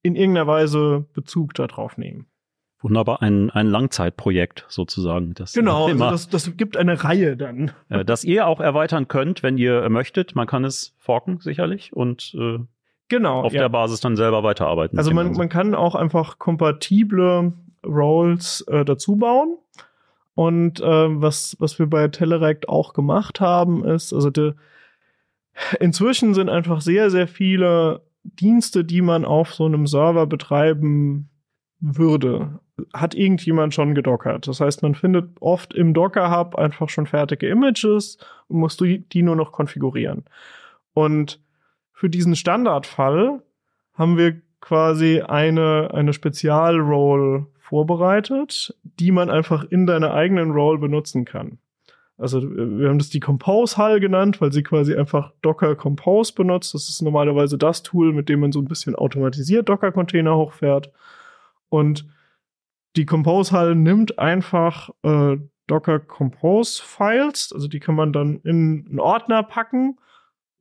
in 0.01 0.17
irgendeiner 0.17 0.47
Weise 0.47 1.05
Bezug 1.13 1.53
darauf 1.53 1.97
nehmen. 1.97 2.25
Wunderbar, 2.81 3.21
ein, 3.21 3.51
ein 3.51 3.67
Langzeitprojekt 3.67 4.65
sozusagen. 4.67 5.33
Das 5.33 5.53
genau, 5.53 5.85
also 5.87 6.09
das, 6.09 6.27
das 6.27 6.57
gibt 6.57 6.75
eine 6.75 7.05
Reihe 7.05 7.37
dann. 7.37 7.71
Äh, 7.87 8.03
das 8.03 8.25
ihr 8.25 8.47
auch 8.47 8.59
erweitern 8.59 9.07
könnt, 9.07 9.43
wenn 9.43 9.57
ihr 9.57 9.87
möchtet. 9.89 10.35
Man 10.35 10.45
kann 10.45 10.65
es 10.65 10.93
forken 10.97 11.39
sicherlich 11.39 11.93
und 11.93 12.35
äh, 12.37 12.59
genau, 13.13 13.41
auf 13.41 13.53
ja. 13.53 13.61
der 13.61 13.69
Basis 13.69 13.99
dann 13.99 14.15
selber 14.15 14.43
weiterarbeiten. 14.43 14.97
Also 14.97 15.13
man, 15.13 15.33
man 15.33 15.49
kann 15.49 15.75
auch 15.75 15.95
einfach 15.95 16.39
kompatible 16.39 17.53
Roles 17.85 18.61
äh, 18.67 18.83
dazu 18.83 19.15
bauen. 19.15 19.57
Und 20.35 20.81
äh, 20.81 21.21
was, 21.21 21.55
was 21.59 21.77
wir 21.77 21.85
bei 21.85 22.07
Telerecht 22.07 22.67
auch 22.67 22.93
gemacht 22.93 23.39
haben, 23.39 23.85
ist, 23.85 24.13
also 24.13 24.31
de, 24.31 24.53
inzwischen 25.79 26.33
sind 26.33 26.49
einfach 26.49 26.81
sehr, 26.81 27.11
sehr 27.11 27.27
viele 27.27 28.01
Dienste, 28.23 28.83
die 28.83 29.01
man 29.01 29.25
auf 29.25 29.53
so 29.53 29.65
einem 29.65 29.85
Server 29.85 30.25
betreiben 30.25 31.29
würde, 31.79 32.59
hat 32.93 33.13
irgendjemand 33.13 33.75
schon 33.75 33.93
gedockert. 33.93 34.47
Das 34.47 34.59
heißt, 34.59 34.81
man 34.81 34.95
findet 34.95 35.39
oft 35.39 35.75
im 35.75 35.93
Docker-Hub 35.93 36.55
einfach 36.55 36.89
schon 36.89 37.05
fertige 37.05 37.47
Images 37.47 38.17
und 38.47 38.59
musst 38.59 38.81
du 38.81 38.97
die 38.97 39.21
nur 39.21 39.35
noch 39.35 39.51
konfigurieren. 39.51 40.23
Und 40.93 41.42
für 41.93 42.09
diesen 42.09 42.35
Standardfall 42.35 43.41
haben 43.93 44.17
wir 44.17 44.41
quasi 44.59 45.21
eine, 45.21 45.91
eine 45.93 46.13
Spezial-Role 46.13 47.47
vorbereitet, 47.59 48.75
die 48.83 49.11
man 49.11 49.29
einfach 49.29 49.63
in 49.63 49.85
deiner 49.85 50.13
eigenen 50.13 50.51
Role 50.51 50.79
benutzen 50.79 51.25
kann. 51.25 51.59
Also 52.17 52.41
wir 52.43 52.89
haben 52.89 52.99
das 52.99 53.09
die 53.09 53.19
Compose 53.19 53.77
Hull 53.77 53.99
genannt, 53.99 54.39
weil 54.39 54.53
sie 54.53 54.63
quasi 54.63 54.95
einfach 54.95 55.33
Docker 55.41 55.75
Compose 55.75 56.33
benutzt. 56.33 56.73
Das 56.73 56.87
ist 56.87 57.01
normalerweise 57.01 57.57
das 57.57 57.83
Tool, 57.83 58.13
mit 58.13 58.29
dem 58.29 58.39
man 58.39 58.51
so 58.51 58.59
ein 58.59 58.67
bisschen 58.67 58.95
automatisiert 58.95 59.67
Docker 59.67 59.91
Container 59.91 60.35
hochfährt. 60.35 60.91
Und 61.69 62.07
die 62.95 63.05
Compose 63.05 63.57
Hull 63.57 63.75
nimmt 63.75 64.19
einfach 64.19 64.89
äh, 65.03 65.37
Docker 65.67 65.99
Compose 65.99 66.81
Files, 66.83 67.51
also 67.53 67.67
die 67.67 67.79
kann 67.79 67.95
man 67.95 68.13
dann 68.13 68.39
in 68.43 68.85
einen 68.89 68.99
Ordner 68.99 69.43
packen 69.43 69.97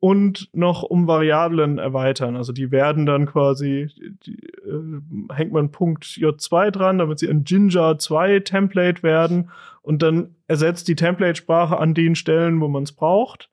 und 0.03 0.49
noch 0.53 0.83
um 0.83 1.07
Variablen 1.07 1.79
erweitern. 1.79 2.35
Also 2.35 2.53
die 2.53 2.73
werden 2.73 3.07
dann 3.07 3.25
quasi, 3.25 3.89
die, 4.27 4.35
äh, 4.35 5.33
hängt 5.33 5.53
man 5.53 5.71
Punkt 5.71 6.03
J2 6.03 6.73
dran, 6.73 6.99
damit 6.99 7.21
sie 7.21 7.29
ein 7.29 7.45
Ginger 7.45 8.01
2 8.01 8.41
Template 8.41 9.05
werden 9.05 9.51
und 9.81 10.03
dann 10.03 10.35
ersetzt 10.49 10.89
die 10.89 10.97
Template-Sprache 10.97 11.79
an 11.79 11.95
den 11.95 12.17
Stellen, 12.17 12.61
wo 12.61 12.67
man 12.67 12.83
es 12.83 12.91
braucht, 12.91 13.49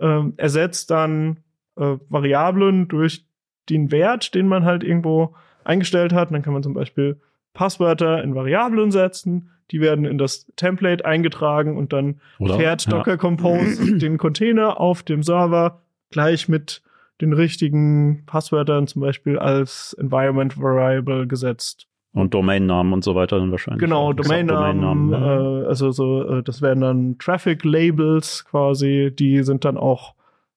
ähm, 0.00 0.34
ersetzt 0.38 0.90
dann 0.90 1.36
äh, 1.76 1.98
Variablen 2.08 2.88
durch 2.88 3.24
den 3.68 3.92
Wert, 3.92 4.34
den 4.34 4.48
man 4.48 4.64
halt 4.64 4.82
irgendwo 4.82 5.36
eingestellt 5.62 6.12
hat. 6.12 6.30
Und 6.30 6.32
dann 6.32 6.42
kann 6.42 6.52
man 6.52 6.64
zum 6.64 6.74
Beispiel 6.74 7.20
Passwörter 7.54 8.24
in 8.24 8.34
Variablen 8.34 8.90
setzen, 8.90 9.50
die 9.70 9.80
werden 9.80 10.04
in 10.04 10.18
das 10.18 10.46
Template 10.56 11.04
eingetragen 11.04 11.76
und 11.76 11.92
dann 11.92 12.20
Oder? 12.40 12.56
fährt 12.56 12.90
Docker 12.90 13.16
Compose 13.16 13.98
den 13.98 14.18
Container 14.18 14.80
auf 14.80 15.04
dem 15.04 15.22
Server 15.22 15.78
gleich 16.12 16.48
mit 16.48 16.82
den 17.20 17.32
richtigen 17.32 18.24
Passwörtern 18.26 18.86
zum 18.86 19.00
Beispiel 19.02 19.38
als 19.38 19.94
Environment 19.94 20.60
Variable 20.60 21.26
gesetzt. 21.26 21.86
Und 22.14 22.34
Domainnamen 22.34 22.92
und 22.92 23.04
so 23.04 23.14
weiter 23.14 23.38
dann 23.38 23.50
wahrscheinlich. 23.50 23.80
Genau, 23.80 24.12
Domainnamen, 24.12 24.80
Domainnamen 24.82 25.62
äh, 25.62 25.66
also 25.66 25.92
so, 25.92 26.28
äh, 26.28 26.42
das 26.42 26.60
werden 26.60 26.80
dann 26.80 27.18
Traffic 27.18 27.64
Labels 27.64 28.44
quasi, 28.44 29.12
die 29.18 29.42
sind 29.44 29.64
dann 29.64 29.78
auch 29.78 30.14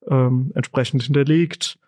ähm, 0.10 0.52
entsprechend 0.54 1.04
hinterlegt. 1.04 1.80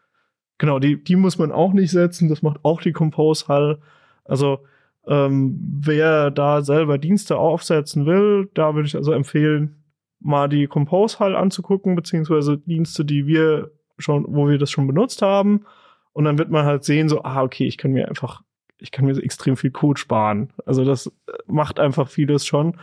Genau, 0.58 0.80
die, 0.80 1.04
die 1.04 1.16
muss 1.16 1.38
man 1.38 1.52
auch 1.52 1.74
nicht 1.74 1.92
setzen, 1.92 2.30
das 2.30 2.42
macht 2.42 2.60
auch 2.64 2.82
die 2.82 2.94
Compose 2.94 3.48
Hull. 3.48 3.80
Also 4.24 4.60
ähm, 5.06 5.60
wer 5.82 6.32
da 6.32 6.62
selber 6.62 6.98
Dienste 6.98 7.38
aufsetzen 7.38 8.06
will, 8.06 8.50
da 8.54 8.74
würde 8.74 8.88
ich 8.88 8.96
also 8.96 9.12
empfehlen, 9.12 9.84
mal 10.20 10.50
die 10.50 10.68
Compose 10.68 11.20
Hull 11.20 11.36
anzugucken, 11.36 11.96
beziehungsweise 11.96 12.58
Dienste, 12.58 13.06
die 13.06 13.28
wir 13.28 13.72
schon, 13.98 14.26
wo 14.28 14.48
wir 14.48 14.58
das 14.58 14.72
schon 14.72 14.88
benutzt 14.88 15.22
haben. 15.22 15.66
Und 16.14 16.26
dann 16.26 16.38
wird 16.38 16.50
man 16.50 16.66
halt 16.66 16.84
sehen, 16.84 17.10
so, 17.10 17.24
ah, 17.24 17.44
okay, 17.44 17.66
ich 17.66 17.78
kann 17.78 17.92
mir 17.92 18.08
einfach, 18.08 18.42
ich 18.80 18.92
kann 18.92 19.06
mir 19.06 19.18
extrem 19.22 19.58
viel 19.58 19.72
Code 19.72 20.00
sparen. 20.00 20.52
Also 20.66 20.84
das 20.84 21.12
macht 21.46 21.80
einfach 21.80 22.08
vieles 22.08 22.46
schon. 22.46 22.78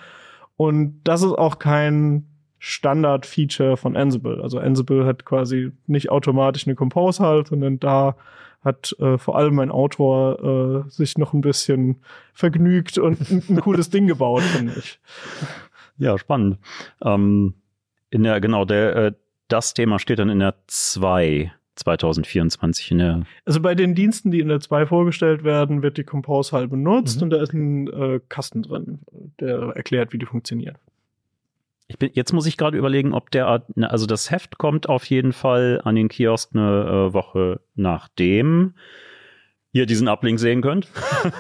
Und 0.57 1.01
das 1.05 1.23
ist 1.23 1.33
auch 1.33 1.59
kein 1.59 2.27
Standard-Feature 2.61 3.77
von 3.77 3.97
Ansible. 3.97 4.41
Also 4.43 4.59
Ansible 4.59 5.05
hat 5.05 5.25
quasi 5.25 5.73
nicht 5.87 6.11
automatisch 6.11 6.67
eine 6.67 6.77
Compose 6.77 7.23
halt, 7.23 7.49
sondern 7.49 7.81
da 7.81 8.17
hat 8.65 8.97
äh, 8.99 9.19
vor 9.19 9.37
allem 9.37 9.57
mein 9.57 9.71
Autor 9.71 10.85
äh, 10.87 10.91
sich 10.91 11.19
noch 11.19 11.35
ein 11.35 11.43
bisschen 11.43 12.01
vergnügt 12.33 12.97
und 12.97 13.21
ein, 13.31 13.43
ein 13.49 13.61
cooles 13.61 13.91
Ding 13.91 14.07
gebaut, 14.07 14.43
finde 14.43 14.75
ich. 14.79 14.99
Ja, 15.99 16.19
spannend. 16.19 16.59
Ähm, 17.03 17.55
in 18.11 18.23
der, 18.23 18.41
genau, 18.41 18.65
der, 18.65 18.97
äh, 18.97 19.13
das 19.49 19.75
Thema 19.75 19.99
steht 19.99 20.19
dann 20.19 20.29
in 20.29 20.41
der 20.41 20.55
2 20.67 21.53
2024 21.77 22.93
in 22.93 22.99
der. 22.99 23.23
Also 23.45 23.61
bei 23.61 23.75
den 23.75 23.95
Diensten, 23.95 24.31
die 24.31 24.41
in 24.41 24.49
der 24.49 24.61
2 24.61 24.87
vorgestellt 24.87 25.45
werden, 25.45 25.83
wird 25.83 25.97
die 25.97 26.05
Compose 26.05 26.53
halt 26.53 26.71
benutzt 26.71 27.17
mhm. 27.17 27.25
und 27.25 27.31
da 27.31 27.43
ist 27.43 27.53
ein 27.53 27.89
äh, 27.89 28.21
Kasten 28.29 28.63
drin, 28.63 29.01
der 29.41 29.73
erklärt, 29.75 30.13
wie 30.13 30.19
die 30.19 30.27
funktionieren. 30.27 30.77
Ich 31.87 31.99
bin, 31.99 32.11
jetzt 32.15 32.33
muss 32.33 32.47
ich 32.47 32.57
gerade 32.57 32.79
überlegen, 32.79 33.13
ob 33.13 33.31
der, 33.31 33.65
also 33.83 34.07
das 34.07 34.31
Heft 34.31 34.57
kommt 34.57 34.89
auf 34.89 35.05
jeden 35.05 35.33
Fall 35.33 35.81
an 35.85 35.97
den 35.97 36.09
Kiosk 36.09 36.55
eine 36.55 37.09
äh, 37.11 37.13
Woche 37.13 37.61
nachdem 37.75 38.75
ihr 39.73 39.87
diesen 39.87 40.09
Uplink 40.09 40.39
sehen 40.39 40.63
könnt. 40.63 40.89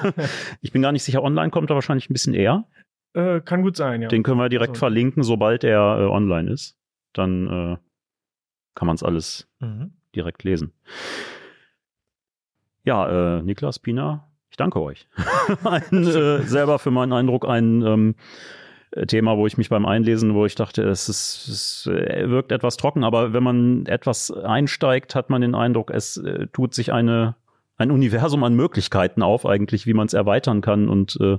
ich 0.60 0.72
bin 0.72 0.82
gar 0.82 0.92
nicht 0.92 1.04
sicher, 1.04 1.22
online 1.22 1.50
kommt 1.50 1.70
er 1.70 1.76
wahrscheinlich 1.76 2.10
ein 2.10 2.12
bisschen 2.12 2.34
eher. 2.34 2.66
Äh, 3.14 3.40
kann 3.40 3.62
gut 3.62 3.76
sein, 3.76 4.02
ja. 4.02 4.08
Den 4.08 4.22
können 4.22 4.38
wir 4.38 4.48
direkt 4.48 4.70
also. 4.70 4.80
verlinken, 4.80 5.22
sobald 5.22 5.64
er 5.64 6.00
äh, 6.00 6.06
online 6.06 6.50
ist. 6.50 6.76
Dann 7.12 7.46
äh, 7.46 7.76
kann 8.74 8.86
man 8.86 8.96
es 8.96 9.02
alles 9.02 9.48
mhm. 9.60 9.92
direkt 10.14 10.42
lesen. 10.42 10.72
Ja, 12.82 13.38
äh, 13.38 13.42
Niklas, 13.42 13.78
Pina, 13.78 14.28
ich 14.50 14.56
danke 14.56 14.80
euch. 14.80 15.08
ein, 15.64 16.06
äh, 16.06 16.42
selber 16.42 16.78
für 16.78 16.90
meinen 16.90 17.12
Eindruck 17.12 17.48
ein 17.48 17.82
ähm, 17.82 18.14
Thema, 19.06 19.36
wo 19.36 19.46
ich 19.46 19.58
mich 19.58 19.68
beim 19.68 19.86
Einlesen, 19.86 20.34
wo 20.34 20.44
ich 20.44 20.54
dachte, 20.54 20.82
es, 20.82 21.08
ist, 21.08 21.48
es 21.48 21.86
äh, 21.86 22.28
wirkt 22.28 22.52
etwas 22.52 22.76
trocken, 22.76 23.04
aber 23.04 23.32
wenn 23.32 23.42
man 23.42 23.86
etwas 23.86 24.30
einsteigt, 24.30 25.14
hat 25.14 25.30
man 25.30 25.40
den 25.40 25.54
Eindruck, 25.54 25.90
es 25.90 26.16
äh, 26.16 26.48
tut 26.52 26.74
sich 26.74 26.92
eine, 26.92 27.36
ein 27.76 27.90
Universum 27.90 28.44
an 28.44 28.54
Möglichkeiten 28.54 29.22
auf, 29.22 29.46
eigentlich, 29.46 29.86
wie 29.86 29.94
man 29.94 30.06
es 30.06 30.14
erweitern 30.14 30.60
kann 30.60 30.88
und 30.88 31.16
äh, 31.20 31.38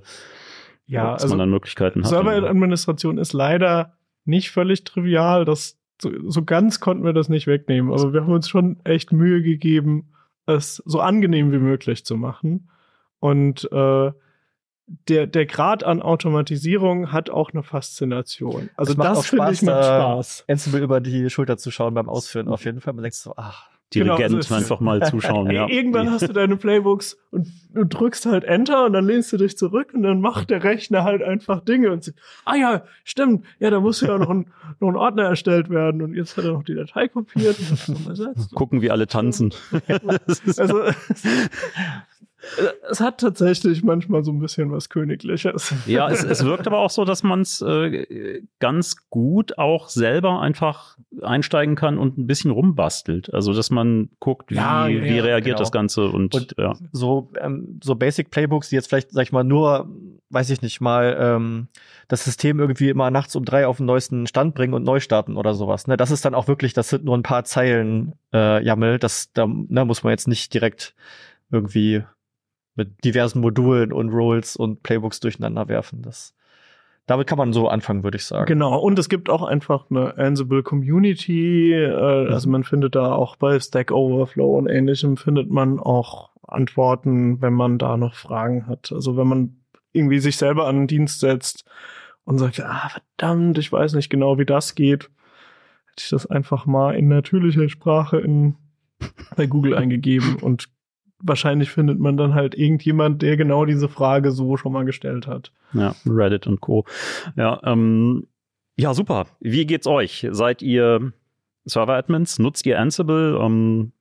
ja, 0.87 1.13
was 1.13 1.23
also 1.23 1.33
man 1.33 1.39
dann 1.39 1.49
Möglichkeiten 1.49 2.03
hat. 2.03 2.09
Serveradministration 2.09 3.17
ist 3.17 3.33
leider 3.33 3.93
nicht 4.25 4.51
völlig 4.51 4.83
trivial. 4.83 5.45
Das 5.45 5.77
so, 6.01 6.11
so 6.29 6.43
ganz 6.43 6.79
konnten 6.79 7.03
wir 7.03 7.13
das 7.13 7.29
nicht 7.29 7.47
wegnehmen. 7.47 7.91
Also 7.91 8.13
wir 8.13 8.21
haben 8.21 8.33
uns 8.33 8.49
schon 8.49 8.77
echt 8.83 9.11
Mühe 9.11 9.41
gegeben, 9.41 10.11
es 10.45 10.77
so 10.85 10.99
angenehm 10.99 11.51
wie 11.51 11.59
möglich 11.59 12.05
zu 12.05 12.17
machen. 12.17 12.69
Und 13.19 13.71
äh, 13.71 14.11
der, 15.07 15.27
der 15.27 15.45
Grad 15.45 15.83
an 15.83 16.01
Automatisierung 16.01 17.11
hat 17.11 17.29
auch 17.29 17.51
eine 17.51 17.63
Faszination. 17.63 18.69
Also 18.75 18.93
das 18.93 19.17
auch 19.17 19.23
finde 19.23 19.51
ich 19.51 19.61
macht 19.63 19.77
da 19.77 19.83
Spaß. 19.83 20.45
Ansible 20.47 20.81
über 20.81 21.01
die 21.01 21.29
Schulter 21.29 21.57
zu 21.57 21.71
schauen 21.71 21.93
beim 21.93 22.09
Ausführen. 22.09 22.47
Auf 22.47 22.65
jeden 22.65 22.81
Fall. 22.81 22.93
Man 22.93 23.03
denkt 23.03 23.15
so, 23.15 23.33
ach, 23.35 23.69
Dirigent 23.93 24.33
es- 24.39 24.51
einfach 24.51 24.79
mal 24.79 25.01
zuschauen, 25.03 25.49
ja. 25.51 25.67
Irgendwann 25.69 26.09
hast 26.11 26.27
du 26.27 26.33
deine 26.33 26.57
Playbooks 26.57 27.17
und 27.31 27.47
du 27.73 27.83
drückst 27.85 28.25
halt 28.25 28.43
Enter 28.43 28.85
und 28.85 28.93
dann 28.93 29.05
lehnst 29.05 29.31
du 29.31 29.37
dich 29.37 29.57
zurück 29.57 29.91
und 29.93 30.03
dann 30.03 30.21
macht 30.21 30.49
der 30.49 30.63
Rechner 30.63 31.03
halt 31.03 31.21
einfach 31.21 31.61
Dinge 31.61 31.91
und 31.91 32.03
sagt, 32.03 32.17
ah 32.45 32.55
ja, 32.55 32.83
stimmt, 33.03 33.45
ja, 33.59 33.69
da 33.69 33.79
muss 33.79 34.01
ja 34.01 34.17
noch 34.17 34.29
ein, 34.29 34.47
noch 34.79 34.89
ein 34.89 34.95
Ordner 34.95 35.23
erstellt 35.23 35.69
werden 35.69 36.01
und 36.01 36.13
jetzt 36.15 36.35
hat 36.35 36.45
er 36.45 36.53
noch 36.53 36.63
die 36.63 36.75
Datei 36.75 37.07
kopiert 37.07 37.57
und 37.59 37.71
das 37.71 38.07
ersetzt. 38.07 38.51
Gucken, 38.55 38.81
wie 38.81 38.89
alle 38.91 39.07
tanzen. 39.07 39.53
Also 40.57 40.81
es 42.89 42.99
hat 42.99 43.19
tatsächlich 43.19 43.83
manchmal 43.83 44.23
so 44.23 44.31
ein 44.31 44.39
bisschen 44.39 44.71
was 44.71 44.89
Königliches. 44.89 45.73
Ja, 45.85 46.09
es, 46.09 46.23
es 46.23 46.43
wirkt 46.43 46.67
aber 46.67 46.79
auch 46.79 46.89
so, 46.89 47.05
dass 47.05 47.23
man 47.23 47.41
es 47.41 47.61
äh, 47.61 48.41
ganz 48.59 49.09
gut 49.09 49.57
auch 49.57 49.89
selber 49.89 50.41
einfach 50.41 50.97
einsteigen 51.21 51.75
kann 51.75 51.97
und 51.97 52.17
ein 52.17 52.27
bisschen 52.27 52.51
rumbastelt. 52.51 53.33
Also, 53.33 53.53
dass 53.53 53.69
man 53.69 54.09
guckt, 54.19 54.51
wie, 54.51 54.55
Ja, 54.55 54.87
ja, 54.87 55.03
wie 55.03 55.19
reagiert 55.19 55.57
genau. 55.57 55.59
das 55.59 55.71
Ganze 55.71 56.09
und, 56.09 56.33
Und 56.35 56.55
ja. 56.57 56.73
so, 56.91 57.31
ähm, 57.39 57.79
so 57.83 57.95
Basic 57.95 58.29
Playbooks, 58.31 58.69
die 58.69 58.75
jetzt 58.75 58.87
vielleicht, 58.87 59.11
sag 59.11 59.23
ich 59.23 59.31
mal, 59.31 59.43
nur, 59.43 59.89
weiß 60.29 60.49
ich 60.49 60.61
nicht, 60.61 60.81
mal 60.81 61.17
ähm, 61.19 61.67
das 62.07 62.23
System 62.23 62.59
irgendwie 62.59 62.89
immer 62.89 63.11
nachts 63.11 63.35
um 63.35 63.45
drei 63.45 63.67
auf 63.67 63.77
den 63.77 63.85
neuesten 63.85 64.27
Stand 64.27 64.55
bringen 64.55 64.73
und 64.73 64.83
neu 64.83 64.99
starten 64.99 65.37
oder 65.37 65.53
sowas. 65.53 65.87
Ne? 65.87 65.97
Das 65.97 66.11
ist 66.11 66.25
dann 66.25 66.35
auch 66.35 66.47
wirklich, 66.47 66.73
das 66.73 66.89
sind 66.89 67.05
nur 67.05 67.17
ein 67.17 67.23
paar 67.23 67.43
Zeilen 67.45 68.13
äh, 68.33 68.63
YAML. 68.63 68.99
Das 68.99 69.31
da 69.33 69.47
ne, 69.47 69.85
muss 69.85 70.03
man 70.03 70.11
jetzt 70.11 70.27
nicht 70.27 70.53
direkt 70.53 70.95
irgendwie 71.51 72.03
mit 72.75 73.03
diversen 73.03 73.39
Modulen 73.39 73.91
und 73.91 74.09
Roles 74.09 74.55
und 74.55 74.83
Playbooks 74.83 75.19
durcheinander 75.19 75.67
werfen. 75.67 76.01
Das, 76.01 76.35
damit 77.05 77.27
kann 77.27 77.37
man 77.37 77.53
so 77.53 77.67
anfangen, 77.67 78.03
würde 78.03 78.17
ich 78.17 78.25
sagen. 78.25 78.45
Genau, 78.45 78.77
und 78.77 78.99
es 78.99 79.09
gibt 79.09 79.29
auch 79.29 79.43
einfach 79.43 79.89
eine 79.89 80.17
Ansible 80.17 80.63
Community, 80.63 81.73
äh, 81.73 81.91
also 81.91 82.49
man 82.49 82.63
findet 82.63 82.95
da 82.95 83.13
auch 83.13 83.35
bei 83.37 83.59
Stack 83.59 83.91
Overflow 83.91 84.57
und 84.57 84.67
ähnlichem 84.67 85.17
findet 85.17 85.49
man 85.49 85.79
auch 85.79 86.31
Antworten, 86.43 87.41
wenn 87.41 87.53
man 87.53 87.77
da 87.77 87.97
noch 87.97 88.15
Fragen 88.15 88.67
hat. 88.67 88.91
Also 88.91 89.17
wenn 89.17 89.27
man 89.27 89.55
irgendwie 89.93 90.19
sich 90.19 90.37
selber 90.37 90.67
an 90.67 90.75
den 90.75 90.87
Dienst 90.87 91.19
setzt 91.21 91.65
und 92.25 92.37
sagt, 92.37 92.59
ah 92.59 92.89
verdammt, 92.89 93.57
ich 93.57 93.71
weiß 93.71 93.93
nicht 93.93 94.09
genau, 94.09 94.37
wie 94.37 94.45
das 94.45 94.75
geht, 94.75 95.09
hätte 95.89 96.03
ich 96.03 96.09
das 96.09 96.25
einfach 96.25 96.65
mal 96.65 96.95
in 96.95 97.07
natürlicher 97.07 97.69
Sprache 97.69 98.19
in 98.19 98.55
bei 99.35 99.45
Google 99.45 99.75
eingegeben 99.75 100.35
und 100.35 100.69
wahrscheinlich 101.19 101.69
findet 101.71 101.99
man 101.99 102.17
dann 102.17 102.33
halt 102.33 102.55
irgendjemand, 102.55 103.21
der 103.21 103.37
genau 103.37 103.65
diese 103.65 103.89
Frage 103.89 104.31
so 104.31 104.57
schon 104.57 104.73
mal 104.73 104.85
gestellt 104.85 105.27
hat. 105.27 105.51
Ja, 105.73 105.95
Reddit 106.05 106.47
und 106.47 106.61
Co. 106.61 106.85
Ja, 107.35 107.59
ähm, 107.63 108.27
ja, 108.77 108.93
super. 108.93 109.27
Wie 109.39 109.65
geht's 109.65 109.87
euch? 109.87 110.27
Seid 110.31 110.61
ihr 110.61 111.13
Server-Admins? 111.65 112.39
Nutzt 112.39 112.65
ihr 112.65 112.79
Ansible? 112.79 113.39
Ähm, 113.41 113.91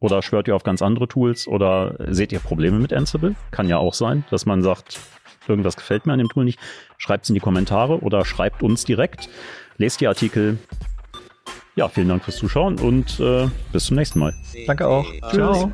oder 0.00 0.22
schwört 0.22 0.48
ihr 0.48 0.54
auf 0.54 0.62
ganz 0.62 0.82
andere 0.82 1.08
Tools? 1.08 1.48
Oder 1.48 1.96
seht 2.08 2.32
ihr 2.32 2.40
Probleme 2.40 2.78
mit 2.78 2.92
Ansible? 2.92 3.34
Kann 3.50 3.68
ja 3.68 3.78
auch 3.78 3.94
sein, 3.94 4.24
dass 4.30 4.46
man 4.46 4.62
sagt, 4.62 5.00
irgendwas 5.48 5.76
gefällt 5.76 6.06
mir 6.06 6.12
an 6.12 6.18
dem 6.18 6.28
Tool 6.28 6.44
nicht. 6.44 6.60
Schreibt's 6.98 7.28
in 7.30 7.34
die 7.34 7.40
Kommentare 7.40 8.00
oder 8.00 8.24
schreibt 8.24 8.62
uns 8.62 8.84
direkt. 8.84 9.28
Lest 9.76 10.00
die 10.00 10.06
Artikel. 10.06 10.58
Ja, 11.74 11.88
vielen 11.88 12.08
Dank 12.08 12.24
fürs 12.24 12.36
Zuschauen 12.36 12.78
und 12.78 13.20
äh, 13.20 13.48
bis 13.72 13.86
zum 13.86 13.96
nächsten 13.96 14.18
Mal. 14.18 14.34
Danke 14.66 14.86
auch. 14.86 15.06
Ciao. 15.30 15.72